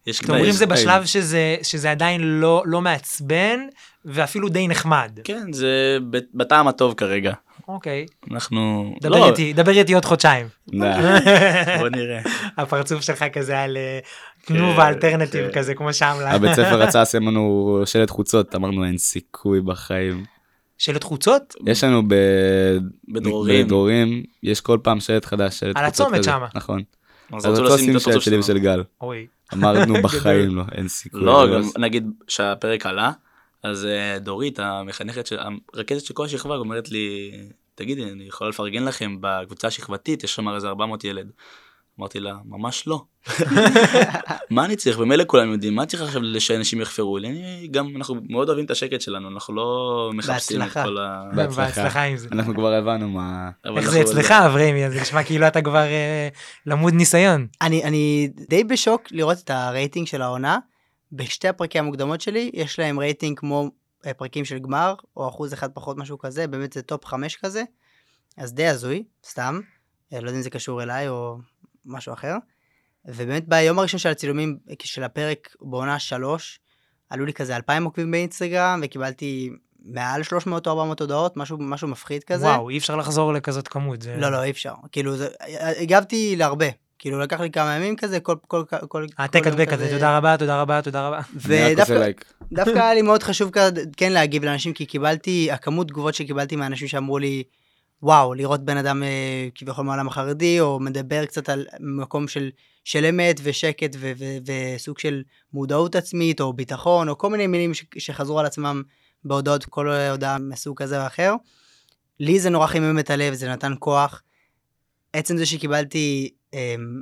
יש 0.07 0.21
אתם 0.21 0.33
אומרים. 0.33 0.51
זה. 0.51 0.65
בשלב 0.65 1.05
שזה, 1.05 1.55
שזה 1.63 1.91
עדיין 1.91 2.21
לא, 2.21 2.63
לא 2.65 2.81
מעצבן, 2.81 3.59
ואפילו 4.05 4.49
די 4.49 4.67
נחמד. 4.67 5.19
כן, 5.23 5.53
זה 5.53 5.97
ב- 6.09 6.17
בטעם 6.33 6.67
הטוב 6.67 6.93
כרגע. 6.93 7.33
אוקיי. 7.67 8.05
אנחנו... 8.31 8.93
דבר 9.01 9.19
לא, 9.19 9.29
איתי, 9.29 9.53
דבר 9.53 9.71
איתי 9.71 9.93
עוד 9.93 10.05
חודשיים. 10.05 10.47
בוא 11.79 11.89
נראה. 11.91 12.21
הפרצוף 12.57 13.01
שלך 13.01 13.25
כזה 13.33 13.59
על 13.59 13.77
אה, 13.77 13.99
כן, 14.45 14.53
תנובה 14.53 14.87
אלטרנטיב 14.87 15.47
כן. 15.47 15.59
כזה, 15.59 15.73
כמו 15.73 15.93
שמלה. 15.93 16.31
הבית 16.31 16.53
ספר 16.53 16.81
רצה 16.83 17.01
לשים 17.01 17.27
לנו 17.27 17.81
שלט 17.85 18.09
חוצות, 18.09 18.55
אמרנו 18.55 18.85
אין 18.85 18.97
סיכוי 18.97 19.61
בחיים. 19.61 20.23
שלט 20.77 21.03
חוצות? 21.03 21.55
יש 21.67 21.83
לנו 21.83 22.03
ב... 22.07 22.13
בדרורים. 23.09 23.65
בדרורים, 23.65 24.23
יש 24.43 24.61
כל 24.61 24.77
פעם 24.83 24.99
שלט 24.99 25.25
חדש, 25.25 25.59
שלט 25.59 25.77
על 25.77 25.85
חוצות 25.85 26.07
הצומת 26.07 26.19
כזה. 26.19 26.31
שמה. 26.31 26.47
נכון. 26.55 26.83
אז 27.33 27.45
רצו 27.45 27.75
לשים 27.75 27.97
את 27.97 28.01
הפרצוף 28.01 28.23
שלנו. 28.23 28.39
ושל 28.39 28.59
גל. 28.59 28.83
אוי. 29.01 29.27
אמרנו 29.53 29.93
בחיים 30.03 30.55
לא, 30.55 30.63
אין 30.71 30.87
סיכוי. 30.87 31.21
לא, 31.21 31.45
גם 31.53 31.61
נגיד 31.77 32.07
שהפרק 32.27 32.85
עלה, 32.85 33.11
אז 33.63 33.85
אה, 33.85 34.19
דורית, 34.19 34.59
המחנכת, 34.59 35.27
של- 35.27 35.39
הרכזת 35.73 36.05
של 36.05 36.13
כל 36.13 36.25
השכבה, 36.25 36.55
אומרת 36.55 36.89
לי, 36.89 37.31
תגידי, 37.75 38.03
אני 38.11 38.23
יכולה 38.23 38.49
לפרגן 38.49 38.83
לכם 38.85 39.17
בקבוצה 39.21 39.67
השכבתית, 39.67 40.23
יש 40.23 40.35
שם 40.35 40.49
איזה 40.49 40.67
400 40.67 41.03
ילד. 41.03 41.31
אמרתי 41.99 42.19
לה, 42.19 42.33
ממש 42.45 42.87
לא. 42.87 43.01
מה 44.49 44.65
אני 44.65 44.75
צריך? 44.75 44.97
במילא 44.97 45.23
כולם 45.27 45.51
יודעים, 45.51 45.75
מה 45.75 45.85
צריך 45.85 46.03
עכשיו 46.03 46.21
שאנשים 46.39 46.81
יחפרו 46.81 47.17
לי? 47.17 47.27
אני 47.27 47.67
גם, 47.71 47.93
אנחנו 47.95 48.15
מאוד 48.29 48.47
אוהבים 48.47 48.65
את 48.65 48.71
השקט 48.71 49.01
שלנו, 49.01 49.29
אנחנו 49.29 49.55
לא 49.55 50.09
מחפשים 50.13 50.61
את. 50.61 50.73
כל 50.73 50.97
ה... 50.97 51.23
בהצלחה. 51.35 52.03
עם 52.03 52.17
זה. 52.17 52.27
אנחנו 52.31 52.55
כבר 52.55 52.73
הבנו 52.73 53.09
מה... 53.09 53.49
איך 53.77 53.89
זה 53.89 54.01
אצלך 54.01 54.31
אברהמי? 54.31 54.89
זה 54.89 55.01
נשמע 55.01 55.23
כאילו 55.23 55.47
אתה 55.47 55.61
כבר 55.61 55.83
אה, 55.83 56.27
למוד 56.65 56.93
ניסיון. 56.93 57.47
אני, 57.61 57.83
אני 57.83 58.29
די 58.49 58.63
בשוק 58.63 59.01
לראות 59.11 59.37
את 59.43 59.49
הרייטינג 59.49 60.07
של 60.07 60.21
העונה. 60.21 60.59
בשתי 61.11 61.47
הפרקים 61.47 61.83
המוקדמות 61.83 62.21
שלי, 62.21 62.51
יש 62.53 62.79
להם 62.79 62.99
רייטינג 62.99 63.39
כמו 63.39 63.69
אה, 64.05 64.13
פרקים 64.13 64.45
של 64.45 64.59
גמר, 64.59 64.93
או 65.17 65.29
אחוז 65.29 65.53
אחד 65.53 65.71
פחות 65.71 65.97
משהו 65.97 66.19
כזה, 66.19 66.47
באמת 66.47 66.73
זה 66.73 66.81
טופ 66.81 67.05
חמש 67.05 67.35
כזה. 67.35 67.63
אז 68.37 68.53
די 68.53 68.67
הזוי, 68.67 69.03
סתם. 69.25 69.59
אה, 70.13 70.21
לא 70.21 70.27
יודע 70.27 70.37
אם 70.37 70.43
זה 70.43 70.49
קשור 70.49 70.83
אליי 70.83 71.09
או 71.09 71.37
משהו 71.85 72.13
אחר. 72.13 72.35
ובאמת 73.05 73.47
ביום 73.47 73.79
הראשון 73.79 73.99
של 73.99 74.09
הצילומים 74.09 74.57
אה, 74.69 74.73
של 74.83 75.03
הפרק 75.03 75.55
בעונה 75.61 75.99
שלוש, 75.99 76.59
עלו 77.09 77.25
לי 77.25 77.33
כזה 77.33 77.55
2,000 77.55 77.83
עוקבים 77.83 78.11
באינסטגרם, 78.11 78.81
וקיבלתי 78.83 79.49
מעל 79.85 80.23
300 80.23 80.67
או 80.67 80.71
400 80.71 81.01
הודעות, 81.01 81.37
משהו, 81.37 81.57
משהו 81.59 81.87
מפחיד 81.87 82.23
כזה. 82.23 82.45
וואו, 82.45 82.69
אי 82.69 82.77
אפשר 82.77 82.95
לחזור 82.95 83.33
לכזאת 83.33 83.67
כמות. 83.67 84.01
זה- 84.01 84.15
לא, 84.17 84.31
לא, 84.31 84.43
אי 84.43 84.51
אפשר. 84.51 84.73
כאילו, 84.91 85.17
זה, 85.17 85.27
הגבתי 85.81 86.35
להרבה. 86.35 86.65
כאילו, 86.99 87.19
לקח 87.19 87.39
לי 87.39 87.51
כמה 87.51 87.75
ימים 87.75 87.95
כזה, 87.95 88.19
כל... 88.19 88.35
כל, 88.47 88.63
כל, 88.69 88.77
כל 88.87 89.05
העתק 89.17 89.35
יום 89.35 89.47
הדבק 89.47 89.69
כזה, 89.69 89.89
תודה 89.91 90.17
רבה, 90.17 90.37
תודה 90.37 90.61
רבה, 90.61 90.81
תודה 90.81 91.07
רבה. 91.07 91.19
ודווקא 92.51 92.79
היה 92.79 92.93
לי 92.93 93.01
מאוד 93.01 93.23
חשוב 93.23 93.49
כזה, 93.51 93.83
כן 93.97 94.11
להגיב 94.11 94.43
לאנשים, 94.45 94.73
כי 94.73 94.85
קיבלתי, 94.85 95.51
הכמות 95.51 95.87
תגובות 95.87 96.13
שקיבלתי 96.15 96.55
מאנשים 96.55 96.87
שאמרו 96.87 97.17
לי, 97.19 97.43
וואו, 98.03 98.33
לראות 98.33 98.65
בן 98.65 98.77
אדם 98.77 99.03
אה, 99.03 99.47
כביכול 99.55 99.85
מהעולם 99.85 100.07
החרדי, 100.07 100.59
או 100.59 100.79
מדבר 100.79 101.25
קצת 101.25 101.49
על 101.49 101.65
מקום 101.79 102.27
של, 102.27 102.49
של 102.83 103.05
אמת 103.05 103.39
ושקט 103.43 103.95
ו- 103.99 104.11
ו- 104.17 104.37
וסוג 104.75 104.99
של 104.99 105.23
מודעות 105.53 105.95
עצמית, 105.95 106.41
או 106.41 106.53
ביטחון, 106.53 107.09
או 107.09 107.17
כל 107.17 107.29
מיני 107.29 107.47
מילים 107.47 107.73
ש- 107.73 107.85
שחזרו 107.97 108.39
על 108.39 108.45
עצמם 108.45 108.81
בהודעות, 109.23 109.65
כל 109.65 109.89
הודעה 109.91 110.37
מסוג 110.39 110.77
כזה 110.77 111.01
או 111.01 111.07
אחר. 111.07 111.33
לי 112.19 112.39
זה 112.39 112.49
נורא 112.49 112.67
חימם 112.67 112.99
את 112.99 113.09
הלב, 113.09 113.33
זה 113.33 113.49
נתן 113.49 113.73
כוח. 113.79 114.21
עצם 115.13 115.37
זה 115.37 115.45
שקיבלתי 115.45 116.33
אמ, 116.53 117.01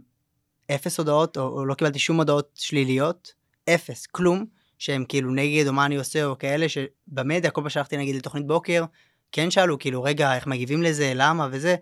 אפס 0.72 0.98
הודעות, 0.98 1.38
או, 1.38 1.44
או 1.44 1.66
לא 1.66 1.74
קיבלתי 1.74 2.00
שום 2.00 2.18
הודעות 2.18 2.50
שליליות, 2.56 3.34
אפס, 3.70 4.06
כלום, 4.06 4.46
שהם 4.78 5.06
כאילו 5.10 5.32
נגד 5.32 5.68
או 5.68 5.74
מה 5.74 5.86
אני 5.86 5.96
עושה 5.96 6.26
או 6.26 6.38
כאלה, 6.38 6.66
שבמדיה, 6.70 7.52
כל 7.52 7.62
פעם 7.62 7.70
שהלכתי 7.70 7.98
נגיד 7.98 8.16
לתוכנית 8.16 8.48
בוקר, 8.48 8.84
כן 9.32 9.52
שאלו 9.52 9.80
כאילו, 9.80 10.04
רגע, 10.04 10.36
איך 10.36 10.48
מגיבים 10.48 10.84
לזה, 10.84 11.12
למה 11.16 11.48
וזה, 11.52 11.76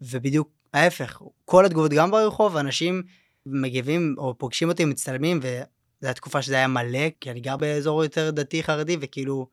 ובדיוק 0.00 0.48
ההפך, 0.74 1.22
כל 1.44 1.64
התגובות 1.64 1.92
גם 1.92 2.10
ברחוב, 2.10 2.56
אנשים 2.56 3.02
מגיבים 3.46 4.14
או 4.18 4.38
פוגשים 4.38 4.68
אותי, 4.68 4.84
מצטלמים, 4.84 5.38
וזו 5.42 5.64
הייתה 6.02 6.14
תקופה 6.14 6.42
שזה 6.42 6.54
היה 6.54 6.66
מלא, 6.66 7.08
כי 7.20 7.30
אני 7.30 7.40
גר 7.40 7.56
באזור 7.56 8.02
יותר 8.02 8.30
דתי 8.30 8.62
חרדי, 8.62 8.96
וכאילו 9.00 9.46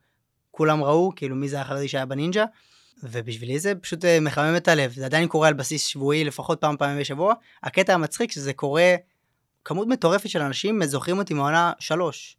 כולם 0.51 0.83
ראו, 0.83 1.11
כאילו 1.15 1.35
מי 1.35 1.49
זה 1.49 1.61
החרדי 1.61 1.87
שהיה 1.87 2.05
בנינג'ה, 2.05 2.45
ובשבילי 3.03 3.59
זה 3.59 3.75
פשוט 3.75 4.05
אה, 4.05 4.19
מחמם 4.19 4.53
את 4.57 4.67
הלב, 4.67 4.91
זה 4.91 5.05
עדיין 5.05 5.27
קורה 5.27 5.47
על 5.47 5.53
בסיס 5.53 5.85
שבועי, 5.85 6.23
לפחות 6.23 6.61
פעם 6.61 6.77
פעמים 6.77 6.99
בשבוע. 6.99 7.33
הקטע 7.63 7.93
המצחיק 7.93 8.31
שזה 8.31 8.53
קורה, 8.53 8.95
כמות 9.65 9.87
מטורפת 9.87 10.29
של 10.29 10.41
אנשים 10.41 10.85
זוכרים 10.85 11.17
אותי 11.17 11.33
מעונה 11.33 11.73
שלוש. 11.79 12.37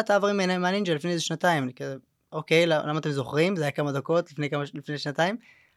אתה 0.00 0.18
מהנ- 0.18 0.58
מהנינג'ה 0.58 0.94
לפני 0.94 1.10
איזה 1.10 1.22
שנתיים, 1.22 1.64
אני 1.64 1.74
כזה, 1.74 1.96
אוקיי, 2.32 2.66
למה 2.66 2.86
למה 2.86 2.98
אתם 2.98 3.10
זוכרים? 3.10 3.56
זה 3.56 3.62
היה 3.62 3.70
כמה 3.70 3.92
דקות 3.92 4.30
לפני, 4.32 4.50
כמה, 4.50 4.62
לפני 4.74 4.98
שנתיים, 4.98 5.36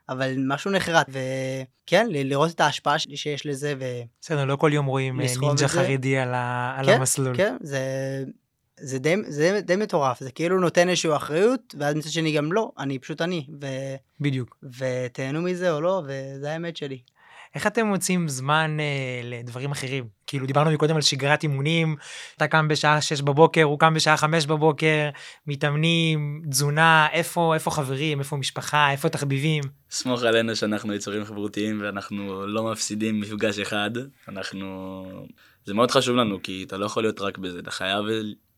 אבל 0.09 0.33
משהו 0.47 0.71
נחרט, 0.71 1.09
וכן, 1.09 2.07
ל- 2.09 2.29
לראות 2.29 2.51
את 2.51 2.59
ההשפעה 2.61 2.99
שיש 2.99 3.45
לזה, 3.45 3.73
ו... 3.79 3.85
בסדר, 4.21 4.45
לא 4.45 4.55
כל 4.55 4.69
יום 4.73 4.85
רואים 4.85 5.21
אה, 5.21 5.25
נינג'ה. 5.41 5.67
חרדי 5.67 6.17
על 6.17 6.33
ה- 6.33 6.75
על 6.77 6.85
כן, 6.85 6.93
המסלול. 6.93 7.37
כן, 7.37 7.57
זה, 7.61 7.79
זה, 8.79 8.99
די, 8.99 9.15
זה 9.27 9.59
די 9.61 9.75
מטורף, 9.75 10.19
זה 10.19 10.31
כאילו 10.31 10.59
נותן 10.59 10.89
איזושהי 10.89 11.15
אחריות, 11.15 11.75
ואז 11.79 11.95
מצד 11.95 12.09
שני 12.09 12.31
גם 12.31 12.51
לא, 12.53 12.71
אני 12.79 12.99
פשוט 12.99 13.21
אני, 13.21 13.45
ו, 13.61 13.65
בדיוק. 14.21 14.57
ותהנו 14.77 15.41
מזה 15.41 15.71
או 15.71 15.81
לא, 15.81 16.03
וזה 16.05 16.51
האמת 16.51 16.77
שלי. 16.77 16.99
איך 17.55 17.67
אתם 17.67 17.85
מוצאים 17.85 18.27
זמן 18.27 18.77
אה, 18.79 19.21
לדברים 19.23 19.71
אחרים? 19.71 20.07
כאילו 20.27 20.47
דיברנו 20.47 20.71
מקודם 20.71 20.95
על 20.95 21.01
שגרת 21.01 21.43
אימונים, 21.43 21.95
אתה 22.37 22.47
קם 22.47 22.67
בשעה 22.67 23.01
6 23.01 23.21
בבוקר, 23.21 23.63
הוא 23.63 23.79
קם 23.79 23.93
בשעה 23.93 24.17
5 24.17 24.45
בבוקר, 24.45 25.09
מתאמנים, 25.47 26.41
תזונה, 26.49 27.07
איפה, 27.11 27.53
איפה 27.53 27.71
חברים, 27.71 28.19
איפה 28.19 28.37
משפחה, 28.37 28.91
איפה 28.91 29.09
תחביבים? 29.09 29.63
סמוך 29.89 30.23
עלינו 30.23 30.55
שאנחנו 30.55 30.93
יצורים 30.93 31.25
חברותיים 31.25 31.81
ואנחנו 31.81 32.47
לא 32.47 32.71
מפסידים 32.71 33.19
מפגש 33.19 33.59
אחד. 33.59 33.91
אנחנו... 34.27 35.03
זה 35.65 35.73
מאוד 35.73 35.91
חשוב 35.91 36.15
לנו 36.15 36.41
כי 36.43 36.63
אתה 36.67 36.77
לא 36.77 36.85
יכול 36.85 37.03
להיות 37.03 37.21
רק 37.21 37.37
בזה, 37.37 37.59
אתה 37.59 37.71
חייב 37.71 38.05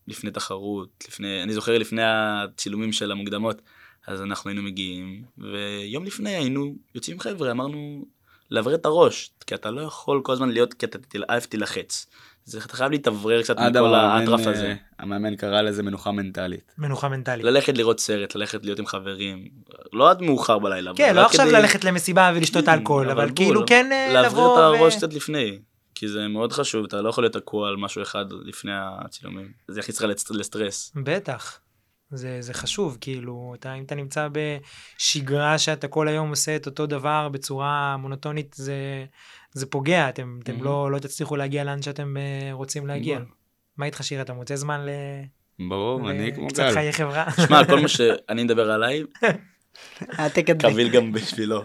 לפני 0.08 0.32
תחרות, 0.32 1.04
לפני... 1.08 1.44
אני 1.44 1.54
זוכר 1.54 1.78
לפני 1.78 2.02
הצילומים 2.06 2.94
של 2.94 3.12
המוקדמות, 3.12 3.62
אז 4.08 4.22
אנחנו 4.22 4.50
היינו 4.50 4.62
מגיעים, 4.64 5.24
ויום 5.38 6.06
לפני 6.06 6.30
היינו 6.30 6.76
יוצאים 6.96 7.20
חבר'ה, 7.20 7.52
אמרנו 7.52 8.06
לאוורר 8.52 8.76
את 8.76 8.86
הראש, 8.86 9.32
כי 9.48 9.56
אתה 9.56 9.72
לא 9.72 9.82
יכול 9.82 10.22
כל 10.24 10.34
הזמן 10.34 10.50
להיות, 10.50 10.74
כי 10.74 10.86
אתה 10.86 10.98
תל- 10.98 11.24
א' 11.28 11.40
תילחץ. 11.50 12.08
זה, 12.46 12.58
אתה 12.66 12.78
חייב 12.78 12.92
להתאוורר 12.92 13.42
קצת 13.42 13.56
מכל 13.60 13.96
האטרף 13.96 14.48
אה, 14.48 14.52
הזה. 14.52 14.76
המאמן 15.00 15.36
קרא 15.36 15.62
לזה 15.62 15.84
מנוחה 15.84 16.12
מנטלית. 16.12 16.72
מנוחה 16.78 17.10
מנטלית. 17.10 17.46
ללכת 17.46 17.78
לראות 17.78 18.00
סרט, 18.00 18.36
ללכת 18.36 18.66
להיות 18.66 18.80
עם 18.80 18.86
חברים, 18.86 19.48
לא 19.94 20.10
עד 20.10 20.22
מאוחר 20.22 20.60
בלילה. 20.60 20.90
אבל 20.92 20.98
כן, 20.98 21.16
לא 21.16 21.22
עכשיו 21.26 21.46
כדי- 21.46 21.54
ללכת 21.56 21.84
למסיבה 21.84 22.32
ולשתות 22.36 22.68
אלכוהול, 22.70 23.10
אבל 23.10 23.26
בול, 23.26 23.36
כאילו 23.36 23.64
כן 23.68 23.90
אה, 23.92 24.22
לבוא 24.22 24.54
את 24.54 24.80
הראש 24.80 24.94
ו... 24.94 24.98
קצת 24.98 25.14
לפני, 25.14 25.60
כי 25.96 26.08
זה 26.08 26.28
מאוד 26.28 26.54
חשוב, 26.54 26.86
אתה 26.86 27.02
לא 27.02 27.10
יכול 27.10 27.24
להיות 27.24 27.34
תקוע 27.34 27.70
על 27.70 27.78
משהו 27.78 28.02
אחד 28.02 28.26
לפני 28.44 28.72
הצילומים. 28.76 29.52
זה 29.68 29.80
יכניס 29.80 30.02
לסט- 30.02 30.32
לסטרס. 30.36 30.92
בטח. 30.96 31.60
זה, 32.14 32.42
זה 32.42 32.54
חשוב, 32.54 32.98
כאילו, 33.02 33.54
אתה, 33.60 33.74
אם 33.74 33.84
אתה 33.84 33.96
נמצא 33.96 34.28
בשגרה 34.32 35.58
שאתה 35.58 35.88
כל 35.88 36.08
היום 36.08 36.30
עושה 36.30 36.56
את 36.56 36.66
אותו 36.66 36.86
דבר 36.86 37.30
בצורה 37.30 37.98
מונוטונית, 37.98 38.54
זה, 38.58 39.06
זה 39.52 39.66
פוגע, 39.66 40.10
אתם, 40.10 40.40
אתם 40.44 40.60
Mhm. 40.60 40.64
לא, 40.64 40.92
לא 40.92 41.00
תצליחו 41.00 41.36
להגיע 41.36 41.64
לאן 41.64 41.82
שאתם 41.82 42.18
אה, 42.18 42.50
רוצים 42.54 42.88
להגיע. 42.88 43.18
בול. 43.18 43.28
מה 43.78 43.86
איתך 43.86 44.04
שיר, 44.04 44.22
אתה 44.22 44.34
מוצא 44.34 44.56
זמן 44.56 44.82
ל... 44.86 44.90
ברור, 45.70 46.10
אני 46.12 46.36
כמו 46.36 46.48
קצת 46.48 46.64
גל. 46.64 46.74
חיי 46.74 46.94
חברה? 46.94 47.26
שמע, 47.48 47.66
כל 47.66 47.80
מה 47.80 47.88
שאני 47.88 48.44
מדבר 48.44 48.72
עליי, 48.72 49.04
הדבק. 50.18 50.66
קביל 50.66 50.90
גם 50.90 51.12
בשבילו. 51.12 51.64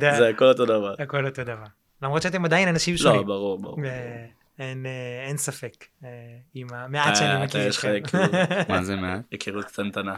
זה 0.00 0.28
הכל 0.28 0.44
אותו 0.44 0.64
דבר. 0.64 0.94
הכל 0.98 1.26
אותו 1.26 1.44
דבר. 1.44 1.64
למרות 2.02 2.22
שאתם 2.22 2.44
עדיין 2.44 2.68
אנשים 2.68 2.94
לא, 2.94 2.98
שונים. 2.98 3.26
ברור, 3.26 3.58
ברור. 3.62 3.78
אה, 3.84 4.26
אין, 4.58 4.86
אה, 4.86 4.90
אין 5.28 5.36
ספק, 5.36 5.84
אה, 6.04 6.08
עם 6.54 6.66
המעט 6.74 7.06
אתה- 7.08 7.16
שאני 7.16 7.34
אתה 7.36 7.44
מכיר 7.44 7.66
יש 7.66 7.76
לך 7.76 7.84
אתכם. 7.84 8.18
היכרות. 8.18 8.30
מה 8.70 8.84
זה 8.84 8.96
מעט? 8.96 9.20
היכרות 9.30 9.64
קטנטנה. 9.64 10.16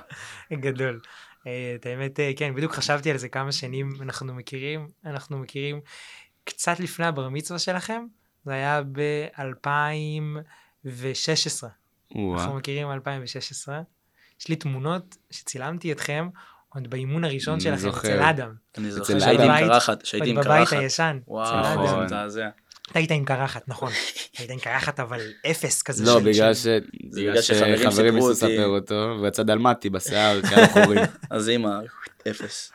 גדול. 0.52 1.00
אה, 1.46 1.72
את 1.80 1.86
האמת, 1.86 2.20
אה, 2.20 2.30
כן, 2.36 2.54
בדיוק 2.54 2.72
חשבתי 2.72 3.10
על 3.10 3.16
זה 3.16 3.28
כמה 3.28 3.52
שנים 3.52 3.90
אנחנו 4.02 4.34
מכירים. 4.34 4.88
אנחנו 5.06 5.38
מכירים 5.38 5.80
קצת 6.44 6.80
לפני 6.80 7.06
הבר 7.06 7.28
מצווה 7.28 7.58
שלכם, 7.58 8.06
זה 8.44 8.52
היה 8.52 8.82
ב-2016. 8.92 11.66
אנחנו. 12.14 12.54
מכירים 12.56 12.88
מ-2016. 12.88 13.72
יש 14.40 14.48
לי 14.48 14.56
תמונות 14.56 15.16
שצילמתי 15.30 15.92
אתכם 15.92 16.28
עוד 16.74 16.90
באימון 16.90 17.24
הראשון 17.24 17.60
שלכם. 17.60 17.88
אצל 17.88 18.22
אדם. 18.22 18.54
אני 18.78 18.90
זוכר 18.90 19.18
שהייתי 19.20 19.42
עם 19.42 19.48
בבית- 19.48 19.68
קרחת, 19.68 20.04
שהייתי 20.06 20.28
עוד 20.30 20.38
עם 20.38 20.44
בבית 20.44 20.68
קרחת. 20.68 20.82
הישן. 20.82 21.18
אצל 21.22 21.30
וואו. 21.30 21.64
זה 21.86 21.92
נכון. 21.92 22.04
מזעזע. 22.04 22.48
אתה 22.90 22.98
היית 22.98 23.10
עם 23.10 23.24
קרחת, 23.24 23.68
נכון. 23.68 23.92
היית 24.38 24.50
עם 24.50 24.58
קרחת, 24.58 25.00
אבל 25.00 25.20
אפס 25.50 25.82
כזה. 25.82 26.04
לא, 26.04 26.18
בגלל 26.20 26.54
ש... 26.54 26.66
שחברים 27.40 27.90
סיפרו 27.90 28.28
אותי. 28.28 28.32
לספר 28.32 28.66
אותו, 28.66 29.18
ויצא 29.22 29.42
דלמטי 29.42 29.90
בשיער, 29.90 30.42
כאלה 30.42 30.68
חורים. 30.68 31.00
אז 31.30 31.48
אימא, 31.48 31.78
אפס. 32.30 32.72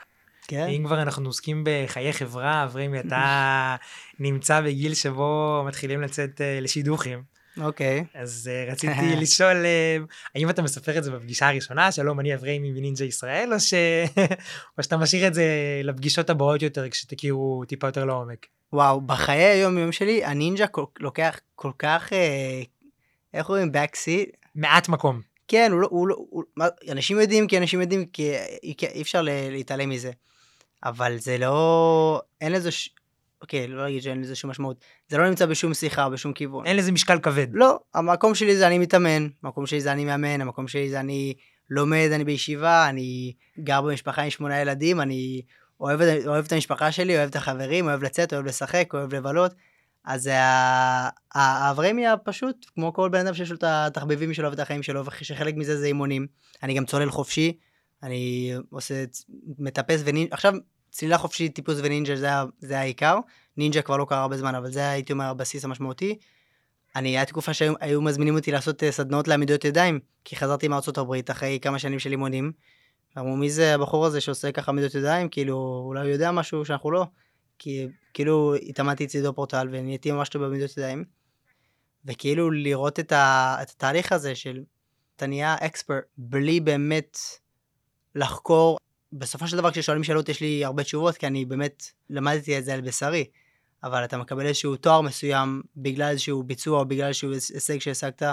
כן? 0.48 0.68
אם 0.68 0.84
כבר 0.86 1.02
אנחנו 1.02 1.30
עוסקים 1.30 1.64
בחיי 1.66 2.14
חברה, 2.14 2.64
אברהים, 2.64 2.96
אתה 3.08 3.76
נמצא 4.20 4.62
בגיל 4.62 4.94
שבו 4.94 5.64
מתחילים 5.68 6.02
לצאת 6.02 6.42
אה, 6.42 6.60
לשידוכים. 6.62 7.24
אוקיי. 7.58 8.06
אז 8.14 8.52
אה, 8.54 8.66
רציתי 8.72 9.16
לשאול, 9.16 9.66
אה, 9.66 9.98
האם 10.36 10.50
אתה 10.50 10.62
מספר 10.62 10.98
את 10.98 11.04
זה 11.04 11.12
בפגישה 11.12 11.50
הראשונה, 11.50 11.92
שלום, 11.92 12.20
אני 12.20 12.36
אברהים 12.36 12.64
מנינג'ה 12.64 13.06
ישראל, 13.06 13.54
או, 13.54 13.60
ש... 13.60 13.74
או 14.78 14.84
שאתה 14.84 14.98
משאיר 14.98 15.28
את 15.28 15.34
זה 15.34 15.46
לפגישות 15.84 16.30
הבאות 16.30 16.62
יותר, 16.62 16.90
כשתכירו 16.90 17.64
טיפה 17.68 17.88
יותר 17.88 18.06
לעומק? 18.06 18.55
וואו, 18.76 19.02
בחיי 19.02 19.44
היום-יום 19.44 19.92
שלי, 19.92 20.26
הנינג'ה 20.26 20.68
כל- 20.68 20.86
לוקח 21.00 21.40
כל 21.56 21.72
כך, 21.80 22.14
אה, 22.14 22.62
איך 23.34 23.50
אומרים, 23.50 23.72
backseat? 23.72 24.36
מעט 24.56 24.90
מקום. 24.90 25.22
כן, 25.48 25.70
הוא 25.72 25.80
לא, 25.82 25.88
הוא 25.92 26.08
לא, 26.08 26.16
הוא, 26.30 26.44
מה, 26.58 26.66
אנשים 26.92 27.20
יודעים 27.20 27.48
כי 27.48 27.58
אנשים 27.58 27.82
יודעים, 27.82 28.06
כי 28.06 28.32
אי, 28.64 29.02
אפשר 29.02 29.22
להתעלם 29.22 29.90
מזה. 29.90 30.12
אבל 30.86 31.18
זה 31.18 31.38
לא, 31.38 32.22
אין 32.42 32.52
לזה, 32.52 32.72
ש... 32.72 32.90
אוקיי, 33.42 33.68
לא 33.68 33.84
להגיד 33.84 34.02
שאין 34.02 34.22
לזה 34.22 34.36
שום 34.36 34.50
משמעות. 34.52 34.78
זה 35.08 35.18
לא 35.18 35.30
נמצא 35.30 35.46
בשום 35.46 35.74
שיחה, 35.74 36.10
בשום 36.10 36.34
כיוון. 36.34 36.66
אין 36.66 36.78
לזה 36.78 36.92
משקל 36.92 37.20
כבד. 37.20 37.48
לא, 37.52 37.80
המקום 37.94 38.36
שלי 38.36 38.56
זה 38.56 38.68
אני 38.68 38.78
מתאמן, 38.78 39.28
המקום 39.44 39.66
שלי 39.66 39.82
זה 39.82 39.92
אני 39.92 40.06
מאמן, 40.06 40.42
המקום 40.42 40.68
שלי 40.68 40.90
זה 40.90 41.00
אני 41.00 41.34
לומד, 41.70 42.10
אני 42.14 42.24
בישיבה, 42.24 42.90
אני 42.90 43.34
גר 43.60 43.82
במשפחה 43.82 44.22
עם 44.22 44.30
שמונה 44.30 44.62
ילדים, 44.62 45.02
אני 45.02 45.42
אוהב, 45.80 46.02
אוהב 46.28 46.46
את 46.46 46.52
המשפחה 46.52 46.92
שלי, 46.92 47.18
אוהב 47.18 47.30
את 47.30 47.36
החברים, 47.36 47.88
אוהב 47.88 48.04
לצאת, 48.04 48.34
אוהב 48.34 48.46
לשחק, 48.46 48.90
אוהב 48.94 49.16
לבלות. 49.16 49.54
אז 50.06 50.30
האברמי 51.34 52.08
הפשוט, 52.08 52.66
כמו 52.76 52.94
כל 52.94 53.10
בן 53.10 53.20
אדם 53.20 53.34
שיש 53.34 53.52
לו 53.52 53.58
את 53.58 53.64
התחביבים 53.64 54.34
שלו 54.34 54.50
ואת 54.50 54.60
החיים 54.60 54.84
שלו, 54.84 55.06
ושחלק 55.06 55.56
מזה 55.56 55.78
זה 55.78 55.86
אימונים. 55.86 56.28
אני 56.64 56.74
גם 56.74 56.86
צולל 56.86 57.12
חופשי, 57.12 57.58
אני 58.04 58.54
עושה, 58.70 59.04
מטפס 59.60 60.02
ונינג'ה, 60.06 60.34
עכשיו 60.34 60.54
צלילה 60.92 61.18
חופשית, 61.18 61.56
טיפוס 61.56 61.78
ונינג'ה 61.84 62.16
זה, 62.16 62.30
זה 62.60 62.80
העיקר. 62.80 63.18
נינג'ה 63.58 63.82
כבר 63.82 63.98
לא 63.98 64.06
קרה 64.10 64.22
הרבה 64.22 64.38
זמן, 64.38 64.56
אבל 64.56 64.72
זה 64.72 64.90
הייתי 64.90 65.14
אומר 65.14 65.26
הבסיס 65.26 65.66
המשמעותי. 65.66 66.18
אני, 66.96 67.18
הייתה 67.18 67.30
תקופה 67.32 67.54
שהיו 67.54 67.74
היו 67.80 68.02
מזמינים 68.02 68.36
אותי 68.36 68.52
לעשות 68.52 68.84
אה, 68.84 68.92
סדנאות 68.92 69.28
לעמידות 69.28 69.66
ידיים, 69.66 70.00
כי 70.26 70.36
חזרתי 70.36 70.68
מארצות 70.68 70.98
הברית 70.98 71.32
אחרי 71.32 71.60
כמה 71.62 71.80
שנים 71.80 72.00
של 72.00 72.12
אימונים. 72.12 72.52
אמרו, 73.18 73.38
מי 73.38 73.50
זה 73.50 73.76
הבחור 73.76 74.06
הזה 74.06 74.22
שעושה 74.22 74.52
ככה 74.52 74.72
עמידות 74.72 74.96
ידיים? 74.96 75.30
כאילו, 75.30 75.84
אולי 75.86 76.02
הוא 76.02 76.10
יודע 76.10 76.32
משהו 76.32 76.66
שאנחנו 76.66 76.92
לא. 76.92 77.06
כי 77.60 77.88
כאילו 78.14 78.56
התאמנתי 78.56 79.08
צידו 79.08 79.34
פורטל 79.34 79.68
ונהייתי 79.72 80.12
ממש 80.12 80.30
טוב 80.30 80.42
בעמידות 80.42 80.78
ידיים. 80.78 81.06
וכאילו 82.06 82.52
לראות 82.52 83.00
את, 83.00 83.12
ה, 83.12 83.58
את 83.62 83.70
התהליך 83.70 84.12
הזה 84.12 84.36
של 84.36 84.64
אתה 85.16 85.28
נהיה 85.28 85.56
אקספרט 85.62 86.04
בלי 86.18 86.60
באמת 86.60 87.18
לחקור. 88.16 88.78
בסופו 89.14 89.48
של 89.48 89.58
דבר 89.58 89.72
כששואלים 89.72 90.04
שאלות 90.04 90.30
יש 90.30 90.42
לי 90.42 90.66
הרבה 90.66 90.84
תשובות 90.84 91.18
כי 91.18 91.28
אני 91.28 91.46
באמת 91.46 91.84
למדתי 92.10 92.58
את 92.58 92.66
זה 92.66 92.74
על 92.74 92.82
בשרי. 92.82 93.26
אבל 93.84 94.06
אתה 94.06 94.18
מקבל 94.18 94.46
איזשהו 94.46 94.76
תואר 94.76 95.02
מסוים 95.02 95.62
בגלל 95.78 96.10
איזשהו 96.10 96.44
ביצוע 96.44 96.80
או 96.80 96.86
בגלל 96.86 97.08
איזשהו 97.08 97.32
הישג 97.32 97.78
שהשגת 97.78 98.24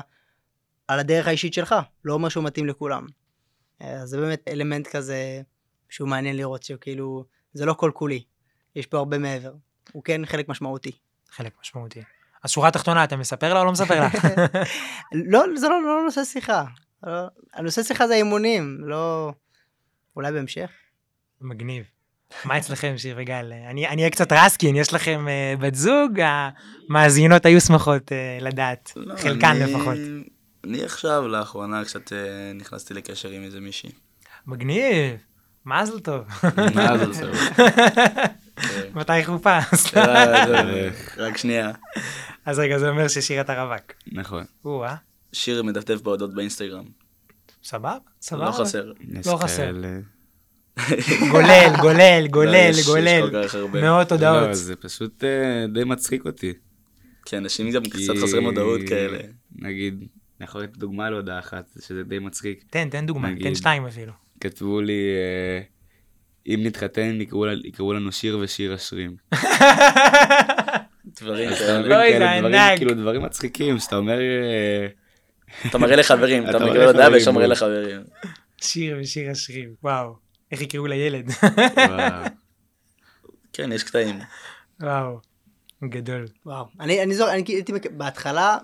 על 0.88 0.98
הדרך 0.98 1.26
האישית 1.26 1.54
שלך, 1.54 1.74
לא 2.04 2.14
אומר 2.14 2.28
שהוא 2.28 2.44
מתאים 2.44 2.66
לכולם. 2.66 3.06
אז 3.82 4.08
זה 4.08 4.20
באמת 4.20 4.42
אלמנט 4.48 4.86
כזה 4.86 5.42
שהוא 5.90 6.08
מעניין 6.08 6.36
לראות 6.36 6.62
שכאילו 6.62 7.24
זה 7.52 7.66
לא 7.66 7.72
כל 7.74 7.90
כולי, 7.94 8.22
יש 8.76 8.86
פה 8.86 8.98
הרבה 8.98 9.18
מעבר. 9.18 9.52
הוא 9.92 10.02
כן 10.04 10.26
חלק 10.26 10.48
משמעותי. 10.48 10.90
חלק 11.30 11.52
משמעותי. 11.60 12.02
אז 12.42 12.50
שורה 12.50 12.70
תחתונה, 12.70 13.04
אתה 13.04 13.16
מספר 13.16 13.54
לה 13.54 13.60
או 13.60 13.64
לא 13.64 13.72
מספר 13.72 14.06
לך? 14.06 14.14
לא, 15.32 15.44
זה 15.56 15.68
לא, 15.68 15.82
לא 15.82 16.02
נושא 16.04 16.24
שיחה. 16.24 16.64
לא, 17.02 17.12
הנושא 17.54 17.82
שיחה 17.82 18.06
זה 18.06 18.14
האימונים, 18.14 18.78
לא... 18.80 19.32
אולי 20.16 20.32
בהמשך? 20.32 20.70
מגניב. 21.40 21.84
מה 22.44 22.58
אצלכם, 22.58 22.94
שיר 22.98 23.14
וגל? 23.18 23.52
אני 23.70 23.88
אני 23.88 24.02
אהיה 24.02 24.10
קצת 24.10 24.32
רסקין, 24.32 24.76
יש 24.76 24.92
לכם 24.94 25.28
אה, 25.28 25.54
בת 25.60 25.74
זוג? 25.74 26.20
המאזינות 26.88 27.46
היו 27.46 27.60
שמחות 27.60 28.12
אה, 28.12 28.38
לדעת, 28.40 28.92
לא, 28.96 29.16
חלקן 29.16 29.46
אני- 29.46 29.60
לפחות. 29.74 29.96
אני 30.64 30.82
עכשיו, 30.84 31.28
לאחרונה, 31.28 31.84
קצת 31.84 32.12
אה, 32.12 32.18
נכנסתי 32.54 32.94
לקשר 32.94 33.28
עם 33.28 33.42
איזה 33.42 33.60
מישהי. 33.60 33.90
מגניב, 34.46 35.16
מזל 35.66 35.98
טוב. 36.00 36.24
עושה? 37.08 37.22
כן. 38.56 38.90
מתי 38.94 39.24
חופש? 39.24 39.94
אה, 39.96 40.88
רק 41.16 41.36
שנייה. 41.36 41.72
אז 42.46 42.58
רגע, 42.58 42.78
זה 42.78 42.88
אומר 42.88 43.08
ששיר 43.08 43.40
אתה 43.40 43.62
רווק. 43.64 43.92
נכון. 44.12 44.44
או-אה, 44.64 44.94
שיר 45.32 45.62
מדפדף 45.62 46.00
בהודעות 46.00 46.34
באינסטגרם. 46.34 46.84
סבבה, 47.64 47.94
סבבה. 48.22 48.44
לא 48.46 48.52
חסר. 48.52 48.92
לא 49.26 49.36
חסר. 49.36 49.72
גולל, 51.30 51.72
גולל, 51.82 52.26
גולל, 52.30 52.72
גולל. 52.86 53.30
כל 53.30 53.48
כך 53.48 53.54
הרבה. 53.54 53.80
מאות 53.82 54.12
הודעות. 54.12 54.48
לא, 54.48 54.54
זה 54.54 54.76
פשוט 54.76 55.24
אה, 55.24 55.66
די 55.74 55.84
מצחיק 55.84 56.26
אותי. 56.26 56.52
כן, 57.26 57.36
אנשים 57.36 57.70
גם 57.70 57.82
קצת 57.82 57.92
כי- 57.96 58.22
חסרים 58.22 58.44
הודעות 58.44 58.80
כאלה. 58.88 59.18
נגיד, 59.56 60.04
אני 60.42 60.48
יכול 60.48 60.62
לתת 60.62 60.76
דוגמה 60.76 61.10
להודעה 61.10 61.38
אחת, 61.38 61.70
שזה 61.80 62.02
די 62.02 62.18
מצחיק. 62.18 62.64
תן, 62.70 62.88
תן 62.90 63.06
דוגמה, 63.06 63.28
תן 63.28 63.34
נגיד. 63.34 63.54
שתיים 63.54 63.86
אפילו. 63.86 64.12
כתבו 64.40 64.80
לי, 64.80 64.92
אה, 64.92 65.60
אם 66.54 66.60
נתחתן 66.62 67.20
יקראו 67.20 67.46
יקראו 67.64 67.92
לנו 67.92 68.12
שיר 68.12 68.38
ושיר 68.38 68.74
אשרים. 68.74 69.16
דברים 71.20 71.48
אתה 71.48 71.56
כאלה. 71.58 72.38
דברים. 72.40 72.76
כאילו 72.76 72.94
דברים 72.94 73.22
מצחיקים, 73.22 73.78
שאתה 73.78 73.96
אומר, 73.96 74.18
אה, 74.20 74.86
אתה 75.66 75.78
מראה 75.78 75.96
לחברים, 75.96 76.48
אתה 76.50 76.58
מראה 76.58 76.70
מקבל 76.70 76.86
הודעה 76.86 77.08
לחברים, 77.08 77.14
וישר 77.14 77.32
מראה. 77.32 77.46
לחברים. 77.46 78.02
שיר 78.60 78.98
ושיר 79.00 79.30
השרים, 79.30 79.74
וואו. 79.82 80.14
איך 80.52 80.60
יקראו 80.60 80.86
לילד? 80.86 81.30
וואו. 81.88 82.24
כן, 83.52 83.72
יש 83.72 83.82
קטעים. 83.84 84.18
וואו. 84.80 85.20
גדול. 85.88 86.26
וואו. 86.46 86.64
אני, 86.80 87.02
אני 87.02 87.14
זוכר, 87.14 87.32
אני 87.32 87.42
הייתי 87.48 87.72
בהתחלה, 87.90 88.58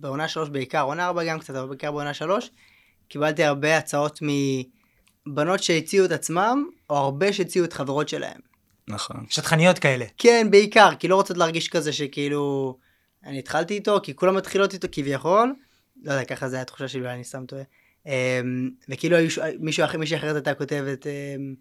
בעונה 0.00 0.28
שלוש 0.28 0.48
בעיקר, 0.48 0.82
עונה 0.82 1.06
ארבע 1.06 1.24
גם 1.24 1.38
קצת, 1.38 1.54
אבל 1.54 1.68
בעיקר 1.68 1.92
בעונה 1.92 2.14
שלוש, 2.14 2.50
קיבלתי 3.08 3.44
הרבה 3.44 3.78
הצעות 3.78 4.20
מבנות 5.26 5.62
שהציעו 5.62 6.06
את 6.06 6.10
עצמם, 6.10 6.66
או 6.90 6.96
הרבה 6.96 7.32
שהציעו 7.32 7.64
את 7.64 7.72
חברות 7.72 8.08
שלהם. 8.08 8.40
נכון. 8.88 9.16
שטחניות 9.28 9.78
כאלה. 9.78 10.04
כן, 10.18 10.46
בעיקר, 10.50 10.90
כי 10.98 11.08
לא 11.08 11.16
רוצות 11.16 11.36
להרגיש 11.36 11.68
כזה 11.68 11.92
שכאילו, 11.92 12.76
אני 13.24 13.38
התחלתי 13.38 13.74
איתו, 13.74 14.00
כי 14.02 14.16
כולם 14.16 14.36
מתחילות 14.36 14.74
איתו 14.74 14.88
כביכול, 14.92 15.54
לא 16.02 16.12
יודע, 16.12 16.24
ככה 16.24 16.48
זה 16.48 16.60
התחושה 16.60 16.88
שלי, 16.88 17.00
אולי 17.00 17.14
אני 17.14 17.24
סתם 17.24 17.46
טועה. 17.46 17.62
אמ, 18.06 18.70
וכאילו 18.88 19.16
מישהו 19.58 19.84
אחר, 19.84 19.98
מישהי 19.98 20.16
אחרת 20.16 20.34
הייתה 20.34 20.54
כותבת, 20.54 21.06
אמ, 21.06 21.54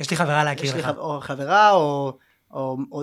יש 0.00 0.10
לי 0.10 0.16
חברה 0.16 0.44
להכיר 0.44 0.64
יש 0.64 0.74
לי 0.74 0.80
לך. 0.80 0.90
או 0.96 1.20
חברה, 1.20 1.70
או, 1.70 2.18
או, 2.50 2.76
או 2.92 3.02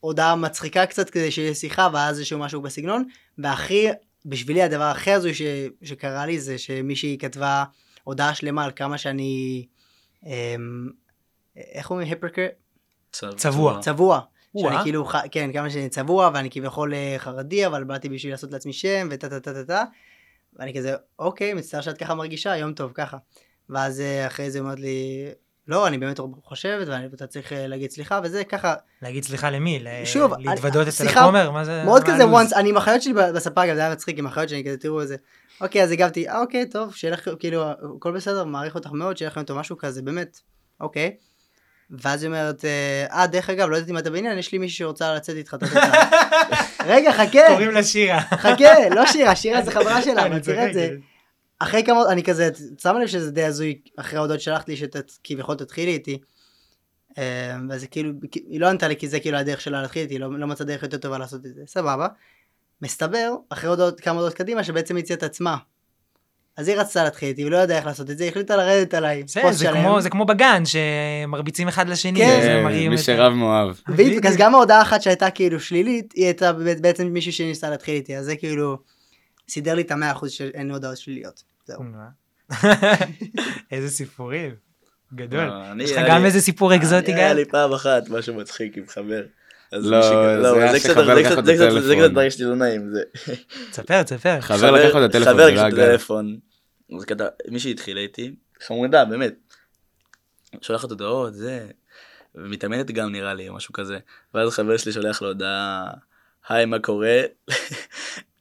הודעה 0.00 0.36
מצחיקה 0.36 0.86
קצת 0.86 1.10
כדי 1.10 1.30
שיהיה 1.30 1.54
שיחה, 1.54 1.88
ואז 1.92 2.18
איזשהו 2.18 2.38
משהו 2.38 2.62
בסגנון, 2.62 3.04
והכי, 3.38 3.88
בשבילי 4.26 4.62
הדבר 4.62 4.82
הכי 4.84 5.12
הזוי 5.12 5.34
ש, 5.34 5.42
שקרה 5.82 6.26
לי 6.26 6.38
זה 6.40 6.58
שמישהי 6.58 7.18
כתבה 7.20 7.64
הודעה 8.04 8.34
שלמה 8.34 8.64
על 8.64 8.70
כמה 8.76 8.98
שאני, 8.98 9.66
אמ, 10.26 10.88
איך 11.56 11.90
אומרים? 11.90 12.08
היפרקרט? 12.08 12.50
צבוע. 13.36 13.80
צבוע. 13.80 14.20
שאני 14.70 14.82
כאילו, 14.82 15.04
ח- 15.04 15.26
כן, 15.30 15.52
כמה 15.52 15.70
שאני 15.70 15.88
צבוע, 15.88 16.30
ואני 16.34 16.50
כביכול 16.50 16.94
אה, 16.94 17.14
חרדי, 17.18 17.66
אבל 17.66 17.84
באתי 17.84 18.08
בשביל 18.08 18.32
לעשות 18.32 18.52
לעצמי 18.52 18.72
שם, 18.72 19.08
וטה 19.10 19.28
טה 19.28 19.40
טה 19.40 19.54
טה 19.54 19.64
טה. 19.64 19.84
ואני 20.56 20.74
כזה, 20.74 20.94
אוקיי, 21.18 21.54
מצטער 21.54 21.80
שאת 21.80 21.98
ככה 21.98 22.14
מרגישה, 22.14 22.56
יום 22.56 22.72
טוב, 22.72 22.92
ככה. 22.94 23.16
ואז 23.70 24.00
אה, 24.00 24.26
אחרי 24.26 24.50
זה 24.50 24.58
אומרת 24.58 24.80
לי, 24.80 25.26
לא, 25.68 25.86
אני 25.86 25.98
באמת 25.98 26.20
חושבת, 26.44 26.88
ואני- 26.88 27.06
ואתה 27.10 27.26
צריך 27.26 27.52
אה, 27.52 27.66
להגיד 27.66 27.90
סליחה, 27.90 28.20
וזה 28.24 28.44
ככה, 28.44 28.74
להגיד 29.02 29.24
סליחה 29.24 29.50
למי? 29.50 29.84
שוב, 30.04 30.32
להתוודות 30.38 30.88
אצל 30.88 31.08
הכומר? 31.08 31.50
מה 31.50 31.64
זה? 31.64 31.82
מאוד 31.84 32.02
כזה 32.02 32.22
הלו"ז? 32.24 32.52
once, 32.52 32.56
אני 32.56 32.68
עם 32.68 32.76
החיות 32.76 33.02
שלי 33.02 33.12
בספה, 33.12 33.66
גם 33.66 33.74
זה 33.74 33.80
היה 33.80 33.92
מצחיק 33.92 34.18
עם 34.18 34.26
החיות 34.26 34.48
שלי, 34.48 34.64
כזה 34.64 34.76
תראו 34.76 35.00
איזה, 35.00 35.16
אוקיי, 35.60 35.82
אז 35.82 35.90
הגבתי, 35.90 36.28
אה, 36.28 36.40
אוקיי, 36.40 36.68
טוב, 36.70 36.94
שיהיה 36.94 37.14
לך, 37.14 37.28
כאילו, 37.38 37.64
הכל 37.96 38.12
בסדר, 38.12 38.44
מעריך 38.44 38.74
אותך 38.74 38.90
מאוד, 38.92 39.16
שיהיה 39.16 39.30
לכם 39.30 39.42
טוב, 39.42 39.58
משהו 39.58 39.78
כזה, 39.78 40.02
באמת, 40.02 40.38
אוקיי. 40.80 41.16
ואז 41.90 42.22
היא 42.22 42.28
אומרת, 42.28 42.64
אה, 43.10 43.26
דרך 43.26 43.50
אגב, 43.50 43.68
לא 43.68 43.76
יודעת 43.76 43.90
אם 43.90 43.98
אתה 43.98 44.10
בעניין, 44.10 44.38
יש 44.38 44.52
לי 44.52 44.58
מישהי 44.58 44.78
שרוצה 44.78 45.14
לצאת 45.14 45.36
איתך, 45.36 45.54
טה." 45.60 45.66
רגע, 46.92 47.12
חכה, 47.12 47.38
קוראים 47.48 47.70
לה 47.70 47.82
שירה. 47.84 48.20
חכה, 48.20 48.88
לא 48.90 49.06
שירה, 49.06 49.36
שירה 49.36 49.62
זה 49.62 49.70
חברה 49.70 50.02
שלה, 50.02 50.26
אבל 50.26 50.38
תראה 50.38 50.68
את 50.68 50.74
זה. 50.74 50.90
אחרי 51.58 51.82
כמה, 51.84 52.02
אני 52.12 52.22
כזה, 52.22 52.48
את 52.48 52.80
שמה 52.80 53.00
לב 53.00 53.06
שזה 53.06 53.30
די 53.30 53.44
הזוי, 53.44 53.80
אחרי 53.96 54.18
ההודעות 54.18 54.40
שלחת 54.40 54.68
לי, 54.68 54.76
שכביכול 54.76 55.54
תתחילי 55.54 55.92
איתי. 55.92 56.18
ואז 57.68 57.80
זה 57.80 57.86
כאילו, 57.86 58.12
היא 58.48 58.60
לא 58.60 58.68
ענתה 58.68 58.88
לי 58.88 58.96
כי 58.96 59.08
זה 59.08 59.20
כאילו 59.20 59.38
הדרך 59.38 59.60
שלה 59.60 59.82
להתחיל 59.82 60.02
איתי, 60.02 60.18
לא, 60.18 60.38
לא 60.38 60.46
מצאה 60.46 60.66
דרך 60.66 60.82
יותר 60.82 60.96
טובה 60.96 61.18
לעשות 61.18 61.46
את 61.46 61.54
זה, 61.54 61.62
סבבה. 61.66 62.08
מסתבר, 62.82 63.34
אחרי 63.48 63.70
הודעות, 63.70 64.00
כמה 64.00 64.14
הודעות 64.14 64.34
קדימה, 64.34 64.64
שבעצם 64.64 64.96
היא 64.96 65.02
הציעה 65.02 65.16
את 65.16 65.22
עצמה. 65.22 65.56
אז 66.56 66.68
היא 66.68 66.76
רצתה 66.76 67.04
להתחיל 67.04 67.28
איתי, 67.28 67.42
היא 67.42 67.50
לא 67.50 67.56
יודעה 67.56 67.78
איך 67.78 67.86
לעשות 67.86 68.10
את 68.10 68.18
זה, 68.18 68.24
היא 68.24 68.30
החליטה 68.30 68.56
לרדת 68.56 68.94
עליי. 68.94 69.22
זה 69.52 69.64
שלם. 69.64 69.82
כמו- 69.82 70.00
זה 70.00 70.10
כמו 70.10 70.24
בגן, 70.24 70.62
שמרביצים 70.64 71.68
אחד 71.68 71.88
לשני. 71.88 72.18
כן. 72.18 72.40
זה 72.42 72.62
מי 72.88 72.98
שרב 72.98 73.32
מאוהב. 73.32 73.76
בדיוק, 73.88 74.26
אז 74.26 74.36
גם 74.36 74.54
ההודעה 74.54 74.82
אחת 74.82 75.02
שהייתה 75.02 75.30
כאילו 75.30 75.60
שלילית, 75.60 76.12
היא 76.12 76.24
הייתה 76.24 76.52
בעצם 76.80 77.06
מישהו 77.06 77.32
שניסה 77.32 77.70
להתחיל 77.70 77.94
איתי, 77.94 78.16
אז 78.16 78.24
זה 78.24 78.36
כאילו, 78.36 78.78
סידר 79.48 79.74
לי 79.74 79.82
את 79.82 79.90
המאה 79.90 80.12
אחוז 80.12 80.30
שאין 80.30 80.70
הודעות 80.70 80.96
שליליות. 80.96 81.42
זהו. 81.66 81.82
איזה 83.72 83.90
סיפורים. 83.90 84.54
גדול. 85.14 85.44
לא, 85.44 85.82
יש 85.82 85.92
לך 85.92 85.98
היה 85.98 86.08
גם 86.08 86.24
איזה 86.24 86.40
סיפור 86.40 86.74
אקזוטי 86.76 87.14
היה 87.14 87.28
גל? 87.28 87.36
לי 87.36 87.44
פעם 87.44 87.72
אחת 87.72 88.08
משהו 88.08 88.34
מצחיק 88.34 88.76
עם 88.76 88.86
חבר. 88.86 89.22
לא, 89.72 89.98
מישהי- 89.98 90.42
זה 90.42 90.62
היה 90.62 90.78
קצת-. 90.78 91.42
קצת 91.54 92.16
הרגשתי 92.16 92.44
לא 92.44 92.56
נעים. 92.56 92.92
תספר, 93.70 94.02
תספר. 94.02 94.40
חבר 94.40 94.70
לקח 94.70 94.94
לו 94.94 95.04
את 95.04 95.10
הטלפון, 95.10 95.32
חבר 95.32 95.46
לקח 95.46 95.56
לא 95.62 95.68
את 95.68 95.72
הגל. 95.72 95.82
הטלפון. 95.82 96.38
מישהי 97.48 97.70
התחילה 97.70 98.00
איתי, 98.00 98.34
חמודה, 98.66 99.04
באמת. 99.04 99.34
שולחת 100.60 100.90
הודעות, 100.90 101.34
זה, 101.34 101.66
ומתאמנת 102.34 102.90
גם 102.90 103.12
נראה 103.12 103.34
לי, 103.34 103.48
משהו 103.50 103.72
כזה. 103.72 103.98
ואז 104.34 104.50
חבר 104.50 104.76
שלי 104.76 104.92
שולח 104.92 105.22
לו 105.22 105.28
הודעה, 105.28 105.84
היי, 106.48 106.64
מה 106.64 106.78
קורה? 106.78 107.20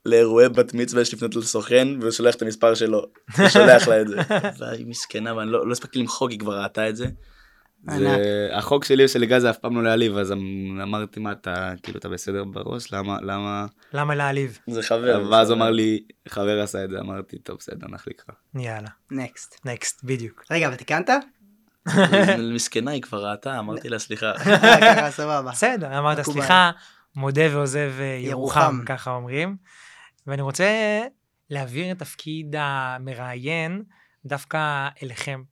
לאירועי 0.06 0.49
בת 0.49 0.74
מצווה 0.74 1.01
יש 1.01 1.14
לפנות 1.14 1.36
לסוכן, 1.36 1.88
והוא 2.01 2.12
שולח 2.12 2.36
את 2.36 2.41
המספר 2.41 2.76
שלו. 2.76 3.06
הוא 3.38 3.49
שולח 3.49 3.88
לה 3.88 4.01
את 4.01 4.08
זה. 4.08 4.16
והיא 4.60 4.86
מסכנה, 4.88 5.36
ואני 5.36 5.51
לא 5.51 5.68
לא 5.68 5.72
הספקתי 5.72 5.99
למחוק, 5.99 6.32
היא 6.32 6.39
כבר 6.39 6.62
ראתה 6.62 6.89
את 6.89 6.95
זה. 6.95 7.06
זה 7.89 8.18
החוק 8.53 8.86
שלי 8.86 9.06
ושל 9.06 9.26
גל 9.26 9.39
זה 9.39 9.49
אף 9.49 9.58
פעם 9.58 9.76
לא 9.76 9.84
להעליב, 9.84 10.18
אז 10.18 10.32
אמ- 10.32 10.80
אמרתי 10.84 11.20
מה 11.20 11.32
אתה, 11.32 11.74
כאילו 11.84 11.99
אתה 11.99 12.10
בסדר 12.10 12.43
בראש, 12.43 12.93
למה, 12.93 13.18
למה, 13.22 13.66
למה 13.93 14.16
להעליב? 14.16 14.60
זה 14.68 14.84
חבר. 14.84 15.28
ואז 15.32 15.51
אמר. 15.51 15.72
לי, 15.72 16.03
חבר 16.30 16.62
עשה 16.62 16.84
את 16.84 16.89
זה, 16.89 16.99
אמרתי, 16.99 17.38
טוב 17.38 17.58
בסדר, 17.60 17.88
נחליק 17.88 18.24
לך. 18.30 18.36
יאללה. 18.56 18.89
נקסט. 19.12 19.66
נקסט, 19.66 20.03
בדיוק. 20.03 20.43
רגע, 20.51 20.68
אבל 20.68 20.76
תיקנת? 20.76 21.10
מסכנה, 22.56 22.91
היא 22.91 23.01
כבר 23.01 23.30
ראתה, 23.30 23.60
אמרתי 23.60 23.89
לה 23.89 23.99
סליחה. 23.99 24.34
סבבה. 25.10 25.51
בסדר, 25.51 25.99
אמרת. 25.99 26.22
סליחה, 26.22 26.72
מודה 27.16 27.43
ועוזב 27.51 27.91
אה, 27.99 28.18
ירוחם. 28.22 28.80
ככה 28.86 29.12
אומרים. 29.12 29.56
ואני 30.28 30.42
רוצה 30.42 31.02
להעביר 31.50 31.92
את 31.92 32.00
תפקיד 32.00 32.56
המראיין 32.58 33.84
דווקא 34.26 34.88
אליכם. 35.04 35.44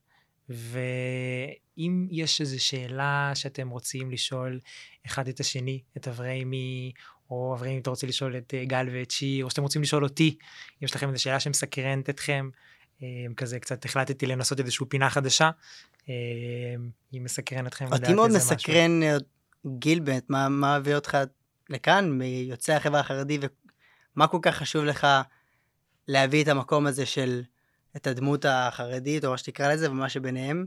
ואם 0.49 2.07
יש 2.11 2.41
איזו 2.41 2.63
שאלה 2.63 3.31
שאתם 3.35 3.69
רוצים 3.69 4.11
לשאול 4.11 4.59
אחד 5.05 5.27
את 5.27 5.39
השני, 5.39 5.81
את 5.97 6.07
אברהימי, 6.07 6.91
או 7.29 7.55
אברהימי, 7.55 7.79
אתה 7.79 7.89
רוצה 7.89 8.07
לשאול 8.07 8.37
את 8.37 8.53
אה, 8.53 8.65
גל 8.65 8.89
ואת 8.93 9.11
שיר, 9.11 9.45
או 9.45 9.49
שאתם 9.49 9.61
רוצים 9.61 9.81
לשאול 9.81 10.03
אותי, 10.03 10.35
אם 10.81 10.85
יש 10.85 10.95
לכם 10.95 11.09
איזו 11.09 11.21
שאלה 11.21 11.39
שמסקרנת 11.39 12.09
אתכם, 12.09 12.49
אה, 13.03 13.07
כזה 13.37 13.59
קצת 13.59 13.85
החלטתי 13.85 14.25
לנסות 14.25 14.59
איזושהי 14.59 14.85
פינה 14.89 15.09
חדשה, 15.09 15.49
אה, 16.09 16.13
היא 17.11 17.21
מסקרנת 17.21 17.67
אתכם 17.67 17.85
לדעת 17.85 18.01
אותי 18.01 18.13
מאוד. 18.13 18.31
מסקרן, 18.31 19.03
אה, 19.03 19.17
גיל 19.79 19.99
באמת, 19.99 20.29
מה, 20.29 20.49
מה 20.49 20.79
מביא 20.79 20.95
אותך 20.95 21.17
לכאן, 21.69 22.11
מיוצאי 22.11 22.75
החברה 22.75 22.99
החרדי, 22.99 23.39
ומה 24.15 24.27
כל 24.27 24.39
כך 24.41 24.55
חשוב 24.55 24.85
לך 24.85 25.07
להביא 26.07 26.43
את 26.43 26.47
המקום 26.47 26.87
הזה 26.87 27.05
של, 27.05 27.43
את 27.95 28.07
הדמות 28.07 28.45
החרדית, 28.45 29.25
או 29.25 29.31
מה 29.31 29.37
שתקרא 29.37 29.73
לזה, 29.73 29.91
ומה 29.91 30.09
שביניהם, 30.09 30.65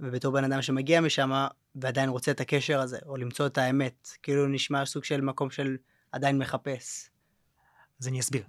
ובתור 0.00 0.32
בן 0.32 0.44
אדם 0.44 0.62
שמגיע 0.62 1.00
משם, 1.00 1.46
ועדיין 1.74 2.08
רוצה 2.08 2.30
את 2.30 2.40
הקשר 2.40 2.80
הזה, 2.80 2.98
או 3.06 3.16
למצוא 3.16 3.46
את 3.46 3.58
האמת, 3.58 4.08
כאילו 4.22 4.46
נשמע 4.46 4.86
סוג 4.86 5.04
של 5.04 5.20
מקום 5.20 5.50
של 5.50 5.76
עדיין 6.12 6.38
מחפש. 6.38 7.10
אז 8.00 8.08
אני 8.08 8.20
אסביר. 8.20 8.42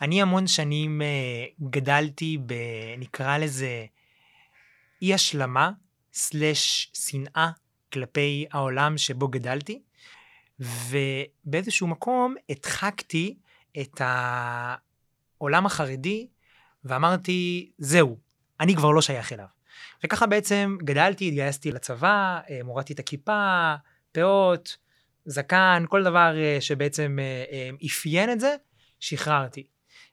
אני 0.00 0.22
המון 0.22 0.46
שנים 0.46 1.02
אה, 1.02 1.44
גדלתי 1.70 2.38
ב... 2.46 2.54
נקרא 2.98 3.38
לזה 3.38 3.86
אי 5.02 5.14
השלמה, 5.14 5.70
סלש 6.14 6.90
שנאה 6.94 7.50
כלפי 7.92 8.46
העולם 8.52 8.98
שבו 8.98 9.28
גדלתי, 9.28 9.82
ובאיזשהו 10.60 11.86
מקום 11.86 12.34
הדחקתי 12.50 13.36
את 13.80 14.00
העולם 14.00 15.66
החרדי 15.66 16.26
ואמרתי, 16.84 17.70
זהו, 17.78 18.18
אני 18.60 18.76
כבר 18.76 18.90
לא 18.90 19.02
שייך 19.02 19.32
אליו. 19.32 19.46
וככה 20.04 20.26
בעצם 20.26 20.76
גדלתי, 20.82 21.28
התגייסתי 21.28 21.72
לצבא, 21.72 22.40
אה, 22.50 22.60
מורדתי 22.64 22.92
את 22.92 22.98
הכיפה, 22.98 23.74
פאות, 24.12 24.76
זקן, 25.24 25.84
כל 25.88 26.04
דבר 26.04 26.36
אה, 26.36 26.56
שבעצם 26.60 27.18
אה, 27.20 27.70
אפיין 27.86 28.30
את 28.30 28.40
זה, 28.40 28.56
שחררתי. 29.00 29.66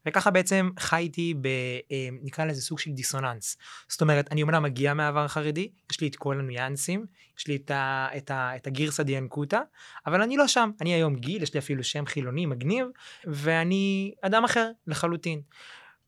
וככה 0.06 0.32
בעצם 0.32 0.70
חייתי 0.80 1.34
ב... 1.42 1.48
אה, 1.92 2.10
נקרא 2.24 2.46
לזה 2.46 2.62
סוג 2.62 2.80
של 2.80 2.92
דיסוננס. 2.92 3.58
זאת 3.88 4.02
אומרת, 4.02 4.32
אני 4.32 4.42
אומנם 4.42 4.64
מגיע 4.64 4.94
מהעבר 4.94 5.26
החרדי, 5.26 5.70
יש 5.92 6.02
לי 6.02 6.08
את 6.08 6.16
כל 6.16 6.40
הניואנסים, 6.40 7.06
יש 7.40 7.48
לי 7.48 7.56
את, 7.56 7.72
ה, 7.72 8.08
את, 8.18 8.32
ה, 8.32 8.56
את 8.56 8.68
הגירסא 8.68 9.04
דיאנקותא, 9.04 9.60
אבל 10.08 10.22
אני 10.22 10.38
לא 10.38 10.48
שם. 10.48 10.70
אני 10.82 10.94
היום 10.94 11.16
גיל, 11.16 11.44
יש 11.44 11.54
לי 11.54 11.60
אפילו 11.60 11.84
שם 11.84 12.06
חילוני 12.06 12.46
מגניב, 12.46 12.88
ואני 13.26 14.14
אדם 14.22 14.44
אחר 14.44 14.72
לחלוטין. 14.88 15.42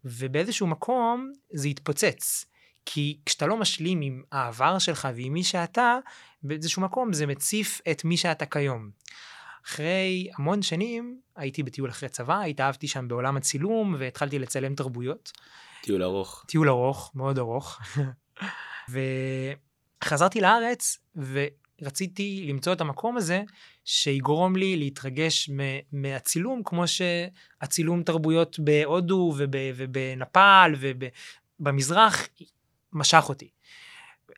ובאיזשהו 0.06 0.68
מקום 0.68 1.32
זה 1.54 1.68
התפוצץ. 1.68 2.46
כי 2.86 3.20
כשאתה 3.26 3.48
לא 3.48 3.58
משלים 3.58 4.02
עם 4.02 4.24
העבר 4.32 4.80
שלך 4.80 5.08
ועם 5.16 5.34
מי 5.34 5.43
שאתה, 5.43 5.98
באיזשהו 6.43 6.82
מקום 6.82 7.14
זה 7.14 7.26
מציף 7.26 7.82
את 7.91 8.06
מי 8.06 8.18
שאתה 8.18 8.46
כיום. 8.46 8.89
אחרי 9.66 10.30
המון 10.38 10.61
שנים 10.61 11.20
הייתי 11.36 11.63
בטיול 11.63 11.89
אחרי 11.89 12.09
צבא, 12.09 12.41
התאהבתי 12.41 12.88
שם 12.88 13.07
בעולם 13.07 13.38
הצילום 13.38 13.95
והתחלתי 13.99 14.39
לצלם 14.39 14.76
תרבויות. 14.76 15.32
טיול 15.82 16.03
ארוך. 16.03 16.45
טיול 16.47 16.70
ארוך, 16.70 17.11
מאוד 17.16 17.38
ארוך. 17.39 17.80
וחזרתי 20.03 20.41
לארץ 20.41 20.97
ורציתי 21.16 22.45
למצוא 22.49 22.74
את 22.74 22.82
המקום 22.82 23.18
הזה 23.18 23.43
שיגרום 23.86 24.55
לי 24.55 24.78
להתרגש 24.78 25.49
מהצילום, 25.91 26.61
כמו 26.66 26.84
שהצילום 26.88 28.03
תרבויות 28.03 28.59
בהודו 28.59 29.34
וב- 29.38 29.49
ובנפאל 29.76 30.76
ובמזרח 31.59 32.28
משך 32.93 33.26
אותי. 33.30 33.49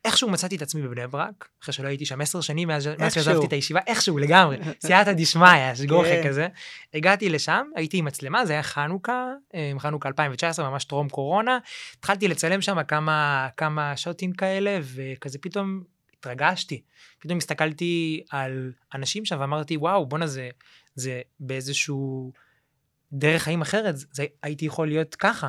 איכשהו 0.04 0.30
מצאתי 0.30 0.56
את 0.56 0.62
עצמי 0.62 0.82
בבני 0.82 1.06
ברק, 1.06 1.48
אחרי 1.62 1.74
שלא 1.74 1.88
הייתי 1.88 2.06
שם 2.06 2.20
עשר 2.20 2.40
שנים 2.40 2.68
מאז. 2.68 2.88
שעזבתי 3.14 3.46
את 3.46 3.52
הישיבה, 3.52 3.80
איכשהו 3.86 4.18
לגמרי, 4.18 4.56
סייעתא 4.86 5.12
דשמיא, 5.12 5.74
שגוחך 5.74 6.08
כן. 6.08 6.28
כזה. 6.28 6.48
הגעתי 6.94 7.28
לשם, 7.28 7.66
הייתי 7.76 7.96
עם 7.96 8.04
מצלמה, 8.04 8.46
זה 8.46 8.52
היה 8.52 8.62
חנוכה, 8.62 9.32
אה, 9.54 9.72
חנוכה 9.78 10.08
2019, 10.08 10.70
ממש 10.70 10.84
טרום 10.84 11.08
קורונה. 11.08 11.58
התחלתי 11.98 12.28
לצלם 12.28 12.60
שם 12.60 12.82
כמה, 12.82 13.48
כמה 13.56 13.96
שוטים 13.96 14.32
כאלה, 14.32 14.78
וכזה 14.82 15.38
פתאום 15.38 15.82
התרגשתי. 16.18 16.82
פתאום 17.18 17.38
הסתכלתי 17.38 18.22
על 18.30 18.72
אנשים 18.94 19.24
שם 19.24 19.36
ואמרתי, 19.40 19.76
וואו, 19.76 20.06
בואנה 20.06 20.26
זה, 20.26 20.50
זה 20.94 21.20
באיזשהו 21.40 22.32
דרך 23.12 23.42
חיים 23.42 23.62
אחרת, 23.62 23.94
זה, 23.96 24.24
הייתי 24.42 24.64
יכול 24.64 24.88
להיות 24.88 25.14
ככה. 25.14 25.48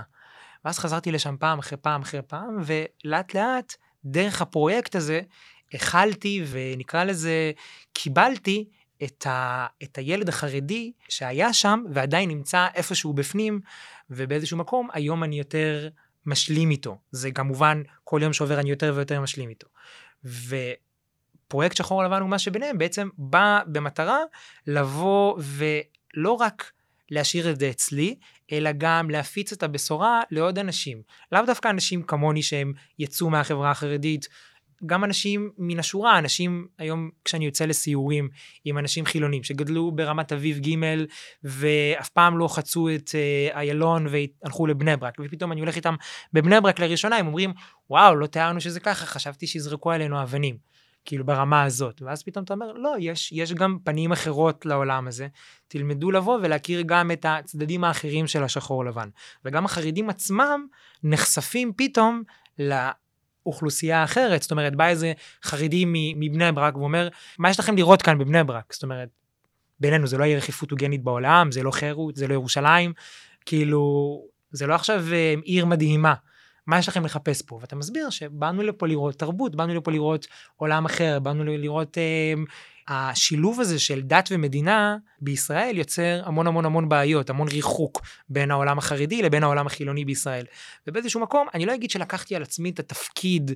ואז 0.65 0.79
חזרתי 0.79 1.11
לשם 1.11 1.35
פעם 1.39 1.59
אחרי 1.59 1.77
פעם 1.77 2.01
אחרי 2.01 2.21
פעם, 2.21 2.57
ולאט 2.65 3.33
לאט, 3.33 3.75
דרך 4.05 4.41
הפרויקט 4.41 4.95
הזה, 4.95 5.21
הכלתי 5.73 6.43
ונקרא 6.47 7.03
לזה, 7.03 7.51
קיבלתי 7.93 8.65
את, 9.03 9.27
ה, 9.27 9.67
את 9.83 9.97
הילד 9.97 10.29
החרדי 10.29 10.91
שהיה 11.09 11.53
שם 11.53 11.83
ועדיין 11.93 12.29
נמצא 12.29 12.67
איפשהו 12.75 13.13
בפנים, 13.13 13.59
ובאיזשהו 14.09 14.57
מקום 14.57 14.87
היום 14.93 15.23
אני 15.23 15.37
יותר 15.37 15.89
משלים 16.25 16.71
איתו. 16.71 16.97
זה 17.11 17.31
כמובן, 17.31 17.81
כל 18.03 18.19
יום 18.23 18.33
שעובר 18.33 18.59
אני 18.59 18.69
יותר 18.69 18.93
ויותר 18.95 19.21
משלים 19.21 19.49
איתו. 19.49 19.67
ופרויקט 20.25 21.77
שחור 21.77 22.03
לבן 22.03 22.21
ומה 22.21 22.39
שביניהם 22.39 22.77
בעצם 22.77 23.09
בא 23.17 23.59
במטרה 23.67 24.19
לבוא 24.67 25.39
ולא 25.39 26.31
רק 26.31 26.71
להשאיר 27.11 27.51
את 27.51 27.59
זה 27.59 27.69
אצלי, 27.69 28.15
אלא 28.51 28.69
גם 28.77 29.09
להפיץ 29.09 29.53
את 29.53 29.63
הבשורה 29.63 30.21
לעוד 30.31 30.59
אנשים. 30.59 31.01
לאו 31.31 31.41
דווקא 31.45 31.67
אנשים 31.67 32.03
כמוני 32.03 32.41
שהם 32.41 32.73
יצאו 32.99 33.29
מהחברה 33.29 33.71
החרדית, 33.71 34.27
גם 34.85 35.03
אנשים 35.03 35.51
מן 35.57 35.79
השורה, 35.79 36.19
אנשים 36.19 36.67
היום 36.77 37.09
כשאני 37.25 37.45
יוצא 37.45 37.65
לסיורים 37.65 38.29
עם 38.65 38.77
אנשים 38.77 39.05
חילונים 39.05 39.43
שגדלו 39.43 39.91
ברמת 39.91 40.31
אביב 40.31 40.59
ג' 40.59 40.75
ואף 41.43 42.09
פעם 42.09 42.37
לא 42.37 42.47
חצו 42.47 42.89
את 42.95 43.11
אה, 43.15 43.59
איילון 43.59 44.07
והלכו 44.07 44.67
לבני 44.67 44.97
ברק, 44.97 45.17
ופתאום 45.25 45.51
אני 45.51 45.61
הולך 45.61 45.75
איתם 45.75 45.95
בבני 46.33 46.61
ברק 46.61 46.79
לראשונה, 46.79 47.15
הם 47.15 47.27
אומרים, 47.27 47.53
וואו, 47.89 48.15
לא 48.15 48.27
תיארנו 48.27 48.61
שזה 48.61 48.79
ככה, 48.79 49.05
חשבתי 49.05 49.47
שיזרקו 49.47 49.91
עלינו 49.91 50.21
אבנים. 50.23 50.57
כאילו 51.05 51.25
ברמה 51.25 51.63
הזאת, 51.63 52.01
ואז 52.01 52.23
פתאום 52.23 52.43
אתה 52.43 52.53
אומר, 52.53 52.71
לא, 52.73 52.95
יש, 52.99 53.31
יש 53.31 53.53
גם 53.53 53.77
פנים 53.83 54.11
אחרות 54.11 54.65
לעולם 54.65 55.07
הזה, 55.07 55.27
תלמדו 55.67 56.11
לבוא 56.11 56.39
ולהכיר 56.41 56.81
גם 56.85 57.11
את 57.11 57.25
הצדדים 57.29 57.83
האחרים 57.83 58.27
של 58.27 58.43
השחור 58.43 58.85
לבן. 58.85 59.09
וגם 59.45 59.65
החרדים 59.65 60.09
עצמם 60.09 60.65
נחשפים 61.03 61.73
פתאום 61.77 62.23
לאוכלוסייה 62.59 64.01
האחרת, 64.01 64.41
זאת 64.41 64.51
אומרת, 64.51 64.75
בא 64.75 64.87
איזה 64.87 65.13
חרדי 65.43 65.85
מבני 66.15 66.51
ברק 66.51 66.77
ואומר, 66.77 67.09
מה 67.37 67.49
יש 67.49 67.59
לכם 67.59 67.75
לראות 67.75 68.01
כאן 68.01 68.17
בבני 68.17 68.43
ברק? 68.43 68.73
זאת 68.73 68.83
אומרת, 68.83 69.09
בינינו 69.79 70.07
זה 70.07 70.17
לא 70.17 70.23
העיר 70.23 70.37
הכי 70.37 70.51
פוטוגנית 70.51 71.03
בעולם, 71.03 71.51
זה 71.51 71.63
לא 71.63 71.71
חירות, 71.71 72.15
זה 72.15 72.27
לא 72.27 72.33
ירושלים, 72.33 72.93
כאילו, 73.45 74.23
זה 74.51 74.67
לא 74.67 74.75
עכשיו 74.75 75.03
אה, 75.11 75.33
עיר 75.43 75.65
מדהימה. 75.65 76.13
מה 76.69 76.79
יש 76.79 76.87
לכם 76.87 77.05
לחפש 77.05 77.41
פה? 77.41 77.57
ואתה 77.61 77.75
מסביר 77.75 78.09
שבאנו 78.09 78.63
לפה 78.63 78.87
לראות 78.87 79.15
תרבות, 79.15 79.55
באנו 79.55 79.75
לפה 79.75 79.91
לראות 79.91 80.27
עולם 80.55 80.85
אחר, 80.85 81.19
באנו 81.19 81.43
לראות... 81.43 81.97
אה, 81.97 82.33
השילוב 82.91 83.59
הזה 83.59 83.79
של 83.79 84.01
דת 84.01 84.29
ומדינה 84.31 84.97
בישראל 85.21 85.77
יוצר 85.77 86.21
המון 86.25 86.47
המון 86.47 86.65
המון 86.65 86.89
בעיות, 86.89 87.29
המון 87.29 87.47
ריחוק 87.47 88.01
בין 88.29 88.51
העולם 88.51 88.77
החרדי 88.77 89.21
לבין 89.21 89.43
העולם 89.43 89.67
החילוני 89.67 90.05
בישראל. 90.05 90.45
ובאיזשהו 90.87 91.21
מקום, 91.21 91.47
אני 91.53 91.65
לא 91.65 91.75
אגיד 91.75 91.89
שלקחתי 91.89 92.35
על 92.35 92.43
עצמי 92.43 92.69
את 92.69 92.79
התפקיד 92.79 93.51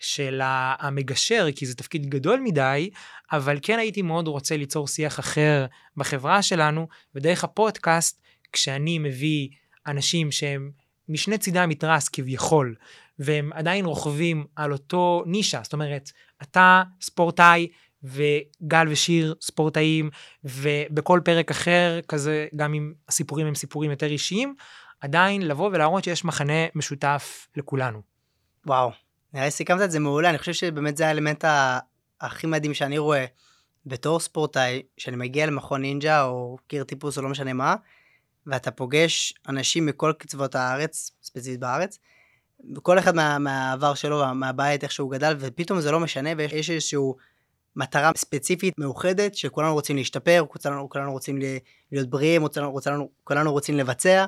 של 0.00 0.40
המגשר, 0.44 1.46
כי 1.56 1.66
זה 1.66 1.74
תפקיד 1.74 2.06
גדול 2.06 2.40
מדי, 2.40 2.90
אבל 3.32 3.58
כן 3.62 3.78
הייתי 3.78 4.02
מאוד 4.02 4.28
רוצה 4.28 4.56
ליצור 4.56 4.88
שיח 4.88 5.20
אחר 5.20 5.66
בחברה 5.96 6.42
שלנו, 6.42 6.88
ודרך 7.14 7.44
הפודקאסט, 7.44 8.22
כשאני 8.52 8.98
מביא 8.98 9.48
אנשים 9.86 10.30
שהם 10.30 10.70
משני 11.10 11.38
צידי 11.38 11.58
המתרס 11.58 12.08
כביכול, 12.08 12.74
והם 13.18 13.50
עדיין 13.54 13.84
רוכבים 13.84 14.46
על 14.56 14.72
אותו 14.72 15.22
נישה, 15.26 15.60
זאת 15.62 15.72
אומרת, 15.72 16.10
אתה 16.42 16.82
ספורטאי, 17.00 17.68
וגל 18.04 18.88
ושיר 18.88 19.34
ספורטאים, 19.40 20.10
ובכל 20.44 21.20
פרק 21.24 21.50
אחר, 21.50 22.00
כזה, 22.08 22.46
גם 22.56 22.74
אם 22.74 22.92
הסיפורים 23.08 23.46
הם 23.46 23.54
סיפורים 23.54 23.90
יותר 23.90 24.06
אישיים, 24.06 24.54
עדיין 25.00 25.42
לבוא 25.42 25.70
ולהראות 25.72 26.04
שיש 26.04 26.24
מחנה 26.24 26.66
משותף 26.74 27.48
לכולנו. 27.56 28.02
וואו, 28.66 28.90
נראה 29.34 29.44
לי 29.44 29.50
סיכמת 29.50 29.82
את 29.82 29.90
זה 29.90 30.00
מעולה, 30.00 30.30
אני 30.30 30.38
חושב 30.38 30.52
שבאמת 30.52 30.96
זה 30.96 31.06
האלמנט 31.06 31.44
הכי 32.20 32.46
מדהים 32.46 32.74
שאני 32.74 32.98
רואה 32.98 33.24
בתור 33.86 34.20
ספורטאי, 34.20 34.82
שאני 34.96 35.16
מגיע 35.16 35.46
למכון 35.46 35.80
נינג'ה 35.80 36.22
או 36.22 36.56
קיר 36.66 36.84
טיפוס 36.84 37.18
או 37.18 37.22
לא 37.22 37.28
משנה 37.28 37.52
מה, 37.52 37.74
ואתה 38.46 38.70
פוגש 38.70 39.34
אנשים 39.48 39.86
מכל 39.86 40.12
קצוות 40.18 40.54
הארץ, 40.54 41.10
ספציפית 41.22 41.60
בארץ, 41.60 41.98
כל 42.82 42.98
אחד 42.98 43.14
מה, 43.14 43.38
מהעבר 43.38 43.94
שלו, 43.94 44.34
מהבית, 44.34 44.82
איך 44.82 44.92
שהוא 44.92 45.10
גדל, 45.10 45.36
ופתאום 45.40 45.80
זה 45.80 45.90
לא 45.90 46.00
משנה, 46.00 46.30
ויש 46.36 46.70
איזשהו 46.70 47.16
מטרה 47.76 48.10
ספציפית 48.16 48.74
מאוחדת 48.78 49.34
שכולנו 49.34 49.72
רוצים 49.74 49.96
להשתפר, 49.96 50.44
כולנו, 50.48 50.88
כולנו 50.88 51.12
רוצים 51.12 51.38
להיות 51.92 52.10
בריאים, 52.10 52.48
כולנו, 52.48 52.80
כולנו, 52.82 53.10
כולנו 53.24 53.52
רוצים 53.52 53.76
לבצע, 53.76 54.24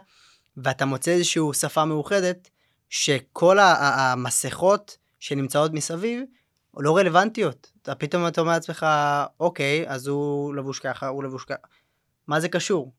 ואתה 0.57 0.85
מוצא 0.85 1.11
איזושהי 1.11 1.43
שפה 1.53 1.85
מאוחדת 1.85 2.51
שכל 2.89 3.59
המסכות 3.61 4.97
שנמצאות 5.21 5.73
מסביב 5.73 6.25
לא 6.77 6.97
רלוונטיות. 6.97 7.73
אתה 7.83 7.95
פתאום 7.95 8.27
אתה 8.27 8.41
אומר 8.41 8.53
לעצמך, 8.53 8.87
אוקיי, 9.41 9.85
אז 9.89 10.07
הוא 10.07 10.55
לבוש 10.55 10.79
ככה, 10.79 11.09
הוא 11.09 11.25
לבוש 11.25 11.45
ככה. 11.45 11.67
מה 12.27 12.41
זה 12.41 12.49
קשור? 12.49 12.93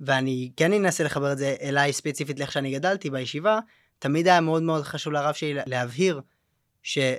ואני 0.00 0.52
כן 0.56 0.72
אנסה 0.72 1.04
לחבר 1.04 1.32
את 1.32 1.38
זה 1.38 1.56
אליי 1.62 1.92
ספציפית 1.92 2.38
לאיך 2.38 2.52
שאני 2.52 2.74
גדלתי 2.74 3.10
בישיבה, 3.10 3.58
תמיד 3.98 4.28
היה 4.28 4.40
מאוד 4.40 4.62
מאוד 4.62 4.82
חשוב 4.82 5.12
לרב 5.12 5.34
שלי 5.34 5.54
להבהיר 5.66 6.20
שזה 6.82 7.18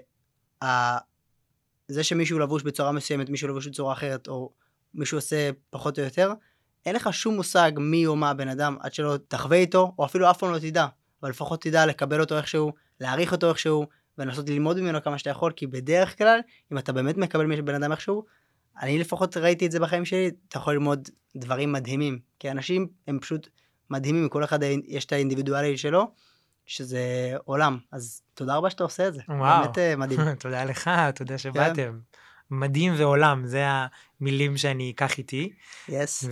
שמישהו 2.02 2.40
לבוש 2.40 2.64
בצורה 2.64 2.92
מסוימת, 2.92 3.30
מישהו 3.30 3.48
לבוש 3.48 3.68
בצורה 3.68 3.94
אחרת, 3.94 4.28
או 4.28 4.52
מישהו 4.94 5.18
עושה 5.18 5.50
פחות 5.70 6.00
או 6.00 6.04
יותר, 6.04 6.34
אין 6.86 6.96
לך 6.96 7.14
שום 7.14 7.36
מושג 7.36 7.72
מי 7.78 8.06
או 8.06 8.16
מה 8.16 8.30
הבן 8.30 8.48
אדם 8.48 8.78
עד 8.80 8.94
שלא 8.94 9.18
תחווה 9.28 9.58
איתו, 9.58 9.94
או 10.00 10.06
אפילו 10.06 10.30
אף 10.30 10.38
פעם 10.38 10.52
לא 10.52 10.60
תדע, 10.60 10.86
אבל 11.22 11.30
לפחות 11.30 11.62
תדע 11.62 11.86
לקבל 11.86 12.22
אותו 12.22 12.38
איכשהו, 12.38 12.74
להעריך 13.00 13.32
אותו 13.32 13.50
איכשהו, 13.50 13.86
ולנסות 14.18 14.50
ללמוד 14.50 14.80
ממנו 14.80 15.02
כמה 15.02 15.18
שאתה 15.18 15.30
יכול, 15.30 15.52
כי 15.52 15.68
בדרך 15.68 16.18
כלל, 16.18 16.40
אם 16.72 16.78
אתה 16.78 16.94
באמת 16.94 17.18
מקבל 17.18 17.46
מבן 17.46 17.76
אדם 17.76 17.92
איכשהו, 17.92 18.26
אני 18.82 19.00
לפחות 19.00 19.38
ראיתי 19.38 19.66
את 19.66 19.72
זה 19.72 19.80
בחיים 19.80 20.06
שלי, 20.06 20.32
אתה 20.48 20.58
יכול 20.58 20.74
ללמוד 20.74 21.10
דברים 21.36 21.72
מדהימים. 21.72 22.20
כי 22.40 22.52
אנשים 22.52 22.88
הם 23.08 23.20
פשוט 23.20 23.48
מדהימים, 23.90 24.30
כל 24.30 24.44
אחד 24.44 24.60
יש 24.88 25.06
את 25.06 25.12
האינדיבידואלי 25.12 25.78
שלו, 25.78 26.12
שזה 26.66 27.34
עולם. 27.46 27.78
אז 27.92 28.22
תודה 28.34 28.56
רבה 28.56 28.70
שאתה 28.70 28.84
עושה 28.84 29.08
את 29.08 29.14
זה. 29.14 29.22
וואו. 29.30 29.64
באמת 29.64 29.78
אה, 29.78 29.96
מדהים. 29.96 30.36
תודה 30.40 30.64
לך, 30.64 30.90
תודה 31.16 31.38
שבאתם. 31.38 32.00
מדהים 32.52 32.94
ועולם, 32.98 33.46
זה 33.46 33.66
המילים 34.22 34.58
שאני 34.58 34.92
אקח 34.92 35.18
איתי. 35.18 35.54
יס. 35.90 36.26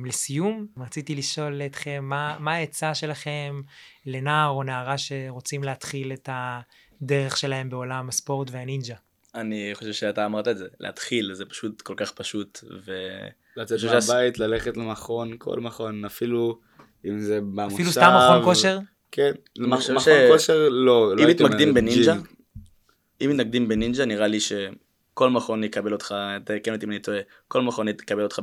ולסיום, 0.00 0.66
רציתי 0.76 1.14
לשאול 1.14 1.62
אתכם, 1.62 2.04
מה, 2.04 2.36
מה 2.40 2.54
העצה 2.54 2.94
שלכם 2.94 3.62
לנער 4.06 4.50
או 4.50 4.62
נערה 4.62 4.98
שרוצים 4.98 5.64
להתחיל 5.64 6.12
את 6.12 6.28
הדרך 6.32 7.36
שלהם 7.36 7.70
בעולם 7.70 8.08
הספורט 8.08 8.50
והנינג'ה? 8.50 8.94
אני 9.34 9.70
חושב 9.74 9.92
שאתה 9.92 10.26
אמרת 10.26 10.48
את 10.48 10.58
זה, 10.58 10.66
להתחיל, 10.80 11.34
זה 11.34 11.44
פשוט 11.44 11.82
כל 11.82 11.94
כך 11.96 12.12
פשוט, 12.12 12.58
ו... 12.86 12.92
לצאת 13.56 13.78
מהבית, 13.84 14.38
ללכת 14.38 14.76
למכון, 14.76 15.34
כל 15.38 15.60
מכון, 15.60 16.04
אפילו 16.04 16.58
אם 17.04 17.18
זה 17.20 17.40
במושב. 17.40 17.74
אפילו 17.74 17.90
סתם 17.90 18.10
מכון 18.16 18.44
כושר? 18.44 18.78
כן, 19.12 19.32
מכון 19.58 19.80
ש- 20.00 20.08
כושר 20.32 20.68
לא. 20.68 21.16
לא 21.16 21.22
אם 21.22 21.28
מתמקדים 21.28 21.74
בנינג'ה, 21.74 22.12
ג'ים. 22.14 22.22
אם 23.20 23.30
מתנגדים 23.30 23.68
בנינג'ה, 23.68 24.04
נראה 24.04 24.26
לי 24.26 24.38
שכל 24.40 25.30
מכון 25.30 25.64
יקבל 25.64 25.92
אותך, 25.92 26.14
תקן 26.44 26.72
אותי 26.74 26.86
אם 26.86 26.90
אני 26.90 26.98
טועה, 26.98 27.18
כל 27.48 27.62
מכון 27.62 27.88
יקבל 27.88 28.22
אותך 28.22 28.40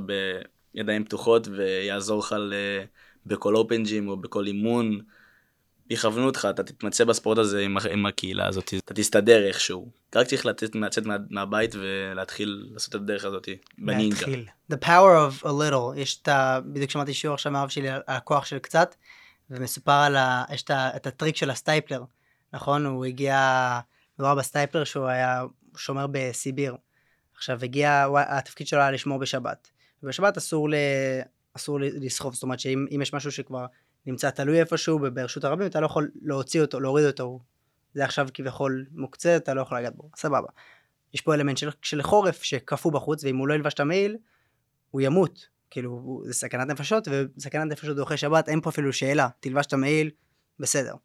בידיים 0.74 1.06
פתוחות 1.06 1.48
ויעזור 1.52 2.20
לך 2.20 2.36
ל- 2.40 2.54
בכל 3.26 3.56
אופן 3.56 3.84
ג'ים 3.84 4.08
או 4.08 4.18
בכל 4.18 4.48
אימון. 4.48 5.00
יכוונו 5.92 6.26
אותך, 6.26 6.48
אתה 6.50 6.64
תתמצא 6.64 7.04
בספורט 7.04 7.38
הזה 7.38 7.62
עם, 7.62 7.78
עם 7.92 8.06
הקהילה 8.06 8.48
הזאת, 8.48 8.74
אתה 8.86 8.94
תסתדר 8.94 9.48
איכשהו. 9.48 9.92
רק 10.16 10.28
צריך 10.28 10.46
לצאת, 10.46 10.76
לצאת 10.76 11.06
מה, 11.06 11.16
מהבית 11.30 11.76
ולהתחיל 11.76 12.70
לעשות 12.74 12.90
את 12.90 12.96
הדרך 12.96 13.26
הזאת 13.26 13.50
בנינג'ה. 13.78 14.16
להתחיל. 14.16 14.46
The 14.72 14.76
power 14.76 15.42
of 15.42 15.44
a 15.44 15.50
little, 15.50 15.98
יש 15.98 16.22
את 16.22 16.28
ה... 16.28 16.60
בדיוק 16.66 16.92
שמעתי 16.92 17.14
שיעור 17.14 17.34
עכשיו 17.34 17.52
מאב 17.52 17.70
שלי 17.70 17.90
על 17.90 18.02
הכוח 18.08 18.46
של 18.46 18.60
קצת, 18.60 18.96
ומסופר 19.50 19.92
על 19.92 20.16
ה... 20.16 20.44
יש 20.54 20.64
את, 20.64 20.70
ה... 20.70 20.90
את 20.96 21.08
הטריק 21.08 21.36
של 21.36 21.50
הסטייפלר, 21.50 22.04
נכון? 22.54 22.86
הוא 22.86 23.06
הגיע, 23.06 23.80
מדובר 24.20 24.36
בסטייפלר 24.36 24.84
שהוא 24.84 25.06
היה 25.06 25.44
שומר 25.78 26.06
בסיביר. 26.12 26.76
עכשיו 27.36 27.60
הגיע, 27.64 28.08
התפקיד 28.28 28.68
שלו 28.68 28.80
היה 28.80 28.92
לשמור 28.92 29.20
בשבת. 29.20 29.72
ובשבת 30.04 30.38
אסור, 30.38 30.70
ל... 30.70 30.76
אסור 31.54 31.80
לסחוב, 31.82 32.34
זאת 32.34 32.44
אומרת 32.44 32.60
שאם 32.60 32.86
אם 32.96 33.02
יש 33.02 33.14
משהו 33.14 33.32
שכבר 33.32 33.66
נמצא 34.06 34.30
תלוי 34.30 34.60
איפשהו 34.60 35.00
ברשות 35.00 35.44
הרבים, 35.44 35.68
אתה 35.68 35.80
לא 35.80 35.86
יכול 35.86 36.12
להוציא 36.22 36.62
אותו, 36.62 36.80
להוריד 36.80 37.06
אותו. 37.06 37.40
זה 37.94 38.06
עכשיו 38.06 38.28
כביכול 38.34 38.86
מוקצה, 38.92 39.36
אתה 39.36 39.54
לא 39.54 39.62
יכול 39.62 39.78
לגעת 39.78 39.96
בו, 39.96 40.10
סבבה. 40.16 40.48
יש 41.14 41.22
פה 41.22 41.34
אלמנט 41.34 41.58
של, 41.58 41.70
של 41.82 42.02
חורף 42.02 42.44
שקפוא 42.44 42.92
בחוץ, 42.92 43.24
ואם 43.24 43.38
הוא 43.38 43.48
לא 43.48 43.54
ילבש 43.54 43.74
את 43.74 43.80
המעיל, 43.80 44.18
הוא 44.92 45.02
ימות. 45.02 45.48
כאילו, 45.70 46.22
זה 46.26 46.34
סכנת 46.34 46.68
נפשות, 46.68 47.08
וסכנת 47.12 47.72
נפשות 47.72 47.96
דוחה 47.96 48.18
שבת, 48.18 48.50
אין 48.50 48.62
פה 48.62 48.70
אפילו 48.70 48.94
שאלה. 48.94 49.28
תלבש 49.40 49.66
את 49.66 49.74
המעיל, 49.74 50.10
בסדר. 50.60 50.96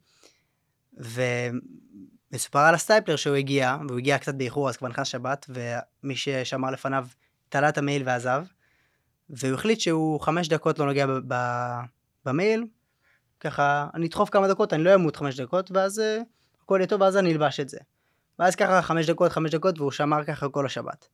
ומסופר 2.32 2.58
על 2.58 2.74
הסטייפלר 2.74 3.16
שהוא 3.16 3.36
הגיע, 3.36 3.76
והוא 3.88 3.98
הגיע 3.98 4.18
קצת 4.18 4.34
באיחור, 4.34 4.68
אז 4.68 4.76
כבר 4.76 4.88
נכנס 4.88 5.08
שבת, 5.08 5.46
ומי 5.48 6.16
ששמר 6.16 6.70
לפניו 6.70 7.06
תלה 7.48 7.68
את 7.68 7.78
המעיל 7.78 8.02
ועזב, 8.06 8.44
והוא 9.30 9.54
החליט 9.54 9.80
שהוא 9.80 10.20
חמש 10.20 10.48
דקות 10.48 10.78
לא 10.78 10.86
נוגע 10.86 11.06
במעיל, 12.24 12.64
ככה, 13.40 13.86
אני 13.94 14.06
אדחוף 14.06 14.30
כמה 14.30 14.48
דקות, 14.48 14.72
אני 14.72 14.84
לא 14.84 14.94
אמות 14.94 15.16
חמש 15.16 15.40
דקות, 15.40 15.70
ואז 15.70 15.98
אה, 15.98 16.18
הכל 16.62 16.76
יהיה 16.80 16.86
טוב, 16.86 17.00
ואז 17.00 17.16
אני 17.16 17.32
אלבש 17.32 17.60
את 17.60 17.68
זה. 17.68 17.78
ואז 18.38 18.56
ככה 18.56 18.82
חמש 18.82 19.10
דקות, 19.10 19.32
חמש 19.32 19.50
דקות, 19.50 19.78
והוא 19.78 19.90
שמר 19.90 20.24
ככה 20.24 20.48
כל 20.48 20.66
השבת. 20.66 21.08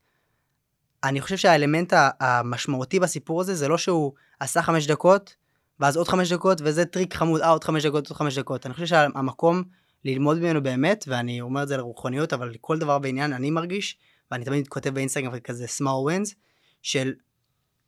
אני 1.04 1.20
חושב 1.20 1.36
שהאלמנט 1.36 1.92
המשמעותי 2.20 3.00
בסיפור 3.00 3.40
הזה 3.40 3.54
זה 3.54 3.68
לא 3.68 3.78
שהוא 3.78 4.12
עשה 4.40 4.62
חמש 4.62 4.86
דקות, 4.86 5.36
ואז 5.80 5.96
עוד 5.96 6.08
חמש 6.08 6.32
דקות, 6.32 6.60
וזה 6.64 6.84
טריק 6.84 7.14
חמוד, 7.14 7.40
אה, 7.40 7.48
עוד 7.48 7.64
חמש 7.64 7.86
דקות, 7.86 8.08
עוד 8.08 8.16
חמש 8.16 8.38
דקות. 8.38 8.66
אני 8.66 8.74
חושב 8.74 8.86
שהמקום 8.86 9.62
ללמוד 10.04 10.38
ממנו 10.38 10.62
באמת, 10.62 11.04
ואני 11.08 11.40
אומר 11.40 11.62
את 11.62 11.68
זה 11.68 11.76
לרוחניות, 11.76 12.32
אבל 12.32 12.54
כל 12.60 12.78
דבר 12.78 12.98
בעניין 12.98 13.32
אני 13.32 13.50
מרגיש, 13.50 13.96
ואני 14.30 14.44
תמיד 14.44 14.68
כותב 14.68 14.90
באינסטגרם 14.90 15.40
כזה 15.40 15.64
small 15.64 16.10
wins, 16.10 16.34
של 16.82 17.12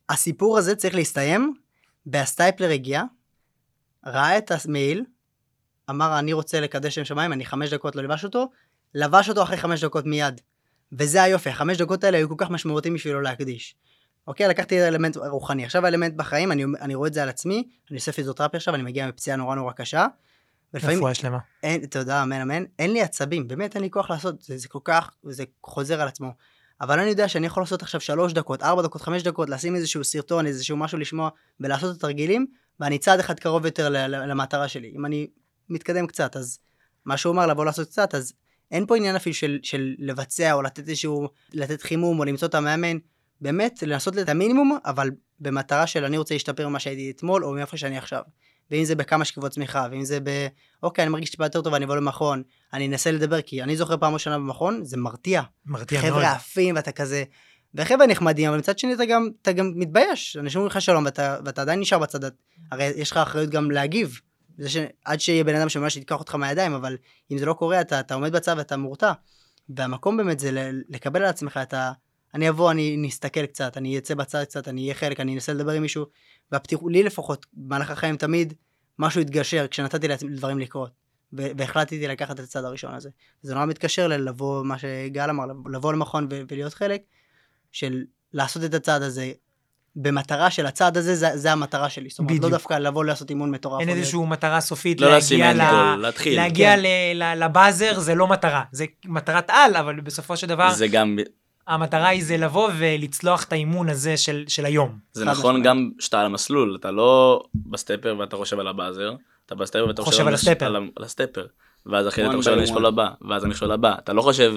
הסיפור 0.09 0.59
הזה 0.59 0.76
צריך 0.76 0.95
להסתיים, 0.95 1.55
והסטייפלר 2.07 2.70
הגיע, 2.70 3.03
ראה 4.07 4.39
את 4.39 4.53
המעיל, 4.65 5.05
אמר 5.91 6.19
אני 6.19 6.33
רוצה 6.33 6.61
לקדש 6.61 6.95
שם 6.95 7.05
שמיים, 7.05 7.33
אני 7.33 7.45
חמש 7.45 7.73
דקות 7.73 7.97
לא 7.97 8.03
לבש 8.03 8.25
אותו, 8.25 8.51
לבש 8.95 9.29
אותו 9.29 9.43
אחרי 9.43 9.57
חמש 9.57 9.85
דקות 9.85 10.07
מיד. 10.07 10.41
וזה 10.93 11.23
היופי, 11.23 11.51
החמש 11.51 11.77
דקות 11.77 12.05
האלה 12.05 12.17
היו 12.17 12.29
כל 12.29 12.35
כך 12.39 12.51
משמעותיים 12.51 12.95
בשבילו 12.95 13.21
להקדיש. 13.21 13.77
אוקיי, 14.27 14.49
לקחתי 14.49 14.89
אלמנט 14.89 15.17
רוחני. 15.17 15.65
עכשיו 15.65 15.85
האלמנט 15.85 16.15
בחיים, 16.15 16.53
אני, 16.53 16.65
אני 16.81 16.95
רואה 16.95 17.09
את 17.09 17.15
זה 17.15 17.23
על 17.23 17.29
עצמי, 17.29 17.69
אני 17.91 17.97
עושה 17.97 18.13
פיזיותרפיה 18.13 18.59
עכשיו, 18.59 18.75
אני 18.75 18.83
מגיע 18.83 19.09
מפציעה 19.09 19.37
נורא 19.37 19.55
נורא 19.55 19.73
קשה. 19.73 20.07
ולפעמים, 20.75 20.99
רפואה 20.99 21.15
שלמה. 21.15 21.39
אין, 21.63 21.87
תודה, 21.87 22.23
אמן 22.23 22.41
אמן, 22.41 22.65
אין 22.79 22.93
לי 22.93 23.03
עצבים, 23.03 23.49
באמת 23.49 23.75
אין 23.75 23.83
לי 23.83 23.91
כוח 23.91 24.11
לעשות, 24.11 24.43
זה, 24.43 24.59
זה 24.59 24.69
כל 24.69 24.79
כך, 24.85 25.11
זה 25.25 25.45
חוזר 25.65 26.01
על 26.01 26.09
עצמו. 26.09 26.33
אבל 26.81 27.01
אני 27.01 27.09
יודע 27.09 27.29
שאני 27.29 27.47
יכול 27.47 27.63
לעשות 27.63 27.83
עכשיו 27.83 28.01
שלוש 28.01 28.33
דקות, 28.33 28.63
ארבע 28.63 28.83
דקות, 28.83 29.03
חמש 29.03 29.23
דקות, 29.23 29.49
לשים 29.49 29.75
איזשהו 29.75 30.05
סרטון, 30.05 30.47
איזשהו 30.47 30.77
משהו 30.77 30.99
לשמוע, 30.99 31.29
ולעשות 31.61 31.91
את 31.91 31.97
התרגילים, 31.97 32.47
ואני 32.81 32.99
צעד 32.99 33.20
אחד 33.20 33.41
קרוב 33.41 33.64
יותר 33.64 33.89
למטרה 34.09 34.68
שלי. 34.68 34.93
אם 34.97 35.07
אני 35.07 35.27
מתקדם 35.68 36.07
קצת, 36.07 36.37
אז 36.37 36.59
מה 37.05 37.16
שהוא 37.16 37.33
אמר, 37.33 37.47
לבוא 37.47 37.64
לעשות 37.64 37.89
קצת, 37.89 38.14
אז 38.14 38.33
אין 38.70 38.87
פה 38.87 38.97
עניין 38.97 39.16
אפילו 39.16 39.35
של, 39.35 39.59
של 39.62 39.95
לבצע, 39.99 40.53
או 40.53 40.62
לתת 40.62 40.89
איזשהו, 40.89 41.29
לתת 41.53 41.83
חימום, 41.83 42.18
או 42.18 42.25
למצוא 42.25 42.49
את 42.49 42.55
המאמן. 42.55 42.97
באמת, 43.41 43.83
לנסות 43.83 44.18
את 44.18 44.29
המינימום, 44.29 44.79
אבל 44.85 45.11
במטרה 45.41 45.87
של 45.87 46.05
אני 46.05 46.18
רוצה 46.18 46.35
להשתפר 46.35 46.68
ממה 46.68 46.79
שהייתי 46.79 47.11
אתמול, 47.11 47.45
או 47.45 47.53
מאיפה 47.53 47.77
שאני 47.77 47.99
עכשיו. 47.99 48.22
ואם 48.70 48.85
זה 48.85 48.95
בכמה 48.95 49.25
שכבות 49.25 49.53
צמיחה, 49.53 49.87
ואם 49.91 50.05
זה 50.05 50.20
ב... 50.20 50.47
אוקיי, 50.83 51.03
אני 51.03 51.12
מרגיש 51.12 51.31
טיפה 51.31 51.45
יותר 51.45 51.62
טוב, 51.62 51.75
אני 51.75 51.85
אבוא 51.85 51.97
למכון, 51.97 52.43
אני 52.72 52.87
אנסה 52.87 53.12
לדבר, 53.12 53.43
כי 53.43 53.62
אני 53.62 53.77
זוכר 53.77 53.97
פעם 53.97 54.14
ראשונה 54.14 54.39
במכון, 54.39 54.85
זה 54.85 54.97
מרתיע. 54.97 55.43
מרתיע 55.66 56.01
מאוד. 56.01 56.12
חבר'ה 56.12 56.33
עפים, 56.33 56.77
ואתה 56.77 56.93
כזה... 56.93 57.25
וחבר'ה 57.75 58.07
נחמדים, 58.07 58.49
אבל 58.49 58.59
מצד 58.59 58.79
שני 58.79 58.95
אתה 58.95 59.05
גם, 59.05 59.29
אתה 59.43 59.53
גם 59.53 59.72
מתבייש. 59.77 60.37
אנשים 60.37 60.59
אומרים 60.59 60.70
לך 60.70 60.83
שלום, 60.83 61.05
ואתה, 61.05 61.39
ואתה 61.45 61.62
עדיין 61.62 61.81
נשאר 61.81 61.99
בצד, 61.99 62.20
הרי 62.72 62.85
יש 62.85 63.11
לך 63.11 63.16
אחריות 63.16 63.51
גם 63.51 63.70
להגיב. 63.70 64.20
זה 64.59 64.68
ש... 64.68 64.77
עד 65.05 65.20
שיהיה 65.20 65.45
בן 65.45 65.55
אדם 65.55 65.68
שממש 65.68 65.97
ייקח 65.97 66.18
אותך 66.18 66.35
מהידיים, 66.35 66.72
אבל 66.72 66.97
אם 67.33 67.39
זה 67.39 67.47
לא 67.47 67.53
קורה, 67.53 67.81
אתה, 67.81 68.01
אתה 68.01 68.14
עומד 68.14 68.33
בצד 68.33 68.55
ואתה 68.59 68.77
מורתע. 68.77 69.12
והמקום 69.68 70.16
באמת 70.16 70.41
זה 70.41 70.70
לקבל 70.89 71.22
על 71.22 71.29
עצמך 71.29 71.61
את 71.62 71.75
ה... 71.75 71.93
אני 72.35 72.49
אבוא, 72.49 72.70
אני 72.70 72.97
נסתכל 72.97 73.47
קצת, 73.47 73.77
אני 73.77 73.99
אצא 73.99 74.14
בצד 74.14 74.45
קצת, 74.45 74.68
אני 74.68 74.83
אהיה 74.83 74.95
חלק, 74.95 75.20
אני 75.20 75.35
אנסה 75.35 75.53
לדבר 75.53 75.72
עם 75.72 75.83
מישהו, 75.83 76.07
והפתיחות, 76.53 76.93
לי 76.93 77.03
לפחות, 77.03 77.47
במהלך 77.53 77.91
החיים 77.91 78.16
תמיד, 78.16 78.55
משהו 78.99 79.20
התגשר 79.20 79.66
כשנתתי 79.70 80.09
לדברים 80.09 80.59
לקרות. 80.59 80.91
והחלטתי 81.33 82.09
לקחת 82.09 82.41
את 82.41 82.45
הצד 82.45 82.64
הראשון 82.64 82.95
הזה. 82.95 83.11
זה 83.43 83.55
נורא 83.55 83.66
מתקשר 83.66 84.09
ללבוא, 84.09 84.64
מה 84.64 84.79
שגל 84.79 85.31
אמר, 85.31 85.45
לבוא- 85.72 85.93
למכון 85.93 86.29
ולהיות 86.49 86.75
חלק, 86.75 87.03
של 87.75 88.03
לעשות 88.33 88.64
את 88.64 88.75
הצעד 88.75 89.03
הזה, 89.03 89.33
במטרה 89.97 90.51
של 90.51 90.66
הצעד 90.66 90.97
הזה, 90.97 91.14
זה, 91.14 91.31
זה 91.35 91.53
המטרה 91.53 91.91
שלי. 91.91 92.09
זאת 92.09 92.18
אומרת, 92.18 92.43
לא. 92.43 92.49
דווקא 92.51 92.75
לבוא 92.75 93.05
לעשות 93.05 93.31
אימון 93.31 93.51
מטורף. 93.51 93.81
אין 93.81 93.89
איזושהי 93.89 94.18
מטרה 94.27 94.61
סופית 94.61 95.01
לא 95.01 95.11
להגיע 95.11 95.53
ל... 95.53 95.70
גול, 95.70 95.97
להתחיל. 96.03 96.37
להגיע 96.37 96.77
כן. 96.77 96.83
ל- 96.83 97.22
ל- 97.22 97.45
ל 97.45 97.52
buzzer 97.52 97.99
זה 98.01 98.14
לא 98.14 98.27
מטרה, 98.27 98.62
זה 98.72 98.85
מטרת 99.05 99.51
על, 99.51 99.77
אבל 99.77 100.01
בסופו 100.01 100.37
של 100.37 100.47
דבר 100.47 100.72
זה 100.72 100.89
גם, 100.89 101.18
המטרה 101.66 102.09
היא 102.09 102.25
זה 102.25 102.37
לבוא 102.37 102.70
ולצלוח 102.79 103.45
את 103.45 103.53
האימון 103.53 103.89
הזה 103.89 104.16
של, 104.16 104.45
של 104.49 104.64
היום. 104.64 104.99
זה 105.12 105.25
חד 105.25 105.31
נכון 105.31 105.57
משמעית. 105.57 105.64
גם 105.66 105.91
שאתה 105.99 106.20
על 106.20 106.27
המסלול, 106.27 106.77
אתה 106.81 106.91
לא 106.91 107.43
ב 107.55 107.62
stepper 107.62 108.16
ואתה 108.18 108.37
חושב 108.37 108.59
על 108.61 108.68
ה 108.68 108.74
buzzer, 108.74 109.14
אתה 109.47 109.55
ב 109.55 109.59
stepper 109.59 109.87
ואתה 109.89 110.03
חושב 110.03 110.27
על 110.27 110.35
הש- 110.35 110.41
ה 110.49 110.51
stepper. 110.51 110.66
על 110.66 110.77
על 110.77 111.05
ה 111.05 111.09
stepper. 111.09 111.47
ואז 111.87 112.09
אחרי 112.09 112.25
זה 112.25 112.31
אתה 112.31 112.37
חושב 112.39 112.53
על 112.53 112.59
המכשול. 112.59 112.87
הבא, 112.87 113.09
ואז 113.29 113.45
המכשול 113.45 113.72
הבא, 113.72 113.95
אתה 113.99 114.12
לא 114.12 114.22
חושב 114.22 114.55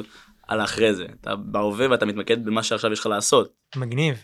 על 0.48 0.60
האחרי 0.60 0.96
זה, 0.96 1.06
אתה 1.22 1.36
בהווה 1.36 1.90
ואתה 1.92 2.06
מתמקד 2.06 2.46
במה 2.46 2.64
שעכשיו 2.64 2.92
יש 2.94 3.00
לך 3.00 3.06
לעשות. 3.06 3.54
מגניב. 3.76 4.24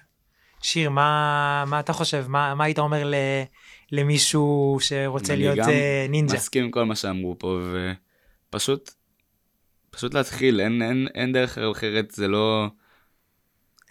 שיר, 0.61 0.89
מה, 0.89 1.63
מה 1.67 1.79
אתה 1.79 1.93
חושב? 1.93 2.25
מה, 2.27 2.55
מה 2.55 2.63
היית 2.63 2.79
אומר 2.79 3.03
ל, 3.03 3.13
למישהו 3.91 4.77
שרוצה 4.81 5.33
אני 5.33 5.41
להיות 5.41 5.57
גם 5.57 5.69
אה, 5.69 6.05
נינג'ה? 6.09 6.33
מסכים 6.33 6.63
עם 6.63 6.71
כל 6.71 6.83
מה 6.83 6.95
שאמרו 6.95 7.39
פה, 7.39 7.59
ופשוט, 8.49 8.91
פשוט 9.89 10.13
להתחיל, 10.13 10.59
אין, 10.61 10.81
אין, 10.81 11.07
אין 11.15 11.33
דרך 11.33 11.57
אחרת, 11.57 12.11
זה 12.11 12.27
לא, 12.27 12.67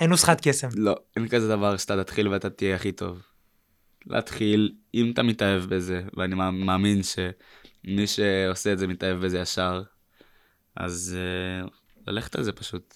אין 0.00 0.10
נוסחת 0.10 0.40
קסם. 0.48 0.68
לא, 0.74 0.94
אין 1.16 1.28
כזה 1.28 1.48
דבר 1.48 1.76
שאתה 1.76 2.04
תתחיל 2.04 2.28
ואתה 2.28 2.50
תהיה 2.50 2.74
הכי 2.74 2.92
טוב. 2.92 3.22
להתחיל, 4.06 4.72
אם 4.94 5.10
אתה 5.14 5.22
מתאהב 5.22 5.62
בזה, 5.62 6.02
ואני 6.16 6.34
מאמ- 6.34 6.64
מאמין 6.64 7.00
שמי 7.02 8.06
שעושה 8.06 8.72
את 8.72 8.78
זה 8.78 8.86
מתאהב 8.86 9.18
בזה 9.24 9.38
ישר, 9.38 9.82
אז 10.76 11.16
uh, 11.64 11.70
ללכת 12.06 12.34
על 12.34 12.42
זה 12.42 12.52
פשוט, 12.52 12.94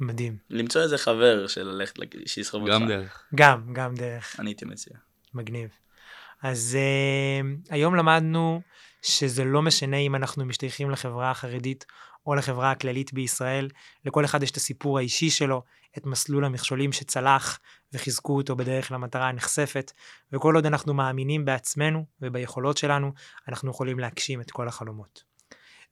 מדהים. 0.00 0.36
למצוא 0.50 0.82
איזה 0.82 0.98
חבר 0.98 1.46
של 1.46 1.62
ללכת, 1.62 1.94
שיסחוב 2.26 2.62
אותך. 2.62 2.74
גם 2.74 2.88
דרך. 2.88 3.26
גם, 3.34 3.72
גם 3.72 3.94
דרך. 3.94 4.40
אני 4.40 4.50
הייתי 4.50 4.64
מציע. 4.64 4.96
מגניב. 5.34 5.70
אז 6.42 6.78
uh, 6.78 7.72
היום 7.74 7.94
למדנו 7.94 8.62
שזה 9.02 9.44
לא 9.44 9.62
משנה 9.62 9.96
אם 9.96 10.14
אנחנו 10.14 10.44
משתייכים 10.44 10.90
לחברה 10.90 11.30
החרדית 11.30 11.86
או 12.26 12.34
לחברה 12.34 12.70
הכללית 12.70 13.12
בישראל, 13.12 13.68
לכל 14.04 14.24
אחד 14.24 14.42
יש 14.42 14.50
את 14.50 14.56
הסיפור 14.56 14.98
האישי 14.98 15.30
שלו, 15.30 15.62
את 15.98 16.06
מסלול 16.06 16.44
המכשולים 16.44 16.92
שצלח 16.92 17.58
וחיזקו 17.92 18.36
אותו 18.36 18.56
בדרך 18.56 18.92
למטרה 18.92 19.28
הנחשפת, 19.28 19.92
וכל 20.32 20.54
עוד 20.54 20.66
אנחנו 20.66 20.94
מאמינים 20.94 21.44
בעצמנו 21.44 22.04
וביכולות 22.22 22.76
שלנו, 22.76 23.12
אנחנו 23.48 23.70
יכולים 23.70 23.98
להגשים 23.98 24.40
את 24.40 24.50
כל 24.50 24.68
החלומות. 24.68 25.29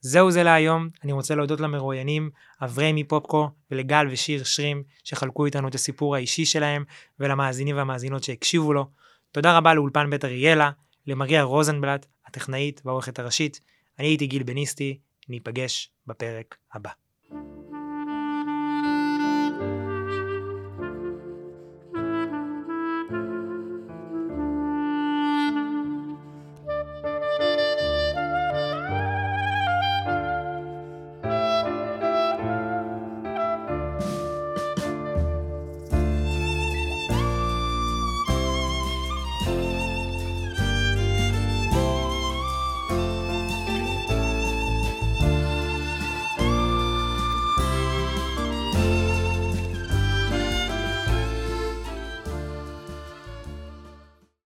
זהו 0.01 0.30
זה 0.30 0.42
להיום, 0.42 0.88
אני 1.05 1.12
רוצה 1.12 1.34
להודות 1.34 1.61
למרואיינים 1.61 2.30
אברמי 2.64 3.05
פופקו 3.05 3.51
ולגל 3.70 4.07
ושיר 4.11 4.44
שרים 4.44 4.82
שחלקו 5.05 5.46
איתנו 5.46 5.68
את 5.68 5.74
הסיפור 5.74 6.14
האישי 6.14 6.44
שלהם 6.44 6.84
ולמאזינים 7.20 7.76
והמאזינות 7.76 8.24
שהקשיבו 8.24 8.72
לו. 8.72 8.86
תודה 9.32 9.57
רבה 9.57 9.74
לאולפן 9.74 10.11
בית 10.11 10.24
אריאלה, 10.24 10.70
למריה 11.07 11.42
רוזנבלט, 11.42 12.07
הטכנאית 12.26 12.80
והעורכת 12.84 13.18
הראשית. 13.18 13.61
אני 13.99 14.07
הייתי 14.07 14.26
גיל 14.26 14.42
בניסטי, 14.42 14.99
ניפגש 15.28 15.90
בפרק 16.07 16.57
הבא. 16.72 17.07